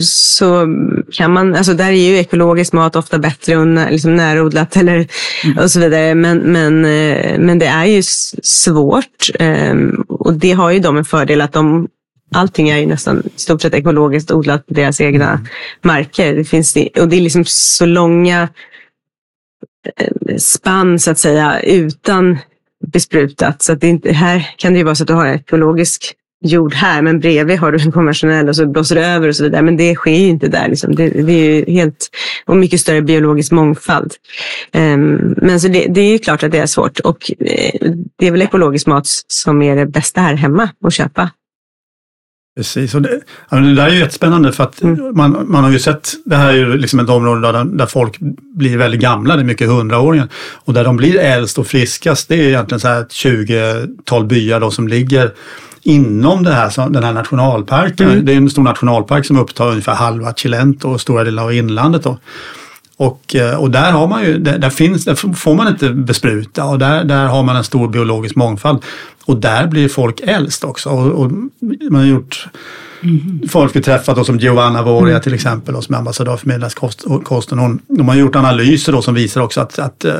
så 0.00 0.66
kan 1.12 1.32
man, 1.32 1.54
alltså 1.54 1.74
där 1.74 1.88
är 1.88 2.10
ju 2.10 2.16
ekologisk 2.16 2.72
mat 2.72 2.96
ofta 2.96 3.18
bättre 3.18 3.56
och 3.56 3.90
liksom 3.90 4.16
närodlat 4.16 4.76
eller 4.76 5.08
mm. 5.44 5.58
och 5.58 5.70
så 5.70 5.80
vidare. 5.80 6.14
Men, 6.14 6.38
men, 6.38 6.84
eh, 6.84 7.38
men 7.38 7.58
det 7.58 7.66
är 7.66 7.84
ju 7.84 8.02
svårt 8.42 9.30
ehm, 9.38 10.04
och 10.08 10.34
det 10.34 10.52
har 10.52 10.70
ju 10.70 10.78
de 10.78 10.96
en 10.96 11.04
fördel 11.04 11.40
att 11.40 11.52
de 11.52 11.88
Allting 12.34 12.68
är 12.68 12.78
ju 12.78 12.86
nästan 12.86 13.22
i 13.36 13.40
stort 13.40 13.62
sett 13.62 13.74
ekologiskt 13.74 14.30
odlat 14.30 14.66
på 14.66 14.74
deras 14.74 15.00
egna 15.00 15.30
mm. 15.30 15.46
marker. 15.82 16.34
Det 16.34 16.44
finns, 16.44 16.76
och 17.00 17.08
det 17.08 17.16
är 17.16 17.20
liksom 17.20 17.44
så 17.46 17.86
långa 17.86 18.48
eh, 19.96 20.36
spann 20.36 20.98
så 20.98 21.10
att 21.10 21.18
säga 21.18 21.60
utan 21.60 22.38
besprutat. 22.86 23.62
Så 23.62 23.72
att 23.72 23.80
det 23.80 23.88
inte, 23.88 24.12
här 24.12 24.50
kan 24.56 24.72
det 24.72 24.78
ju 24.78 24.84
vara 24.84 24.94
så 24.94 25.02
att 25.02 25.08
du 25.08 25.14
har 25.14 25.26
ekologisk 25.26 26.14
jord 26.44 26.74
här, 26.74 27.02
men 27.02 27.20
bredvid 27.20 27.58
har 27.58 27.72
du 27.72 27.82
en 27.82 27.92
konventionell 27.92 28.48
och 28.48 28.56
så 28.56 28.66
blåser 28.66 28.94
det 28.94 29.06
över 29.06 29.28
och 29.28 29.36
så 29.36 29.44
vidare. 29.44 29.62
Men 29.62 29.76
det 29.76 29.94
sker 29.94 30.10
ju 30.10 30.28
inte 30.28 30.48
där. 30.48 30.68
Liksom. 30.68 30.94
Det, 30.94 31.08
det, 31.08 31.32
är 31.32 31.54
ju 31.54 31.72
helt, 31.72 32.08
och 32.44 32.56
mycket 32.56 32.80
större 32.80 33.02
biologisk 33.02 33.52
mångfald. 33.52 34.12
Um, 34.74 35.34
men 35.36 35.60
så 35.60 35.68
det, 35.68 35.86
det, 35.86 36.00
är 36.00 36.10
ju 36.10 36.18
klart 36.18 36.42
att 36.42 36.52
det 36.52 36.58
är 36.58 36.66
svårt 36.66 37.00
och 37.00 37.32
eh, 37.40 37.92
det 38.18 38.26
är 38.26 38.30
väl 38.30 38.42
ekologisk 38.42 38.86
mat 38.86 39.06
som 39.26 39.62
är 39.62 39.76
det 39.76 39.86
bästa 39.86 40.20
här 40.20 40.34
hemma 40.34 40.68
att 40.84 40.94
köpa. 40.94 41.30
Precis, 42.56 42.94
och 42.94 43.02
det, 43.02 43.20
det 43.50 43.74
där 43.74 43.86
är 43.86 43.90
ju 43.90 43.98
jättespännande 43.98 44.52
för 44.52 44.64
att 44.64 44.82
mm. 44.82 45.16
man, 45.16 45.44
man 45.48 45.64
har 45.64 45.70
ju 45.70 45.78
sett, 45.78 46.12
det 46.24 46.36
här 46.36 46.48
är 46.48 46.52
ju 46.52 46.76
liksom 46.76 47.00
ett 47.00 47.08
område 47.08 47.52
där, 47.52 47.64
där 47.64 47.86
folk 47.86 48.16
blir 48.54 48.78
väldigt 48.78 49.00
gamla, 49.00 49.36
det 49.36 49.42
är 49.42 49.44
mycket 49.44 49.68
hundraåringar. 49.68 50.28
Och 50.34 50.74
där 50.74 50.84
de 50.84 50.96
blir 50.96 51.18
äldst 51.18 51.58
och 51.58 51.66
friskast, 51.66 52.28
det 52.28 52.34
är 52.34 52.48
egentligen 52.48 52.80
så 52.80 52.88
här 52.88 53.00
ett 53.00 53.10
20-tal 53.10 54.24
byar 54.24 54.60
då 54.60 54.70
som 54.70 54.88
ligger 54.88 55.32
inom 55.82 56.42
det 56.42 56.52
här, 56.52 56.90
den 56.90 57.04
här 57.04 57.12
nationalparken. 57.12 58.10
Mm. 58.10 58.24
Det 58.24 58.32
är 58.32 58.36
en 58.36 58.50
stor 58.50 58.62
nationalpark 58.62 59.26
som 59.26 59.38
upptar 59.38 59.70
ungefär 59.70 59.94
halva 59.94 60.34
Chilento 60.34 60.88
och 60.88 61.00
stora 61.00 61.24
delar 61.24 61.42
av 61.42 61.52
inlandet. 61.52 62.02
Då. 62.02 62.18
Och, 62.96 63.34
eh, 63.34 63.56
och 63.56 63.70
där, 63.70 63.92
har 63.92 64.06
man 64.06 64.24
ju, 64.24 64.38
där, 64.38 64.58
där, 64.58 64.70
finns, 64.70 65.04
där 65.04 65.34
får 65.34 65.54
man 65.54 65.68
inte 65.68 65.90
bespruta 65.90 66.64
och 66.64 66.78
där, 66.78 67.04
där 67.04 67.26
har 67.26 67.42
man 67.42 67.56
en 67.56 67.64
stor 67.64 67.88
biologisk 67.88 68.36
mångfald. 68.36 68.82
Och 69.24 69.36
där 69.36 69.66
blir 69.66 69.88
folk 69.88 70.20
äldst 70.20 70.64
också. 70.64 70.90
Och, 70.90 71.06
och 71.06 71.32
man 71.90 71.94
har 71.94 72.04
gjort 72.04 72.48
mm. 73.02 73.48
folk 73.48 73.76
vi 73.76 73.82
träffat 73.82 74.16
då, 74.16 74.24
som 74.24 74.38
Giovanna 74.38 74.82
Voria 74.82 75.10
mm. 75.10 75.22
till 75.22 75.34
exempel 75.34 75.74
och 75.74 75.84
som 75.84 75.94
är 75.94 75.98
ambassadör 75.98 76.36
för 76.36 76.46
Medelhavskosten. 76.48 77.58
Hon, 77.58 77.80
de 77.88 78.08
har 78.08 78.14
gjort 78.14 78.36
analyser 78.36 78.92
då 78.92 79.02
som 79.02 79.14
visar 79.14 79.40
också 79.40 79.60
att, 79.60 79.78
att 79.78 80.04
eh, 80.04 80.14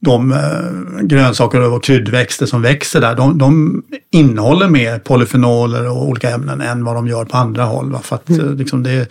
de 0.00 0.32
eh, 0.32 1.02
grönsaker 1.02 1.72
och 1.72 1.84
kryddväxter 1.84 2.46
som 2.46 2.62
växer 2.62 3.00
där, 3.00 3.14
de, 3.14 3.38
de, 3.38 3.82
innehåller 4.12 4.68
mer 4.68 4.98
polyfenoler 4.98 5.90
och 5.90 6.08
olika 6.08 6.30
ämnen 6.30 6.60
än 6.60 6.84
vad 6.84 6.94
de 6.94 7.08
gör 7.08 7.24
på 7.24 7.36
andra 7.36 7.64
håll. 7.64 7.92
Va? 7.92 8.00
För 8.02 8.16
att, 8.16 8.28
mm. 8.28 8.56
liksom 8.56 8.82
det, 8.82 9.10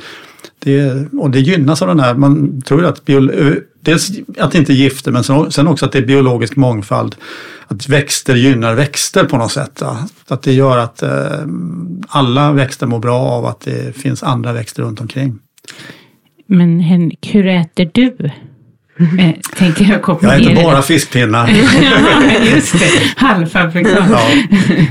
det, 0.60 1.07
och 1.14 1.32
det 1.32 1.39
gynnas 1.39 1.82
av 1.82 1.88
den 1.88 1.99
här, 1.99 2.14
man 2.14 2.62
tror 2.62 2.86
att 2.86 3.05
bio, 3.05 3.30
dels 3.82 4.12
att 4.38 4.51
det 4.51 4.57
inte 4.57 4.74
är 4.74 4.76
gifter 4.76 5.12
men 5.12 5.51
sen 5.51 5.68
också 5.68 5.86
att 5.86 5.91
det 5.91 5.97
är 5.97 6.05
biologisk 6.05 6.55
mångfald. 6.55 7.16
Att 7.68 7.89
växter 7.89 8.36
gynnar 8.36 8.76
växter 8.76 9.24
på 9.24 9.38
något 9.38 9.51
sätt. 9.51 9.78
Ja. 9.82 9.97
Att 10.28 10.41
det 10.41 10.53
gör 10.53 10.78
att 10.78 11.03
eh, 11.03 11.39
alla 12.07 12.51
växter 12.51 12.88
mår 12.88 12.99
bra 12.99 13.20
av 13.20 13.45
att 13.45 13.62
det 13.62 13.95
finns 13.95 14.24
andra 14.24 14.53
växter 14.53 14.84
runt 14.84 15.01
omkring. 15.01 15.39
Men 16.45 16.80
Henrik, 16.80 17.30
hur 17.36 17.47
äter 17.47 17.89
du? 17.93 18.32
Eh, 19.00 19.32
tänker 19.56 19.86
jag 19.86 20.02
koppla 20.02 20.38
Jag 20.38 20.52
äter 20.52 20.64
bara 20.64 20.82
fiskpinnar. 20.82 21.47
Just 22.56 22.80
det, 22.80 23.14
halvfabrikat. 23.16 24.06
Ja. 24.12 24.22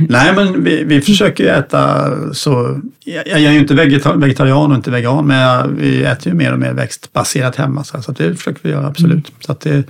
Nej 0.08 0.32
men 0.34 0.64
vi, 0.64 0.84
vi 0.84 1.00
försöker 1.00 1.44
äta 1.44 2.10
så, 2.32 2.80
jag, 3.04 3.26
jag 3.26 3.40
är 3.40 3.52
ju 3.52 3.58
inte 3.58 3.74
vegetarian 4.14 4.70
och 4.70 4.76
inte 4.76 4.90
vegan 4.90 5.26
men 5.26 5.76
vi 5.76 6.04
äter 6.04 6.32
ju 6.32 6.38
mer 6.38 6.52
och 6.52 6.58
mer 6.58 6.72
växtbaserat 6.72 7.56
hemma 7.56 7.84
så, 7.84 8.02
så 8.02 8.12
det 8.12 8.34
försöker 8.34 8.60
vi 8.62 8.70
göra 8.70 8.86
absolut. 8.86 9.28
Mm. 9.28 9.40
Så 9.40 9.52
att 9.52 9.60
det, 9.60 9.84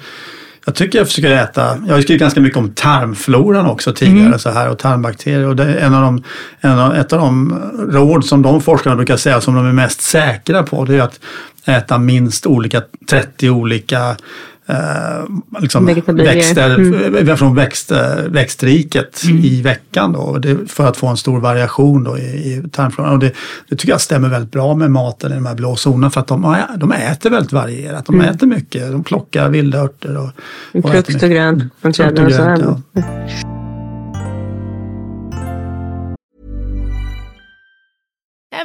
jag 0.68 0.74
tycker 0.74 0.98
jag 0.98 1.06
försöker 1.06 1.30
äta, 1.30 1.78
jag 1.86 1.94
har 1.94 2.00
skrivit 2.00 2.20
ganska 2.20 2.40
mycket 2.40 2.58
om 2.58 2.70
tarmfloran 2.70 3.66
också 3.66 3.92
tidigare 3.92 4.26
mm. 4.26 4.38
så 4.38 4.50
här 4.50 4.70
och 4.70 4.78
tarmbakterier 4.78 5.46
och 5.46 5.56
det 5.56 5.64
är 5.64 5.76
en 5.76 5.94
av 5.94 6.02
de, 6.02 6.22
en 6.60 6.78
av, 6.78 6.96
ett 6.96 7.12
av 7.12 7.18
de 7.18 7.60
råd 7.90 8.24
som 8.24 8.42
de 8.42 8.60
forskarna 8.60 8.96
brukar 8.96 9.16
säga 9.16 9.40
som 9.40 9.54
de 9.54 9.66
är 9.66 9.72
mest 9.72 10.00
säkra 10.00 10.62
på 10.62 10.84
det 10.84 10.94
är 10.96 11.02
att 11.02 11.20
äta 11.68 11.98
minst 11.98 12.46
olika, 12.46 12.82
30 13.10 13.50
olika 13.50 14.16
eh, 14.66 15.24
liksom 15.60 15.86
växter 16.06 16.74
mm. 16.74 17.36
från 17.36 17.54
växt, 17.54 17.92
växtriket 18.28 19.24
mm. 19.24 19.44
i 19.44 19.62
veckan 19.62 20.12
då, 20.12 20.38
det, 20.38 20.70
för 20.70 20.86
att 20.86 20.96
få 20.96 21.06
en 21.06 21.16
stor 21.16 21.40
variation 21.40 22.04
då 22.04 22.18
i, 22.18 22.22
i 22.22 22.62
tarmfloran. 22.72 23.12
Och 23.12 23.18
det, 23.18 23.32
det, 23.68 23.76
tycker 23.76 23.92
jag 23.92 24.00
stämmer 24.00 24.28
väldigt 24.28 24.52
bra 24.52 24.74
med 24.74 24.90
maten 24.90 25.32
i 25.32 25.34
de 25.34 25.46
här 25.46 25.54
blå 25.54 25.76
zonerna 25.86 26.10
för 26.10 26.20
att 26.20 26.26
de, 26.26 26.56
de 26.76 26.92
äter 26.92 27.30
väldigt 27.30 27.52
varierat. 27.52 28.06
De 28.06 28.14
mm. 28.14 28.34
äter 28.34 28.46
mycket, 28.46 28.92
de 28.92 29.04
plockar 29.04 29.48
vilda 29.48 29.78
örter 29.78 30.16
och, 30.16 30.30
och 30.84 30.90
frukt 30.90 31.22
och 31.22 31.30
grönt 31.30 31.64
från 31.80 31.92
träden 31.92 32.26
och 32.26 32.32
så. 32.32 32.82
Ja. 32.92 33.47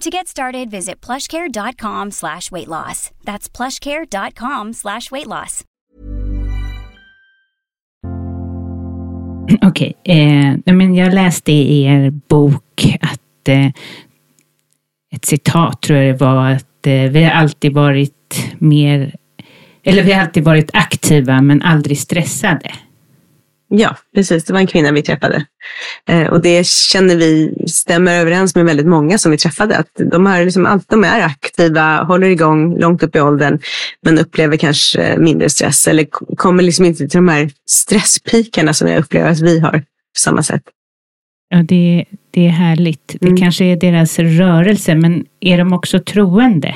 To 0.00 0.10
get 0.10 0.28
started, 0.28 0.70
visit 0.70 1.06
plushcare.com 1.06 2.10
slash 2.10 2.50
weight 2.50 2.68
loss. 2.68 3.10
That's 3.24 3.56
plushcare.com 3.56 4.72
slash 4.72 5.10
weight 5.10 5.26
loss. 5.26 5.64
Okej, 9.62 9.94
okay, 10.02 10.16
eh, 10.16 10.74
men 10.74 10.94
jag 10.94 11.14
läste 11.14 11.52
i 11.52 11.82
er 11.84 12.10
bok 12.10 12.98
att 13.00 13.48
eh, 13.48 13.66
ett 15.12 15.24
citat 15.24 15.82
tror 15.82 15.98
jag 15.98 16.14
det 16.14 16.24
var 16.24 16.50
att 16.50 16.86
eh, 16.86 16.92
vi 16.92 17.24
har 17.24 17.30
alltid 17.30 17.72
varit 17.72 18.54
mer, 18.58 19.16
eller 19.82 20.02
vi 20.02 20.12
har 20.12 20.22
alltid 20.22 20.44
varit 20.44 20.70
aktiva 20.72 21.42
men 21.42 21.62
aldrig 21.62 21.98
stressade. 21.98 22.70
Ja, 23.72 23.96
precis. 24.14 24.44
Det 24.44 24.52
var 24.52 24.60
en 24.60 24.66
kvinna 24.66 24.92
vi 24.92 25.02
träffade. 25.02 25.44
Eh, 26.08 26.26
och 26.26 26.42
det 26.42 26.66
känner 26.66 27.16
vi 27.16 27.54
stämmer 27.66 28.20
överens 28.20 28.54
med 28.54 28.64
väldigt 28.64 28.86
många 28.86 29.18
som 29.18 29.30
vi 29.30 29.38
träffade. 29.38 29.76
Att 29.76 29.90
de, 30.12 30.26
har 30.26 30.44
liksom, 30.44 30.66
allt, 30.66 30.88
de 30.88 31.04
är 31.04 31.20
aktiva, 31.20 32.02
håller 32.02 32.26
igång 32.26 32.78
långt 32.78 33.02
upp 33.02 33.16
i 33.16 33.20
åldern, 33.20 33.58
men 34.02 34.18
upplever 34.18 34.56
kanske 34.56 35.16
mindre 35.18 35.50
stress 35.50 35.86
eller 35.88 36.06
kommer 36.36 36.62
liksom 36.62 36.84
inte 36.84 36.98
till 36.98 37.18
de 37.18 37.28
här 37.28 37.50
stresspikarna 37.68 38.74
som 38.74 38.88
jag 38.88 38.98
upplever 38.98 39.30
att 39.30 39.40
vi 39.40 39.60
har 39.60 39.78
på 39.78 40.18
samma 40.18 40.42
sätt. 40.42 40.62
Ja, 41.48 41.62
det, 41.62 42.04
det 42.30 42.46
är 42.46 42.50
härligt. 42.50 43.16
Det 43.20 43.26
mm. 43.26 43.36
kanske 43.36 43.64
är 43.64 43.76
deras 43.76 44.18
rörelse, 44.18 44.94
men 44.94 45.24
är 45.40 45.58
de 45.58 45.72
också 45.72 45.98
troende? 45.98 46.74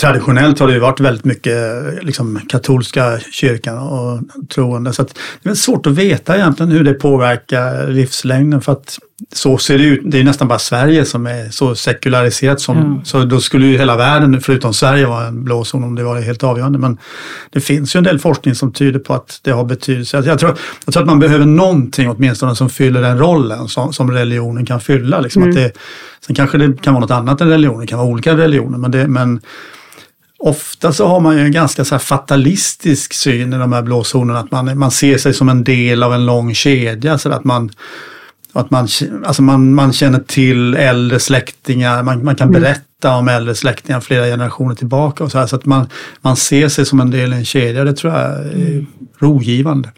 Traditionellt 0.00 0.58
har 0.58 0.66
det 0.66 0.72
ju 0.72 0.80
varit 0.80 1.00
väldigt 1.00 1.24
mycket 1.24 1.54
liksom, 2.02 2.40
katolska 2.48 3.18
kyrkan 3.32 3.78
och 3.78 4.20
troende. 4.48 4.92
Så 4.92 5.06
det 5.42 5.50
är 5.50 5.54
svårt 5.54 5.86
att 5.86 5.92
veta 5.92 6.36
egentligen 6.36 6.72
hur 6.72 6.84
det 6.84 6.94
påverkar 6.94 7.88
livslängden. 7.88 8.60
För 8.60 8.72
att 8.72 8.98
så 9.32 9.58
ser 9.58 9.78
det 9.78 9.84
ut. 9.84 10.00
Det 10.04 10.20
är 10.20 10.24
nästan 10.24 10.48
bara 10.48 10.58
Sverige 10.58 11.04
som 11.04 11.26
är 11.26 11.50
så 11.50 11.74
sekulariserat. 11.74 12.60
Som, 12.60 12.78
mm. 12.78 13.04
Så 13.04 13.24
då 13.24 13.40
skulle 13.40 13.66
ju 13.66 13.78
hela 13.78 13.96
världen, 13.96 14.40
förutom 14.40 14.74
Sverige, 14.74 15.06
vara 15.06 15.26
en 15.26 15.44
blåzon 15.44 15.84
om 15.84 15.94
det 15.94 16.04
var 16.04 16.20
helt 16.20 16.44
avgörande. 16.44 16.78
Men 16.78 16.98
det 17.50 17.60
finns 17.60 17.96
ju 17.96 17.98
en 17.98 18.04
del 18.04 18.18
forskning 18.18 18.54
som 18.54 18.72
tyder 18.72 18.98
på 18.98 19.14
att 19.14 19.40
det 19.42 19.50
har 19.50 19.64
betydelse. 19.64 20.22
Jag 20.26 20.38
tror, 20.38 20.56
jag 20.84 20.94
tror 20.94 21.02
att 21.02 21.08
man 21.08 21.18
behöver 21.18 21.46
någonting 21.46 22.08
åtminstone 22.08 22.56
som 22.56 22.70
fyller 22.70 23.02
den 23.02 23.18
rollen 23.18 23.68
som, 23.68 23.92
som 23.92 24.10
religionen 24.10 24.66
kan 24.66 24.80
fylla. 24.80 25.20
Liksom. 25.20 25.42
Mm. 25.42 25.50
Att 25.50 25.56
det, 25.56 25.72
sen 26.26 26.34
kanske 26.34 26.58
det 26.58 26.82
kan 26.82 26.94
vara 26.94 27.00
något 27.00 27.10
annat 27.10 27.40
än 27.40 27.48
religion, 27.48 27.80
det 27.80 27.86
kan 27.86 27.98
vara 27.98 28.08
olika 28.08 28.36
religioner. 28.36 28.78
Men, 28.78 28.90
det, 28.90 29.08
men 29.08 29.40
ofta 30.38 30.92
så 30.92 31.06
har 31.06 31.20
man 31.20 31.36
ju 31.36 31.44
en 31.44 31.52
ganska 31.52 31.84
så 31.84 31.98
fatalistisk 31.98 33.12
syn 33.12 33.52
i 33.52 33.58
de 33.58 33.72
här 33.72 33.82
blåzonerna. 33.82 34.38
Att 34.38 34.50
man, 34.50 34.78
man 34.78 34.90
ser 34.90 35.18
sig 35.18 35.34
som 35.34 35.48
en 35.48 35.64
del 35.64 36.02
av 36.02 36.14
en 36.14 36.26
lång 36.26 36.54
kedja. 36.54 37.18
Så 37.18 37.30
att 37.30 37.44
man, 37.44 37.70
att 38.60 38.70
man, 38.70 38.88
alltså 39.24 39.42
man, 39.42 39.74
man 39.74 39.92
känner 39.92 40.18
till 40.18 40.74
äldre 40.74 41.20
släktingar, 41.20 42.02
man, 42.02 42.24
man 42.24 42.36
kan 42.36 42.48
mm. 42.48 42.62
berätta 42.62 43.16
om 43.16 43.28
äldre 43.28 43.54
släktingar 43.54 44.00
flera 44.00 44.24
generationer 44.24 44.74
tillbaka 44.74 45.24
och 45.24 45.30
så 45.30 45.38
här, 45.38 45.46
så 45.46 45.56
att 45.56 45.64
man, 45.64 45.88
man 46.20 46.36
ser 46.36 46.68
sig 46.68 46.86
som 46.86 47.00
en 47.00 47.10
del 47.10 47.32
i 47.32 47.36
en 47.36 47.44
kedja. 47.44 47.84
Det 47.84 47.92
tror 47.92 48.12
jag 48.12 48.22
är 48.22 48.52
Mm. 48.54 48.86
rogivande. 49.18 49.88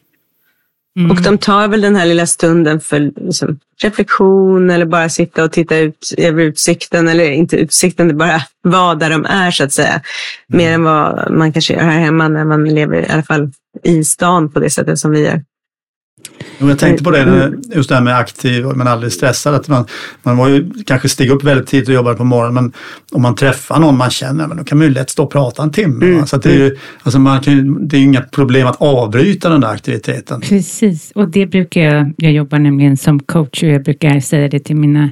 Mm. 0.98 1.10
Och 1.10 1.22
de 1.22 1.38
tar 1.38 1.68
väl 1.68 1.80
den 1.80 1.96
här 1.96 2.06
lilla 2.06 2.26
stunden 2.26 2.80
för 2.80 3.00
liksom, 3.16 3.58
reflektion 3.82 4.70
eller 4.70 4.86
bara 4.86 5.08
sitta 5.08 5.44
och 5.44 5.52
titta 5.52 5.76
ut 5.76 6.14
över 6.16 6.42
utsikten. 6.42 7.08
Eller 7.08 7.30
inte 7.30 7.56
utsikten, 7.56 8.08
det 8.08 8.14
är 8.14 8.16
bara 8.16 8.42
vara 8.62 8.94
där 8.94 9.10
de 9.10 9.24
är 9.24 9.50
så 9.50 9.64
att 9.64 9.72
säga. 9.72 10.00
Mer 10.46 10.72
än 10.72 10.84
vad 10.84 11.30
man 11.30 11.52
kanske 11.52 11.74
gör 11.74 11.80
här 11.80 12.00
hemma 12.00 12.28
när 12.28 12.44
man 12.44 12.64
lever 12.64 12.96
i 12.96 13.08
alla 13.08 13.22
fall 13.22 13.50
i 13.82 14.04
stan 14.04 14.50
på 14.50 14.60
det 14.60 14.70
sättet 14.70 14.98
som 14.98 15.10
vi 15.10 15.24
gör. 15.24 15.42
Jo, 16.58 16.68
Jag 16.68 16.78
tänkte 16.78 17.04
på 17.04 17.10
det, 17.10 17.24
när- 17.26 17.54
just 17.76 17.88
det 17.88 17.94
här 17.94 18.02
med 18.02 18.16
aktiv 18.16 18.66
men 18.74 18.86
aldrig 18.88 19.12
stressad. 19.12 19.54
Att 19.54 19.68
man, 19.68 19.84
man 20.22 20.36
var 20.36 20.48
ju 20.48 20.70
kanske 20.86 21.08
steg 21.08 21.30
upp 21.30 21.44
väldigt 21.44 21.66
tidigt 21.66 21.88
och 21.88 21.94
jobbade 21.94 22.16
på 22.16 22.24
morgonen 22.24 22.54
men 22.54 22.72
om 23.12 23.22
man 23.22 23.34
träffar 23.34 23.78
någon 23.80 23.96
man 23.98 24.10
känner, 24.10 24.46
men 24.46 24.56
då 24.56 24.64
kan 24.64 24.78
man 24.78 24.86
ju 24.86 24.92
lätt 24.94 25.10
stå 25.10 25.22
och 25.24 25.30
prata 25.32 25.62
en 25.62 25.70
timme. 25.70 26.18
va? 26.18 26.26
Så 26.26 26.36
det, 26.36 26.50
är 26.50 26.58
ju, 26.58 26.76
alltså 27.02 27.18
man 27.18 27.40
kan, 27.40 27.88
det 27.88 27.96
är 27.96 27.98
ju 27.98 28.04
inga 28.04 28.20
problem 28.20 28.66
att 28.66 28.82
avbryta 28.82 29.48
den 29.48 29.60
där 29.60 29.68
aktiviteten. 29.68 30.40
Precis, 30.40 31.12
och 31.14 31.28
det 31.28 31.46
brukar 31.46 31.80
jag, 31.80 32.12
jag 32.16 32.32
jobbar 32.32 32.58
nämligen 32.58 32.96
som 32.96 33.20
coach 33.20 33.62
och 33.62 33.68
jag 33.68 33.82
brukar 33.84 34.20
säga 34.20 34.48
det 34.48 34.58
till 34.60 34.76
mina 34.76 35.10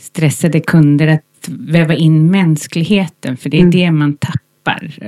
stressade 0.00 0.60
kunder 0.60 1.06
att 1.08 1.20
väva 1.48 1.94
in 1.94 2.30
mänskligheten 2.30 3.36
för 3.36 3.50
det 3.50 3.60
är 3.60 3.66
det 3.66 3.90
man 3.90 4.16
tappar. 4.16 4.43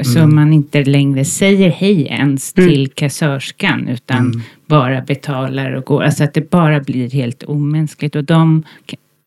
Så 0.03 0.19
Mm. 0.19 0.35
man 0.35 0.53
inte 0.53 0.85
längre 0.85 1.25
säger 1.25 1.71
hej 1.71 2.07
ens 2.07 2.53
till 2.53 2.89
kassörskan 2.95 3.89
utan 3.89 4.43
bara 4.67 5.01
betalar 5.01 5.73
och 5.73 5.85
går. 5.85 6.03
Alltså 6.03 6.25
att 6.25 6.35
det 6.35 6.51
bara 6.51 6.81
blir 6.81 7.11
helt 7.11 7.43
omänskligt 7.43 8.17
och 8.17 8.25
de 8.25 8.63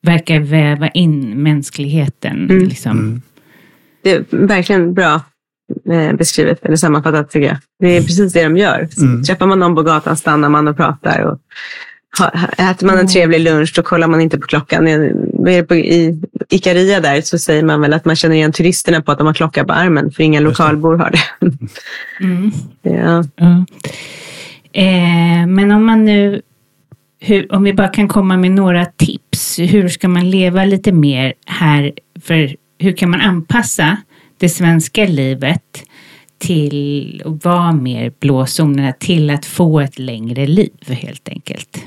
verkar 0.02 0.40
väva 0.40 0.88
in 0.90 1.44
mänskligheten. 1.44 2.48
Liksom. 2.48 3.22
Det 4.04 4.12
är 4.12 4.24
verkligen 4.30 4.94
bra 4.94 5.22
eh, 5.92 6.14
beskrivet 6.14 6.66
eller 6.66 6.76
sammanfattat 6.76 7.32
tycker 7.32 7.48
jag. 7.48 7.58
Det 7.80 7.98
är 7.98 8.02
precis 8.02 8.34
det 8.34 8.44
de 8.44 8.58
gör. 8.58 8.88
Mm. 9.02 9.24
Träffar 9.24 9.48
man 9.48 9.60
någon 9.60 9.76
på 9.76 9.84
gatan 9.84 10.18
stannar 10.18 10.50
man 10.50 10.68
och 10.68 10.78
pratar. 10.78 11.22
Och 11.22 11.40
äter 12.58 12.86
man 12.86 12.98
en 12.98 13.08
trevlig 13.08 13.40
lunch 13.40 13.74
då 13.76 13.84
kollar 13.84 14.08
man 14.08 14.22
inte 14.22 14.38
på 14.38 14.48
klockan. 14.48 14.88
I, 14.88 16.22
Ikaria 16.50 17.00
där 17.00 17.22
så 17.22 17.40
säger 17.40 17.64
man 17.64 17.82
väl 17.82 17.94
att 17.94 18.06
man 18.06 18.16
känner 18.16 18.36
igen 18.36 18.52
turisterna 18.52 19.02
på 19.02 19.12
att 19.12 19.18
de 19.18 19.28
har 19.28 19.34
klocka 19.34 19.66
på 19.66 19.74
armen 19.74 20.12
för 20.12 20.24
inga 20.24 20.40
lokalbor 20.40 20.98
har 20.98 21.12
det. 21.12 21.48
Mm. 22.22 22.52
ja. 22.82 23.24
Ja. 23.36 23.66
Eh, 24.74 25.48
men 25.48 25.72
om 25.72 25.86
man 25.86 26.06
nu, 26.06 26.42
hur, 27.20 27.54
om 27.54 27.64
vi 27.64 27.74
bara 27.74 27.88
kan 27.88 28.08
komma 28.08 28.38
med 28.38 28.52
några 28.52 28.86
tips. 28.86 29.60
Hur 29.60 29.88
ska 29.88 30.08
man 30.08 30.30
leva 30.30 30.66
lite 30.66 30.92
mer 30.92 31.34
här? 31.46 31.94
För 32.22 32.56
hur 32.80 32.92
kan 32.92 33.10
man 33.10 33.22
anpassa 33.22 33.98
det 34.38 34.50
svenska 34.50 35.06
livet 35.06 35.84
till 36.38 37.24
att 37.26 37.46
vara 37.46 37.72
mer 37.72 38.14
blåzonerna 38.20 38.94
till 38.94 39.30
att 39.30 39.46
få 39.46 39.80
ett 39.80 40.00
längre 40.00 40.48
liv 40.48 40.72
helt 40.88 41.30
enkelt? 41.30 41.84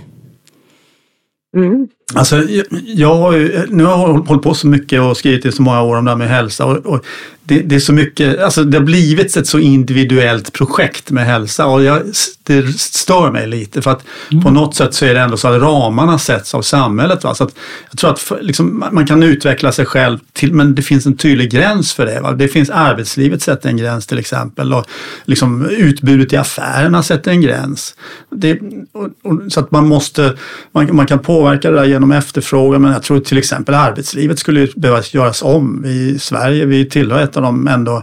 Mm. 1.55 1.91
Alltså, 2.15 2.43
jag, 2.87 3.15
har 3.15 3.33
ju, 3.33 3.67
nu 3.69 3.85
har 3.85 3.93
jag 3.93 3.99
hållit- 4.19 4.43
på 4.43 4.55
så 4.55 4.67
mycket 4.67 5.01
och 5.01 5.17
skrivit 5.17 5.47
i 5.47 5.53
så 5.53 5.63
många 5.63 5.83
år 5.83 5.97
om 5.97 6.05
det 6.05 6.11
här 6.11 6.19
med 6.19 6.29
hälsa. 6.29 6.65
Och, 6.67 6.77
och 6.87 7.05
det, 7.45 7.59
det 7.61 7.75
är 7.75 7.81
så 7.81 7.93
mycket, 7.93 8.41
alltså 8.43 8.65
det 8.65 8.79
har 8.79 8.85
blivit 8.85 9.37
ett 9.37 9.47
så 9.47 9.59
individuellt 9.59 10.53
projekt 10.53 11.11
med 11.11 11.27
hälsa 11.27 11.67
och 11.67 11.83
jag, 11.85 12.03
det 12.43 12.79
stör 12.79 13.31
mig 13.31 13.47
lite 13.49 13.83
för 13.83 13.91
att 13.91 14.05
på 14.45 14.51
något 14.51 14.75
sätt 14.75 14.95
så 14.95 15.05
är 15.05 15.15
det 15.15 15.21
ändå 15.21 15.37
så 15.37 15.49
att 15.49 15.63
ramarna 15.63 16.19
sätts 16.19 16.55
av 16.55 16.63
samhället. 16.63 17.25
Va? 17.25 17.35
Så 17.35 17.45
att 17.45 17.55
jag 17.91 17.99
tror 17.99 18.11
att 18.11 18.19
för, 18.19 18.43
liksom, 18.43 18.79
man- 18.79 18.95
man 18.95 19.07
kan 19.07 19.23
utveckla 19.23 19.73
sig 19.73 19.87
själv 19.87 20.19
till, 20.33 20.53
men 20.55 20.75
det 20.75 20.83
finns 20.83 21.07
en 21.07 21.17
tydlig 21.17 21.51
gräns 21.51 21.93
för 21.93 22.07
det. 22.07 22.21
Va? 22.21 22.33
Det 22.33 22.49
finns 22.49 22.71
arbetslivet 22.71 23.43
sätter 23.43 23.69
en 23.69 23.77
gräns 23.77 24.07
till 24.07 24.19
exempel 24.19 24.75
och 24.75 24.85
liksom, 25.25 25.67
utbudet 25.71 26.33
i 26.33 26.37
affärerna 26.37 27.03
sätter 27.03 27.31
en 27.31 27.41
gräns. 27.41 27.95
Det, 28.31 28.59
och, 28.93 29.09
och, 29.33 29.53
så 29.53 29.61
att 29.61 29.71
man 29.71 29.89
måste, 29.89 30.37
man, 30.73 30.97
man 30.97 31.07
kan 31.07 31.19
påverka 31.19 31.71
det 31.71 31.77
där 31.77 31.85
genom 31.85 32.02
efterfrågan 32.11 32.83
men 32.83 32.93
jag 32.93 33.03
tror 33.03 33.21
till 33.21 33.39
exempel 33.39 33.75
arbetslivet 33.75 34.39
skulle 34.39 34.69
behöva 34.77 35.03
göras 35.13 35.43
om. 35.43 35.83
Vi 35.83 36.11
i 36.11 36.19
Sverige, 36.19 36.65
vi 36.65 36.89
tillhör 36.89 37.23
ett 37.23 37.37
av 37.37 37.43
de 37.43 37.69
ändå 37.69 38.03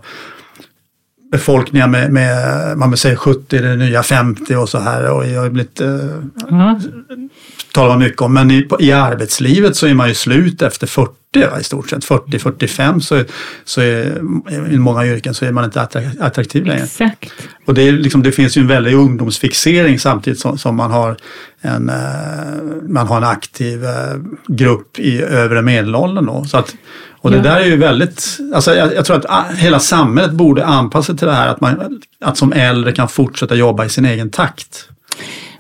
befolkningar 1.31 1.87
med, 1.87 2.11
med 2.11 2.77
man 2.77 2.97
säga 2.97 3.15
70, 3.15 3.57
det 3.61 3.75
nya 3.75 4.03
50 4.03 4.55
och 4.55 4.69
så 4.69 4.79
här 4.79 5.11
och 5.11 5.27
jag 5.27 5.41
har 5.41 5.49
blivit 5.49 5.81
eh, 5.81 5.89
Ja, 6.49 6.79
talar 7.73 7.89
man 7.89 7.99
mycket 7.99 8.21
om. 8.21 8.33
Men 8.33 8.51
i, 8.51 8.67
i 8.79 8.91
arbetslivet 8.91 9.75
så 9.75 9.87
är 9.87 9.93
man 9.93 10.07
ju 10.07 10.13
slut 10.13 10.61
efter 10.61 10.87
40 10.87 11.13
va, 11.51 11.59
i 11.59 11.63
stort 11.63 11.89
sett. 11.89 12.05
40-45 12.05 12.99
så, 12.99 13.23
så 13.65 13.81
är 13.81 14.17
i 14.71 14.77
många 14.77 15.05
yrken 15.05 15.33
så 15.33 15.45
är 15.45 15.51
man 15.51 15.65
inte 15.65 15.81
attra- 15.81 16.21
attraktiv 16.23 16.65
längre. 16.65 16.83
exakt. 16.83 17.31
Och 17.65 17.73
det, 17.73 17.81
är 17.81 17.91
liksom, 17.91 18.23
det 18.23 18.31
finns 18.31 18.57
ju 18.57 18.61
en 18.61 18.67
väldig 18.67 18.93
ungdomsfixering 18.93 19.99
samtidigt 19.99 20.39
som, 20.39 20.57
som 20.57 20.75
man, 20.75 20.91
har 20.91 21.17
en, 21.61 21.89
eh, 21.89 21.95
man 22.87 23.07
har 23.07 23.17
en 23.17 23.23
aktiv 23.23 23.85
eh, 23.85 23.91
grupp 24.47 24.99
i 24.99 25.21
övre 25.21 25.61
medelåldern. 25.61 26.25
Då. 26.25 26.45
Så 26.45 26.57
att, 26.57 26.75
och 27.21 27.31
det 27.31 27.37
Ja. 27.37 27.43
där 27.43 27.59
är 27.59 27.65
ju 27.65 27.77
väldigt, 27.77 28.37
alltså 28.53 28.75
jag, 28.75 28.95
jag 28.95 29.05
tror 29.05 29.17
att 29.17 29.25
ah, 29.29 29.45
hela 29.57 29.79
samhället 29.79 30.31
borde 30.31 30.65
anpassa 30.65 31.05
sig 31.05 31.17
till 31.17 31.27
det 31.27 31.33
här 31.33 31.47
att 31.47 31.61
man 31.61 32.01
att 32.21 32.37
som 32.37 32.53
äldre 32.53 32.91
kan 32.91 33.07
fortsätta 33.07 33.55
jobba 33.55 33.85
i 33.85 33.89
sin 33.89 34.05
egen 34.05 34.29
takt. 34.29 34.89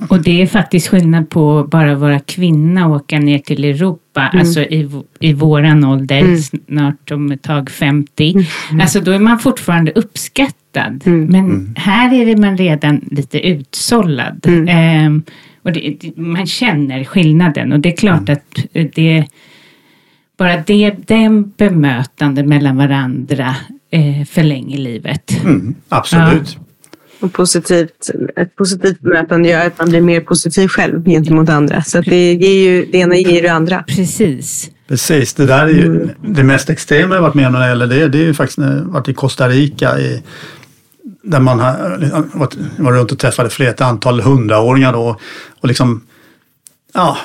Och 0.09 0.19
det 0.21 0.41
är 0.41 0.47
faktiskt 0.47 0.87
skillnad 0.87 1.29
på 1.29 1.67
bara 1.71 1.95
vara 1.95 2.19
kvinna 2.19 2.87
och 2.87 2.95
åka 2.95 3.19
ner 3.19 3.39
till 3.39 3.63
Europa, 3.63 4.29
alltså 4.33 4.59
i, 4.61 4.89
i 5.19 5.33
våran 5.33 5.83
ålder, 5.83 6.35
snart 6.67 7.11
om 7.11 7.31
ett 7.31 7.41
tag 7.41 7.69
50. 7.69 8.47
Alltså 8.81 8.99
då 8.99 9.11
är 9.11 9.19
man 9.19 9.39
fortfarande 9.39 9.91
uppskattad. 9.91 11.01
Men 11.05 11.75
här 11.77 12.13
är 12.13 12.25
det 12.25 12.35
man 12.35 12.57
redan 12.57 13.01
lite 13.11 13.47
utsållad. 13.47 14.45
Ehm, 14.67 15.23
och 15.63 15.71
det, 15.73 15.95
det, 16.01 16.17
man 16.17 16.45
känner 16.47 17.03
skillnaden 17.03 17.71
och 17.71 17.79
det 17.79 17.93
är 17.93 17.97
klart 17.97 18.29
att 18.29 18.55
det 18.95 19.25
bara 20.39 20.63
det, 20.67 20.95
den 21.07 21.51
bemötande 21.57 22.43
mellan 22.43 22.77
varandra 22.77 23.55
eh, 23.91 24.25
förlänger 24.25 24.77
livet. 24.77 25.43
Mm, 25.43 25.75
absolut. 25.89 26.57
Och 27.19 27.33
positivt, 27.33 28.09
ett 28.35 28.55
positivt 28.55 28.99
bemötande 28.99 29.49
gör 29.49 29.67
att 29.67 29.79
man 29.79 29.89
blir 29.89 30.01
mer 30.01 30.21
positiv 30.21 30.67
själv 30.67 31.05
gentemot 31.05 31.49
andra. 31.49 31.83
Så 31.83 31.99
att 31.99 32.05
det, 32.05 32.33
ger 32.33 32.71
ju, 32.71 32.85
det 32.85 32.97
ena 32.97 33.15
ger 33.15 33.41
det 33.41 33.49
andra. 33.49 33.83
Precis. 33.87 34.71
Precis, 34.87 35.33
det 35.33 35.45
där 35.45 35.63
är 35.63 35.69
ju 35.69 36.09
det 36.21 36.43
mest 36.43 36.69
extrema 36.69 37.15
jag 37.15 37.21
varit 37.21 37.33
med 37.33 37.47
om 37.47 37.53
när 37.53 37.59
det 37.59 37.67
gäller 37.67 37.87
det. 37.87 38.07
Det 38.07 38.17
är 38.17 38.25
ju 38.25 38.33
faktiskt 38.33 38.57
när 38.57 38.75
jag 38.75 38.83
varit 38.83 39.07
i 39.07 39.13
Costa 39.13 39.49
Rica 39.49 39.99
i, 39.99 40.23
där 41.23 41.39
man 41.39 41.59
har 41.59 42.37
varit, 42.37 42.57
var 42.77 42.93
runt 42.93 43.11
och 43.11 43.19
träffade 43.19 43.49
fler, 43.49 43.69
ett 43.69 43.81
antal 43.81 44.21
hundraåringar 44.21 44.93
då. 44.93 45.19
Och 45.59 45.67
liksom, 45.67 46.01
ja, 46.93 47.17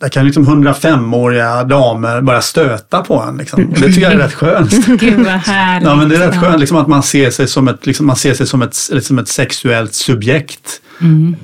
där 0.00 0.08
kan 0.08 0.26
liksom 0.26 0.46
105-åriga 0.46 1.64
damer 1.64 2.20
börja 2.20 2.40
stöta 2.40 3.02
på 3.02 3.20
en. 3.22 3.36
Liksom. 3.36 3.74
Det 3.74 3.86
tycker 3.86 4.00
jag 4.02 4.12
är 4.12 4.18
rätt 4.18 4.34
skönt. 4.34 4.86
Gud 5.00 5.16
vad 5.16 5.26
härligt. 5.26 5.88
Ja, 5.88 5.96
men 5.96 6.08
det 6.08 6.16
är 6.16 6.28
rätt 6.28 6.40
skönt 6.40 6.60
liksom, 6.60 6.76
att 6.78 6.88
man 6.88 7.02
ser 7.02 7.30
sig 7.30 7.48
som 7.48 7.68
ett, 7.68 7.86
liksom, 7.86 8.06
man 8.06 8.16
ser 8.16 8.34
sig 8.34 8.46
som 8.46 8.62
ett, 8.62 8.76
liksom 8.92 9.18
ett 9.18 9.28
sexuellt 9.28 9.94
subjekt. 9.94 10.80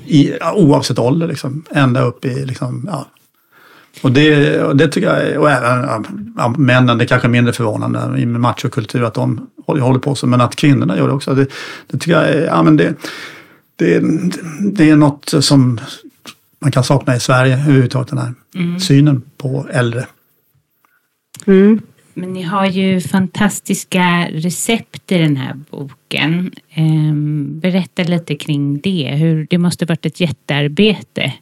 I, 0.05 0.33
ja, 0.39 0.53
oavsett 0.53 0.99
ålder, 0.99 1.27
liksom. 1.27 1.63
ända 1.71 2.01
upp 2.01 2.25
i 2.25 2.45
liksom, 2.45 2.89
ja. 2.91 3.07
Och 4.01 4.11
det, 4.11 4.59
och 4.63 4.75
det 4.75 4.87
tycker 4.87 5.07
jag, 5.07 5.21
är- 5.21 5.37
och 5.37 5.51
även 5.51 6.05
ja, 6.37 6.49
männen, 6.57 6.97
det 6.97 7.03
är 7.03 7.07
kanske 7.07 7.27
mindre 7.27 7.53
förvånande 7.53 8.19
i 8.21 8.25
machokultur 8.25 9.03
att 9.03 9.13
de 9.13 9.47
håller, 9.67 9.81
håller 9.81 9.99
på 9.99 10.15
så, 10.15 10.27
men 10.27 10.41
att 10.41 10.55
kvinnorna 10.55 10.97
gör 10.97 11.07
det 11.07 11.13
också. 11.13 11.33
Det, 11.33 11.47
det 11.87 11.97
tycker 11.97 12.11
jag 12.11 12.29
är, 12.29 12.45
ja 12.45 12.63
men 12.63 12.77
det, 12.77 12.93
det, 13.75 14.01
det 14.73 14.89
är 14.89 14.95
något 14.95 15.33
som 15.39 15.79
man 16.65 16.71
kan 16.71 16.83
sakna 16.83 17.15
i 17.15 17.19
Sverige 17.19 17.53
överhuvudtaget, 17.53 18.09
den 18.09 18.17
här 18.17 18.33
synen 18.79 19.21
på 19.37 19.67
äldre. 19.71 20.05
Mm. 21.47 21.81
Men 22.13 22.33
ni 22.33 22.41
har 22.41 22.65
ju 22.65 23.01
fantastiska 23.01 24.27
recept 24.31 25.11
i 25.11 25.17
den 25.17 25.37
här 25.37 25.53
boken. 25.71 26.51
Ehm, 26.73 27.59
berätta 27.59 28.03
lite 28.03 28.35
kring 28.35 28.79
det. 28.79 29.15
Hur, 29.15 29.47
det 29.49 29.57
måste 29.57 29.85
varit 29.85 30.05
ett 30.05 30.19
jättearbete. 30.19 31.33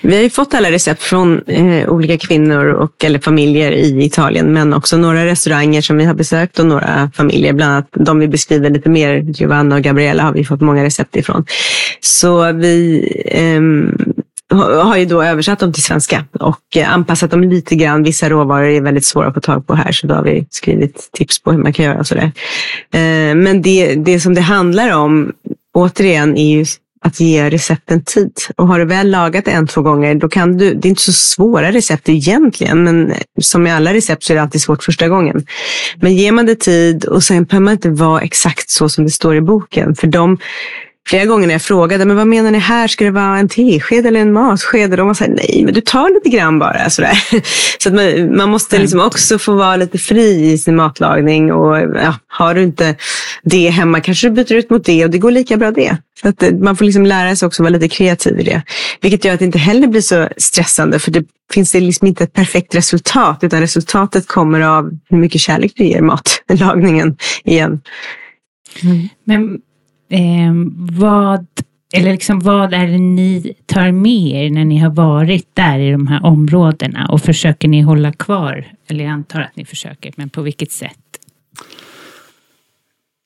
Vi 0.00 0.16
har 0.16 0.22
ju 0.22 0.30
fått 0.30 0.54
alla 0.54 0.70
recept 0.70 1.02
från 1.02 1.42
eh, 1.46 1.88
olika 1.88 2.18
kvinnor 2.18 2.64
och, 2.66 3.04
eller 3.04 3.18
familjer 3.18 3.72
i 3.72 4.04
Italien, 4.04 4.52
men 4.52 4.74
också 4.74 4.96
några 4.96 5.26
restauranger 5.26 5.80
som 5.80 5.96
vi 5.96 6.04
har 6.04 6.14
besökt 6.14 6.58
och 6.58 6.66
några 6.66 7.10
familjer, 7.14 7.52
bland 7.52 7.72
annat 7.72 7.88
de 7.92 8.18
vi 8.18 8.28
beskriver 8.28 8.70
lite 8.70 8.88
mer, 8.88 9.16
Giovanna 9.16 9.76
och 9.76 9.82
Gabriella, 9.82 10.22
har 10.22 10.32
vi 10.32 10.44
fått 10.44 10.60
många 10.60 10.84
recept 10.84 11.16
ifrån. 11.16 11.44
Så 12.00 12.52
vi 12.52 13.06
ehm, 13.26 13.98
ha- 13.98 14.19
har 14.56 14.96
ju 14.96 15.04
då 15.04 15.22
översatt 15.22 15.58
dem 15.58 15.72
till 15.72 15.82
svenska 15.82 16.24
och 16.32 16.76
eh, 16.76 16.92
anpassat 16.92 17.30
dem 17.30 17.42
lite 17.42 17.74
grann. 17.74 18.02
Vissa 18.02 18.28
råvaror 18.28 18.68
är 18.68 18.80
väldigt 18.80 19.04
svåra 19.04 19.28
att 19.28 19.34
få 19.34 19.40
tag 19.40 19.66
på 19.66 19.74
här, 19.74 19.92
så 19.92 20.06
då 20.06 20.14
har 20.14 20.22
vi 20.22 20.46
skrivit 20.50 21.08
tips 21.12 21.42
på 21.42 21.52
hur 21.52 21.58
man 21.58 21.72
kan 21.72 21.84
göra 21.84 21.98
och 21.98 22.06
sådär. 22.06 22.32
Eh, 22.92 23.34
men 23.34 23.62
det, 23.62 23.94
det 23.94 24.20
som 24.20 24.34
det 24.34 24.40
handlar 24.40 24.96
om, 24.96 25.32
återigen, 25.74 26.36
är 26.36 26.56
ju 26.56 26.64
att 27.04 27.20
ge 27.20 27.50
recepten 27.50 28.04
tid. 28.04 28.32
Och 28.56 28.68
har 28.68 28.78
du 28.78 28.84
väl 28.84 29.10
lagat 29.10 29.44
det 29.44 29.50
en, 29.50 29.66
två 29.66 29.82
gånger, 29.82 30.14
då 30.14 30.28
kan 30.28 30.56
du, 30.56 30.74
det 30.74 30.88
är 30.88 30.90
inte 30.90 31.02
så 31.02 31.12
svåra 31.12 31.72
recept 31.72 32.08
egentligen, 32.08 32.84
men 32.84 33.14
som 33.40 33.62
med 33.62 33.76
alla 33.76 33.94
recept 33.94 34.22
så 34.22 34.32
är 34.32 34.34
det 34.34 34.42
alltid 34.42 34.60
svårt 34.60 34.84
första 34.84 35.08
gången. 35.08 35.46
Men 36.00 36.14
ger 36.14 36.32
man 36.32 36.46
det 36.46 36.60
tid 36.60 37.04
och 37.04 37.22
sen 37.22 37.44
behöver 37.44 37.64
man 37.64 37.72
inte 37.72 37.90
vara 37.90 38.20
exakt 38.20 38.70
så 38.70 38.88
som 38.88 39.04
det 39.04 39.10
står 39.10 39.36
i 39.36 39.40
boken. 39.40 39.94
För 39.94 40.06
de 40.06 40.38
flera 41.08 41.24
gånger 41.24 41.46
när 41.46 41.54
jag 41.54 41.62
frågade, 41.62 42.04
men 42.04 42.16
vad 42.16 42.26
menar 42.26 42.50
ni 42.50 42.58
här? 42.58 42.88
Ska 42.88 43.04
det 43.04 43.10
vara 43.10 43.38
en 43.38 43.48
tesked 43.48 44.06
eller 44.06 44.20
en 44.20 44.32
matsked? 44.32 44.90
Och 44.90 44.96
de 44.96 45.06
var 45.06 45.14
så 45.14 45.24
här, 45.24 45.30
nej, 45.30 45.62
men 45.64 45.74
du 45.74 45.80
tar 45.80 46.14
lite 46.14 46.28
grann 46.36 46.58
bara. 46.58 46.90
Sådär. 46.90 47.18
Så 47.82 47.88
att 47.88 47.94
man, 47.94 48.36
man 48.36 48.48
måste 48.50 48.78
liksom 48.78 49.00
också 49.00 49.38
få 49.38 49.54
vara 49.54 49.76
lite 49.76 49.98
fri 49.98 50.52
i 50.52 50.58
sin 50.58 50.76
matlagning. 50.76 51.52
Och 51.52 51.78
ja, 51.78 52.14
har 52.28 52.54
du 52.54 52.62
inte 52.62 52.96
det 53.42 53.68
hemma 53.68 54.00
kanske 54.00 54.28
du 54.28 54.34
byter 54.34 54.52
ut 54.52 54.70
mot 54.70 54.84
det 54.84 55.04
och 55.04 55.10
det 55.10 55.18
går 55.18 55.30
lika 55.30 55.56
bra 55.56 55.70
det. 55.70 55.96
Så 56.22 56.28
att 56.28 56.42
eh, 56.42 56.52
man 56.52 56.76
får 56.76 56.84
liksom 56.84 57.06
lära 57.06 57.36
sig 57.36 57.46
också 57.46 57.62
vara 57.62 57.70
lite 57.70 57.88
kreativ 57.88 58.40
i 58.40 58.42
det. 58.42 58.62
Vilket 59.00 59.24
gör 59.24 59.32
att 59.34 59.38
det 59.38 59.44
inte 59.44 59.58
heller 59.58 59.86
blir 59.86 60.00
så 60.00 60.28
stressande. 60.36 60.98
För 60.98 61.10
det 61.10 61.24
finns 61.52 61.72
det 61.72 61.80
liksom 61.80 62.06
inte 62.06 62.24
ett 62.24 62.32
perfekt 62.32 62.74
resultat. 62.74 63.44
Utan 63.44 63.60
resultatet 63.60 64.26
kommer 64.26 64.60
av 64.60 64.90
hur 65.08 65.18
mycket 65.18 65.40
kärlek 65.40 65.72
du 65.76 65.84
ger 65.84 66.00
matlagningen 66.00 67.16
igen. 67.44 67.80
Mm. 68.82 69.08
Men 69.24 69.58
eh, 70.10 70.52
vad, 70.76 71.46
eller 71.92 72.12
liksom, 72.12 72.40
vad 72.40 72.74
är 72.74 72.86
det 72.86 72.98
ni 72.98 73.54
tar 73.66 73.92
med 73.92 74.46
er 74.46 74.50
när 74.50 74.64
ni 74.64 74.78
har 74.78 74.90
varit 74.90 75.48
där 75.54 75.78
i 75.78 75.90
de 75.90 76.06
här 76.06 76.24
områdena 76.24 77.06
och 77.06 77.20
försöker 77.20 77.68
ni 77.68 77.80
hålla 77.80 78.12
kvar? 78.12 78.66
Eller 78.88 79.04
jag 79.04 79.12
antar 79.12 79.40
att 79.40 79.56
ni 79.56 79.64
försöker, 79.64 80.12
men 80.16 80.30
på 80.30 80.42
vilket 80.42 80.72
sätt? 80.72 80.96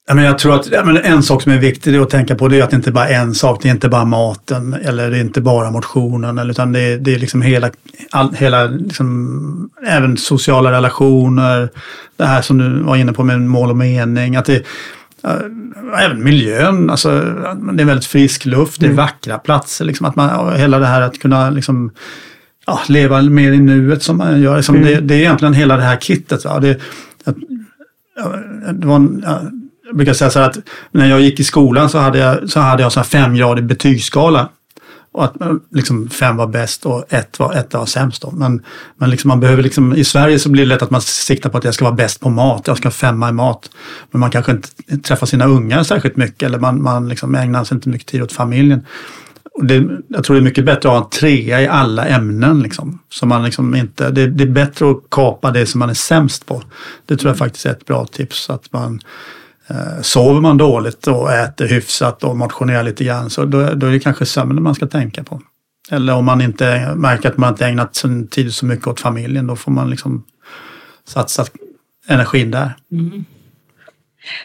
Jag 0.06 0.38
tror 0.38 0.54
att 0.54 0.72
en 1.04 1.22
sak 1.22 1.42
som 1.42 1.52
är 1.52 1.58
viktig 1.58 1.96
att 1.96 2.10
tänka 2.10 2.34
på 2.34 2.48
det 2.48 2.58
är 2.58 2.62
att 2.62 2.70
det 2.70 2.76
inte 2.76 2.92
bara 2.92 3.08
är 3.08 3.20
en 3.20 3.34
sak. 3.34 3.62
Det 3.62 3.68
är 3.68 3.72
inte 3.72 3.88
bara 3.88 4.04
maten 4.04 4.74
eller 4.74 5.10
det 5.10 5.16
är 5.16 5.20
inte 5.20 5.40
bara 5.40 5.70
motionen. 5.70 6.50
Utan 6.50 6.72
det 6.72 6.80
är, 6.80 6.98
det 6.98 7.14
är 7.14 7.18
liksom 7.18 7.42
hela, 7.42 7.70
all, 8.10 8.34
hela 8.34 8.64
liksom, 8.64 9.70
även 9.86 10.16
sociala 10.16 10.72
relationer. 10.72 11.68
Det 12.16 12.24
här 12.24 12.42
som 12.42 12.58
du 12.58 12.82
var 12.82 12.96
inne 12.96 13.12
på 13.12 13.24
med 13.24 13.40
mål 13.40 13.70
och 13.70 13.76
mening. 13.76 14.36
Att 14.36 14.44
det, 14.44 14.62
även 15.98 16.24
miljön, 16.24 16.90
alltså, 16.90 17.08
det 17.72 17.82
är 17.82 17.86
väldigt 17.86 18.06
frisk 18.06 18.44
luft, 18.44 18.80
det 18.80 18.86
är 18.86 18.90
mm. 18.90 18.96
vackra 18.96 19.38
platser. 19.38 19.84
Liksom, 19.84 20.06
att 20.06 20.16
man, 20.16 20.56
hela 20.56 20.78
det 20.78 20.86
här 20.86 21.00
att 21.00 21.18
kunna 21.18 21.50
liksom, 21.50 21.90
ja, 22.66 22.80
leva 22.88 23.22
mer 23.22 23.52
i 23.52 23.58
nuet 23.58 24.02
som 24.02 24.16
man 24.16 24.40
gör. 24.40 24.56
Liksom, 24.56 24.76
mm. 24.76 24.88
det, 24.88 25.00
det, 25.00 25.14
är 25.14 25.18
egentligen 25.18 25.54
hela 25.54 25.76
det 25.76 25.82
här 25.82 25.96
kittet. 25.96 26.44
Va? 26.44 26.60
Det, 26.60 26.80
att, 27.24 27.36
det 28.72 28.86
var 28.86 28.96
en, 28.96 29.24
jag 29.86 29.96
brukar 29.96 30.12
säga 30.12 30.30
så 30.30 30.38
här 30.38 30.50
att 30.50 30.58
när 30.90 31.06
jag 31.06 31.20
gick 31.20 31.40
i 31.40 31.44
skolan 31.44 31.90
så 31.90 31.98
hade 31.98 32.18
jag, 32.18 32.50
så 32.50 32.60
hade 32.60 32.82
jag 32.82 32.92
så 32.92 33.00
här 33.00 33.04
femgradig 33.04 33.64
betygsskala. 33.64 34.48
Och 35.14 35.24
att 35.24 35.40
eh, 35.40 35.52
liksom 35.70 36.08
fem 36.08 36.36
var 36.36 36.46
bäst 36.46 36.86
och 36.86 37.04
ett 37.12 37.38
var, 37.38 37.54
ett 37.54 37.74
var 37.74 37.86
sämst. 37.86 38.22
Då. 38.22 38.30
Men, 38.30 38.62
men 38.96 39.10
liksom 39.10 39.28
man 39.28 39.40
behöver 39.40 39.62
liksom, 39.62 39.94
i 39.94 40.04
Sverige 40.04 40.38
så 40.38 40.48
blir 40.48 40.62
det 40.62 40.68
lätt 40.68 40.82
att 40.82 40.90
man 40.90 41.00
siktar 41.00 41.50
på 41.50 41.58
att 41.58 41.64
jag 41.64 41.74
ska 41.74 41.84
vara 41.84 41.94
bäst 41.94 42.20
på 42.20 42.30
mat, 42.30 42.66
jag 42.66 42.76
ska 42.76 42.86
ha 42.86 42.92
femma 42.92 43.28
i 43.28 43.32
mat. 43.32 43.70
Men 44.10 44.20
man 44.20 44.30
kanske 44.30 44.52
inte 44.52 44.68
träffar 45.02 45.26
sina 45.26 45.44
ungar 45.46 45.82
särskilt 45.82 46.16
mycket 46.16 46.42
eller 46.42 46.58
man, 46.58 46.82
man 46.82 47.08
liksom 47.08 47.34
ägnar 47.34 47.64
sig 47.64 47.74
inte 47.74 47.88
mycket 47.88 48.08
tid 48.08 48.22
åt 48.22 48.32
familjen. 48.32 48.86
Och 49.54 49.66
det, 49.66 49.88
jag 50.08 50.24
tror 50.24 50.36
det 50.36 50.40
är 50.40 50.44
mycket 50.44 50.64
bättre 50.64 50.88
att 50.88 50.94
ha 50.94 51.04
en 51.04 51.10
trea 51.10 51.62
i 51.62 51.68
alla 51.68 52.06
ämnen. 52.06 52.62
Liksom. 52.62 52.98
Så 53.10 53.26
man 53.26 53.44
liksom 53.44 53.74
inte, 53.74 54.10
det, 54.10 54.26
det 54.26 54.44
är 54.44 54.48
bättre 54.48 54.90
att 54.90 55.10
kapa 55.10 55.50
det 55.50 55.66
som 55.66 55.78
man 55.78 55.90
är 55.90 55.94
sämst 55.94 56.46
på. 56.46 56.62
Det 57.06 57.16
tror 57.16 57.30
jag 57.30 57.38
faktiskt 57.38 57.66
är 57.66 57.70
ett 57.70 57.86
bra 57.86 58.06
tips. 58.06 58.50
Att 58.50 58.72
man, 58.72 59.00
Eh, 59.66 60.00
sover 60.02 60.40
man 60.40 60.56
dåligt 60.56 61.06
och 61.06 61.32
äter 61.32 61.66
hyfsat 61.66 62.24
och 62.24 62.36
motionerar 62.36 62.82
lite 62.82 63.04
grann 63.04 63.30
så 63.30 63.44
då, 63.44 63.74
då 63.74 63.86
är 63.86 63.90
det 63.90 64.00
kanske 64.00 64.26
sömnen 64.26 64.62
man 64.62 64.74
ska 64.74 64.86
tänka 64.86 65.24
på. 65.24 65.42
Eller 65.90 66.14
om 66.14 66.24
man 66.24 66.40
inte 66.40 66.94
märker 66.94 67.28
att 67.28 67.36
man 67.36 67.52
inte 67.52 67.66
ägnat 67.66 67.96
sin 67.96 68.28
tid 68.28 68.54
så 68.54 68.66
mycket 68.66 68.86
åt 68.86 69.00
familjen, 69.00 69.46
då 69.46 69.56
får 69.56 69.72
man 69.72 69.90
liksom 69.90 70.24
satsa 71.08 71.44
energin 72.08 72.50
där. 72.50 72.76
Mm. 72.92 73.24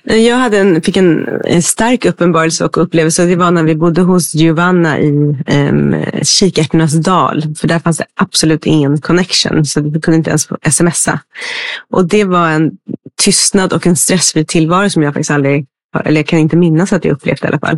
Jag 0.03 0.37
hade 0.37 0.57
en, 0.57 0.81
fick 0.81 0.97
en, 0.97 1.27
en, 1.43 1.61
stark 1.61 2.05
uppenbarelse 2.05 2.65
och 2.65 2.77
upplevelse. 2.77 3.25
Det 3.25 3.35
var 3.35 3.51
när 3.51 3.63
vi 3.63 3.75
bodde 3.75 4.01
hos 4.01 4.35
Giovanna 4.35 4.99
i 4.99 5.09
um, 5.09 5.95
Kikärtornas 6.23 6.93
dal. 6.93 7.43
För 7.59 7.67
där 7.67 7.79
fanns 7.79 7.97
det 7.97 8.05
absolut 8.15 8.65
ingen 8.65 9.01
connection, 9.01 9.65
så 9.65 9.81
vi 9.81 10.01
kunde 10.01 10.17
inte 10.17 10.29
ens 10.29 10.47
smsa. 10.71 11.19
Och 11.89 12.07
det 12.07 12.23
var 12.23 12.49
en 12.49 12.71
tystnad 13.21 13.73
och 13.73 13.87
en 13.87 13.95
stressfri 13.95 14.45
tillvaro 14.45 14.89
som 14.89 15.03
jag 15.03 15.13
faktiskt 15.13 15.31
aldrig 15.31 15.65
eller 16.05 16.19
jag 16.19 16.27
kan 16.27 16.39
inte 16.39 16.57
minnas 16.57 16.93
att 16.93 17.05
jag 17.05 17.13
upplevt 17.13 17.43
i 17.43 17.47
alla 17.47 17.59
fall. 17.59 17.77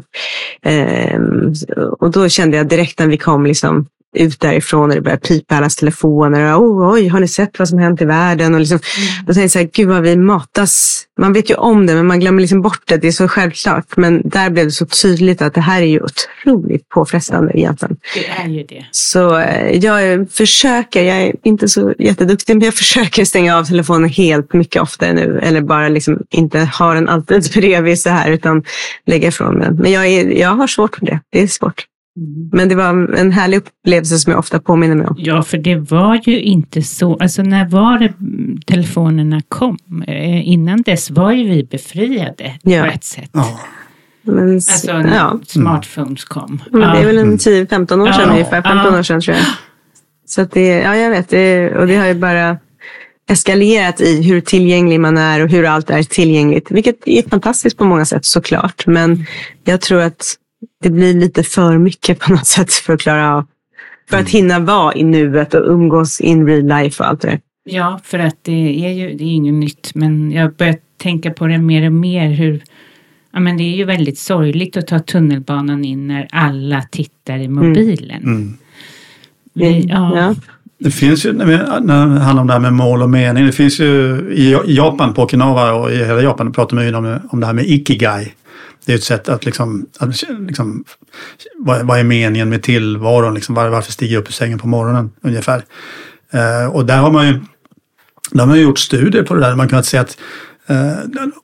Um, 1.15 1.53
och 1.99 2.11
då 2.11 2.29
kände 2.29 2.57
jag 2.57 2.67
direkt 2.67 2.99
när 2.99 3.07
vi 3.07 3.17
kom 3.17 3.45
liksom 3.45 3.87
ut 4.15 4.39
därifrån 4.39 4.89
när 4.89 4.95
det 4.95 5.01
började 5.01 5.27
pipa 5.27 5.55
allas 5.55 5.75
telefoner. 5.75 6.55
Och, 6.55 6.63
oh, 6.63 6.93
oj, 6.93 7.07
har 7.07 7.19
ni 7.19 7.27
sett 7.27 7.59
vad 7.59 7.69
som 7.69 7.79
hänt 7.79 8.01
i 8.01 8.05
världen? 8.05 8.53
Och 8.53 8.59
liksom, 8.59 8.79
mm. 8.97 9.25
Då 9.25 9.33
tänkte 9.33 9.41
jag 9.41 9.51
så 9.51 9.59
här, 9.59 9.69
gud 9.73 9.87
vad 9.87 10.01
vi 10.01 10.15
matas. 10.15 11.03
Man 11.19 11.33
vet 11.33 11.49
ju 11.49 11.55
om 11.55 11.85
det, 11.85 11.95
men 11.95 12.07
man 12.07 12.19
glömmer 12.19 12.41
liksom 12.41 12.61
bort 12.61 12.81
det. 12.85 12.97
Det 12.97 13.07
är 13.07 13.11
så 13.11 13.27
självklart. 13.27 13.97
Men 13.97 14.29
där 14.29 14.49
blev 14.49 14.65
det 14.65 14.71
så 14.71 14.85
tydligt 14.85 15.41
att 15.41 15.53
det 15.53 15.61
här 15.61 15.81
är 15.81 15.85
ju 15.85 16.01
otroligt 16.01 16.89
påfrestande 16.89 17.51
egentligen. 17.55 17.97
Det 18.15 18.41
är 18.43 18.47
ju 18.47 18.63
det. 18.63 18.85
Så 18.91 19.37
eh, 19.37 19.77
jag 19.77 20.31
försöker, 20.31 21.03
jag 21.03 21.17
är 21.17 21.33
inte 21.43 21.67
så 21.67 21.93
jätteduktig, 21.99 22.55
men 22.55 22.65
jag 22.65 22.73
försöker 22.73 23.25
stänga 23.25 23.57
av 23.57 23.63
telefonen 23.63 24.09
helt 24.09 24.53
mycket 24.53 24.81
oftare 24.81 25.13
nu. 25.13 25.39
Eller 25.43 25.61
bara 25.61 25.89
liksom 25.89 26.19
inte 26.29 26.59
ha 26.59 26.93
den 26.93 27.09
alltid 27.09 27.51
bredvid 27.53 27.99
så 27.99 28.09
här, 28.09 28.31
utan 28.31 28.63
lägga 29.05 29.27
ifrån 29.27 29.57
mig. 29.57 29.71
Men 29.71 29.91
jag, 29.91 30.07
är, 30.07 30.29
jag 30.29 30.49
har 30.49 30.67
svårt 30.67 30.95
för 30.95 31.05
det. 31.05 31.19
Det 31.31 31.41
är 31.41 31.47
svårt. 31.47 31.85
Mm. 32.17 32.49
Men 32.51 32.69
det 32.69 32.75
var 32.75 33.15
en 33.15 33.31
härlig 33.31 33.57
upplevelse 33.57 34.19
som 34.19 34.31
jag 34.31 34.39
ofta 34.39 34.59
påminner 34.59 34.95
mig 34.95 35.07
om. 35.07 35.15
Ja, 35.17 35.43
för 35.43 35.57
det 35.57 35.75
var 35.75 36.21
ju 36.25 36.41
inte 36.41 36.81
så, 36.81 37.17
alltså 37.17 37.43
när 37.43 37.69
var 37.69 37.99
det 37.99 38.13
telefonerna 38.65 39.41
kom? 39.47 39.77
Eh, 40.07 40.49
innan 40.49 40.81
dess 40.81 41.11
var 41.11 41.31
ju 41.31 41.49
vi 41.49 41.63
befriade 41.63 42.59
ja. 42.63 42.83
på 42.83 42.87
ett 42.87 43.03
sätt. 43.03 43.29
Ja. 43.33 43.59
Men, 44.23 44.55
alltså 44.55 44.93
när 44.97 45.15
ja. 45.15 45.39
smartphones 45.47 46.23
kom. 46.23 46.61
Men 46.71 46.81
det 46.81 47.01
är 47.01 47.05
väl 47.05 47.17
en 47.17 47.37
10-15 47.37 48.01
år 48.01 48.11
sedan 48.11 48.21
ja. 48.25 48.31
ungefär, 48.31 48.61
15 48.61 48.95
år 48.99 49.03
sedan 49.03 49.21
tror 49.21 49.37
jag. 49.37 49.45
Så 50.25 50.41
att 50.41 50.51
det, 50.51 50.67
ja 50.67 50.95
jag 50.95 51.09
vet, 51.09 51.29
det, 51.29 51.75
och 51.77 51.87
det 51.87 51.95
har 51.95 52.07
ju 52.07 52.13
bara 52.13 52.57
eskalerat 53.29 54.01
i 54.01 54.23
hur 54.23 54.41
tillgänglig 54.41 54.99
man 54.99 55.17
är 55.17 55.43
och 55.43 55.49
hur 55.49 55.65
allt 55.65 55.89
är 55.89 56.03
tillgängligt. 56.03 56.71
Vilket 56.71 57.07
är 57.07 57.29
fantastiskt 57.29 57.77
på 57.77 57.85
många 57.85 58.05
sätt 58.05 58.25
såklart. 58.25 58.87
Men 58.87 59.25
jag 59.63 59.81
tror 59.81 60.01
att 60.01 60.35
det 60.83 60.89
blir 60.89 61.13
lite 61.13 61.43
för 61.43 61.77
mycket 61.77 62.19
på 62.19 62.31
något 62.31 62.47
sätt 62.47 62.73
för 62.73 62.93
att 62.93 63.01
klara 63.01 63.35
av. 63.35 63.45
För 64.09 64.17
att 64.17 64.29
hinna 64.29 64.59
vara 64.59 64.95
i 64.95 65.03
nuet 65.03 65.53
och 65.53 65.67
umgås 65.67 66.21
in 66.21 66.47
real 66.47 66.83
life 66.83 67.03
och 67.03 67.09
allt 67.09 67.21
det. 67.21 67.39
Ja, 67.63 67.99
för 68.03 68.19
att 68.19 68.35
det 68.41 68.85
är 68.85 68.91
ju 68.91 69.17
det 69.17 69.23
är 69.23 69.27
inget 69.27 69.53
nytt. 69.53 69.95
Men 69.95 70.31
jag 70.31 70.53
börjar 70.53 70.77
tänka 70.97 71.31
på 71.31 71.47
det 71.47 71.57
mer 71.57 71.85
och 71.85 71.93
mer. 71.93 72.29
hur 72.29 72.61
Ja, 73.33 73.39
men 73.39 73.57
det 73.57 73.63
är 73.63 73.75
ju 73.75 73.85
väldigt 73.85 74.19
sorgligt 74.19 74.77
att 74.77 74.87
ta 74.87 74.99
tunnelbanan 74.99 75.85
in 75.85 76.07
när 76.07 76.27
alla 76.31 76.81
tittar 76.81 77.37
i 77.37 77.47
mobilen. 77.47 78.23
Mm. 78.23 78.35
Mm. 78.35 78.57
Vi, 79.53 79.87
ja. 79.89 80.11
ja. 80.15 80.35
Det 80.77 80.91
finns 80.91 81.25
ju, 81.25 81.33
när 81.33 81.45
det 81.45 82.19
handlar 82.19 82.41
om 82.41 82.47
det 82.47 82.53
här 82.53 82.59
med 82.59 82.73
mål 82.73 83.01
och 83.01 83.09
mening, 83.09 83.45
det 83.45 83.51
finns 83.51 83.79
ju 83.79 84.19
i 84.35 84.57
Japan, 84.67 85.13
på 85.13 85.23
Okinawa 85.23 85.73
och 85.73 85.91
i 85.91 85.95
hela 85.95 86.21
Japan 86.21 86.51
pratar 86.51 86.75
man 86.75 86.87
ju 86.87 86.95
om, 86.95 87.19
om 87.29 87.39
det 87.39 87.45
här 87.45 87.53
med 87.53 87.65
ikigai. 87.65 88.33
Det 88.85 88.91
är 88.91 88.95
ett 88.95 89.03
sätt 89.03 89.29
att 89.29 89.45
liksom, 89.45 89.85
att 89.97 90.23
liksom 90.39 90.83
vad, 91.57 91.87
vad, 91.87 91.99
är 91.99 92.03
meningen 92.03 92.49
med 92.49 92.63
tillvaron? 92.63 93.33
Liksom, 93.33 93.55
var, 93.55 93.69
varför 93.69 93.91
stiger 93.91 94.13
jag 94.13 94.21
upp 94.21 94.29
ur 94.29 94.33
sängen 94.33 94.59
på 94.59 94.67
morgonen 94.67 95.11
ungefär? 95.21 95.63
Eh, 96.31 96.75
och 96.75 96.85
där 96.85 96.97
har 96.97 97.11
man 97.11 97.27
ju, 97.27 97.39
där 98.31 98.39
har 98.39 98.47
man 98.47 98.59
gjort 98.59 98.79
studier 98.79 99.23
på 99.23 99.33
det 99.33 99.41
där. 99.41 99.55
Man 99.55 99.69
kan 99.69 99.83
se 99.83 99.97
att 99.97 100.17
eh, 100.67 100.93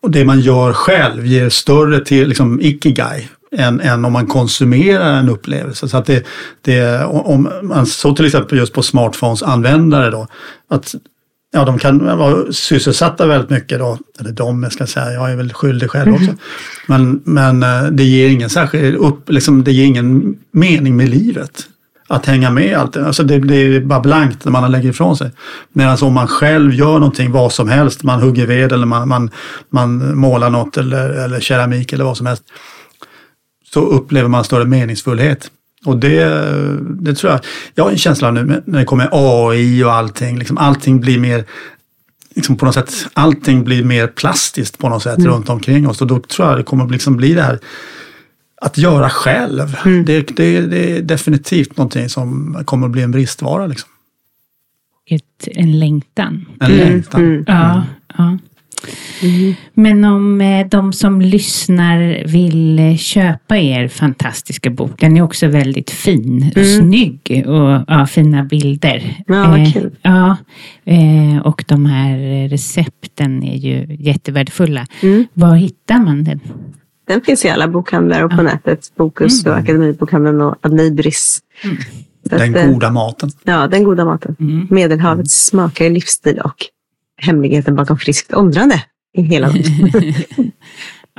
det 0.10 0.26
man 0.26 0.40
gör 0.40 0.74
själv 0.74 1.26
ger 1.26 1.50
större 1.50 2.06
till 2.06 2.28
liksom, 2.28 2.62
ikigai 2.62 3.30
än, 3.52 3.82
än 3.82 4.06
om 4.06 4.14
man 4.14 4.28
konsumerar 4.28 5.14
en 5.14 5.30
upplevelse. 5.30 5.88
Så 5.88 5.98
att 5.98 6.06
det, 6.06 6.26
det, 6.62 7.04
om 7.06 7.50
man 7.64 7.86
så 7.86 8.16
till 8.16 8.26
exempel 8.26 8.58
just 8.58 8.74
på 8.74 8.84
smartphones 8.84 9.44
användare 9.44 10.10
då, 10.10 10.28
att 10.70 10.96
ja, 11.58 11.66
de 11.66 11.80
kan 11.80 12.18
vara 12.18 12.52
sysselsatta 12.52 13.28
väldigt 13.28 13.50
mycket 13.50 13.80
då. 13.80 13.98
Eller 14.20 14.32
de, 14.32 14.64
jag 14.64 14.74
ska 14.74 14.88
säga, 14.88 15.14
jag 15.14 15.32
är 15.32 15.36
väl 15.36 15.54
skyldig 15.54 15.90
själv 15.90 16.14
också. 16.14 16.24
Mm. 16.26 16.38
Men, 16.88 17.22
men 17.24 17.64
eh, 17.64 17.92
det 17.92 18.04
ger 18.04 18.30
ingen 18.30 18.50
särskild 18.50 18.96
upp, 18.96 19.30
liksom, 19.30 19.64
det 19.64 19.72
ger 19.72 19.86
ingen 19.86 20.38
mening 20.52 20.98
med 20.98 21.10
livet. 21.10 21.64
Att 22.10 22.26
hänga 22.26 22.50
med 22.50 22.78
allt. 22.78 22.98
Alltså 22.98 23.24
det 23.24 23.40
blir 23.40 23.82
bara 23.82 24.00
blankt 24.00 24.46
när 24.46 24.52
man 24.52 24.72
lägger 24.72 24.90
ifrån 24.90 25.18
sig. 25.18 25.32
Medan 25.74 25.98
om 26.02 26.14
man 26.14 26.28
själv 26.28 26.74
gör 26.74 27.00
någonting, 27.00 27.32
vad 27.32 27.54
som 27.54 27.70
helst, 27.70 28.04
man 28.04 28.22
hugger 28.22 28.46
ved 28.46 28.72
eller 28.72 28.86
man, 28.86 29.08
man, 29.08 29.30
man 29.70 30.18
målar 30.18 30.50
något 30.50 30.78
eller, 30.78 31.10
eller 31.10 31.40
keramik 31.40 31.94
eller 31.94 32.04
vad 32.04 32.18
som 32.18 32.26
helst. 32.26 32.44
Så 33.74 33.82
upplever 33.82 34.30
man 34.30 34.44
större 34.44 34.66
meningsfullhet. 34.66 35.52
Och 35.86 35.98
det, 35.98 36.26
det 37.00 37.16
tror 37.16 37.32
jag, 37.32 37.42
jag 37.76 37.84
har 37.84 37.92
en 37.92 37.98
känsla 37.98 38.32
nu 38.32 38.64
när 38.66 38.80
det 38.80 38.86
kommer 38.86 39.10
AI 39.12 39.84
och 39.84 39.94
allting, 39.94 40.38
liksom 40.38 40.58
allting 40.58 41.00
blir 41.00 41.20
mer 41.20 41.46
Liksom 42.36 42.58
på 42.58 42.66
något 42.66 42.74
sätt, 42.74 43.08
allting 43.14 43.64
blir 43.64 43.84
mer 43.84 44.08
plastiskt 44.08 44.78
på 44.78 44.90
något 44.90 45.04
sätt 45.04 45.18
mm. 45.18 45.32
runt 45.32 45.50
omkring 45.50 45.88
oss 45.88 46.02
och 46.02 46.08
då 46.08 46.20
tror 46.20 46.48
jag 46.48 46.58
det 46.58 46.64
kommer 46.64 46.90
liksom 46.90 47.18
bli 47.18 47.34
det 47.34 47.42
här 47.42 47.60
att 48.62 48.78
göra 48.78 49.10
själv. 49.10 49.78
Mm. 49.86 50.06
Det, 50.06 50.22
det, 50.38 50.62
det, 50.62 50.98
är 50.98 51.02
definitivt 51.02 51.78
någonting 51.78 52.10
som 52.10 52.58
kommer 52.66 52.86
att 52.88 52.92
bli 52.92 53.02
en 53.02 53.12
bristvara. 53.12 53.68
Liksom. 53.68 53.90
Ett, 55.10 55.48
en 55.48 55.80
längtan. 55.80 56.46
En 56.60 56.72
mm. 56.72 56.88
längtan. 56.88 57.22
Mm. 57.22 57.44
Ja, 57.48 57.84
ja. 58.18 58.38
Mm. 59.22 59.56
Men 59.74 60.06
om 60.06 60.42
eh, 60.42 60.68
de 60.68 60.94
som 60.94 61.22
lyssnar 61.22 62.28
vill 62.28 62.80
eh, 62.80 62.96
köpa 62.96 63.58
er 63.58 63.88
fantastiska 63.88 64.70
bok, 64.70 65.00
den 65.00 65.18
är 65.18 65.22
också 65.22 65.48
väldigt 65.48 65.92
fin 65.92 66.52
och 66.56 66.62
mm. 66.62 66.80
snygg 66.80 67.44
och 67.48 67.84
ja, 67.88 68.08
fina 68.08 68.44
bilder. 68.44 69.24
Ja, 69.28 69.48
vad 69.50 69.60
eh, 69.60 69.72
kul. 69.74 69.96
Ja, 70.02 70.38
och 71.44 71.64
de 71.68 71.86
här 71.86 72.48
recepten 72.50 73.44
är 73.44 73.56
ju 73.56 73.98
jättevärdefulla. 74.00 74.86
Mm. 75.02 75.28
Var 75.34 75.56
hittar 75.56 76.00
man 76.00 76.24
den? 76.24 76.40
Den 77.08 77.22
finns 77.22 77.46
i 77.46 77.50
alla 77.50 77.68
bokhandlar 77.68 78.24
och 78.24 78.32
på 78.32 78.38
ja. 78.38 78.42
nätet. 78.42 78.92
Bokus 78.96 79.46
och 79.46 79.52
mm. 79.52 79.64
Akademibokhandeln 79.64 80.42
och 80.42 80.56
Adlibris. 80.62 81.40
Mm. 81.64 81.78
Den 82.24 82.74
goda 82.74 82.92
maten. 82.92 83.32
Ja, 83.44 83.68
den 83.68 83.84
goda 83.84 84.06
maten. 84.06 84.36
Mm. 84.40 84.68
Medelhavets 84.70 85.46
smakar 85.46 85.90
livsstil 85.90 86.40
och 86.40 86.66
hemligheten 87.22 87.76
bakom 87.76 87.98
friskt 87.98 88.34
åldrande 88.34 88.84
i 89.18 89.22
hela 89.22 89.52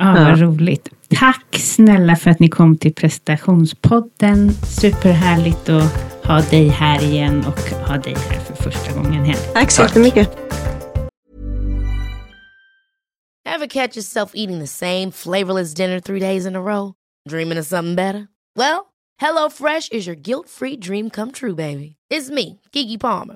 Ja, 0.01 0.05
vad 0.13 0.21
ja. 0.21 0.35
roligt. 0.35 0.89
Tack 1.09 1.45
snälla 1.59 2.15
för 2.15 2.29
att 2.29 2.39
ni 2.39 2.49
kom 2.49 2.77
till 2.77 2.93
prestationspodden. 2.93 4.51
Superhärligt 4.53 5.69
att 5.69 5.93
ha 6.23 6.41
dig 6.41 6.67
här 6.67 7.03
igen 7.03 7.45
och 7.45 7.87
ha 7.87 7.97
dig 7.97 8.15
här 8.29 8.39
för 8.39 8.53
första 8.53 8.93
gången 8.93 9.25
här. 9.25 9.35
Tack 9.53 9.71
så 9.71 9.81
jättemycket. 9.81 10.37
Have 13.49 13.67
catch 13.67 13.97
yourself 13.97 14.31
eating 14.35 14.59
the 14.59 14.67
same 14.67 15.11
flavorless 15.11 15.73
dinner 15.73 15.99
three 15.99 16.19
days 16.19 16.45
in 16.45 16.55
a 16.55 16.61
row? 16.61 16.93
Dreaming 17.29 17.59
of 17.59 17.65
something 17.65 17.95
better? 17.95 18.27
Well, 18.55 18.85
hello 19.21 19.49
fresh 19.49 19.89
is 19.91 20.07
your 20.07 20.15
guilt 20.15 20.49
free 20.49 20.77
dream 20.77 21.09
come 21.09 21.31
true 21.31 21.55
baby. 21.55 21.95
It's 22.13 22.29
me, 22.29 22.59
Gigi 22.71 22.97
Palmer. 22.97 23.35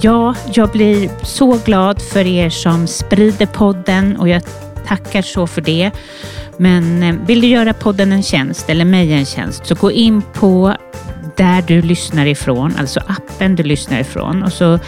Ja, 0.00 0.34
jag 0.52 0.70
blir 0.70 1.10
så 1.22 1.58
glad 1.64 2.02
för 2.02 2.26
er 2.26 2.50
som 2.50 2.86
sprider 2.86 3.46
podden 3.46 4.16
och 4.16 4.28
jag 4.28 4.42
tackar 4.86 5.22
så 5.22 5.46
för 5.46 5.60
det. 5.60 5.90
Men 6.56 7.02
eh, 7.02 7.14
vill 7.26 7.40
du 7.40 7.46
göra 7.46 7.72
podden 7.72 8.12
en 8.12 8.22
tjänst 8.22 8.70
eller 8.70 8.84
mig 8.84 9.12
en 9.12 9.26
tjänst 9.26 9.66
så 9.66 9.74
gå 9.74 9.92
in 9.92 10.22
på 10.34 10.74
där 11.36 11.62
du 11.66 11.82
lyssnar 11.82 12.26
ifrån, 12.26 12.74
alltså 12.78 13.00
appen 13.06 13.56
du 13.56 13.62
lyssnar 13.62 14.00
ifrån 14.00 14.42
och 14.42 14.52
så 14.52 14.78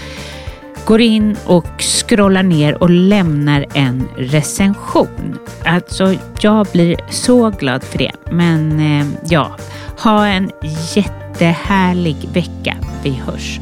går 0.85 1.01
in 1.01 1.37
och 1.47 1.83
scrollar 1.83 2.43
ner 2.43 2.83
och 2.83 2.91
lämnar 2.91 3.67
en 3.75 4.09
recension. 4.17 5.39
Alltså, 5.65 6.15
jag 6.41 6.67
blir 6.73 6.97
så 7.11 7.51
glad 7.51 7.85
för 7.85 7.99
det. 7.99 8.13
Men 8.31 8.81
eh, 8.81 9.07
ja, 9.29 9.57
ha 9.99 10.27
en 10.27 10.51
jättehärlig 10.95 12.17
vecka. 12.33 12.77
Vi 13.03 13.11
hörs 13.11 13.61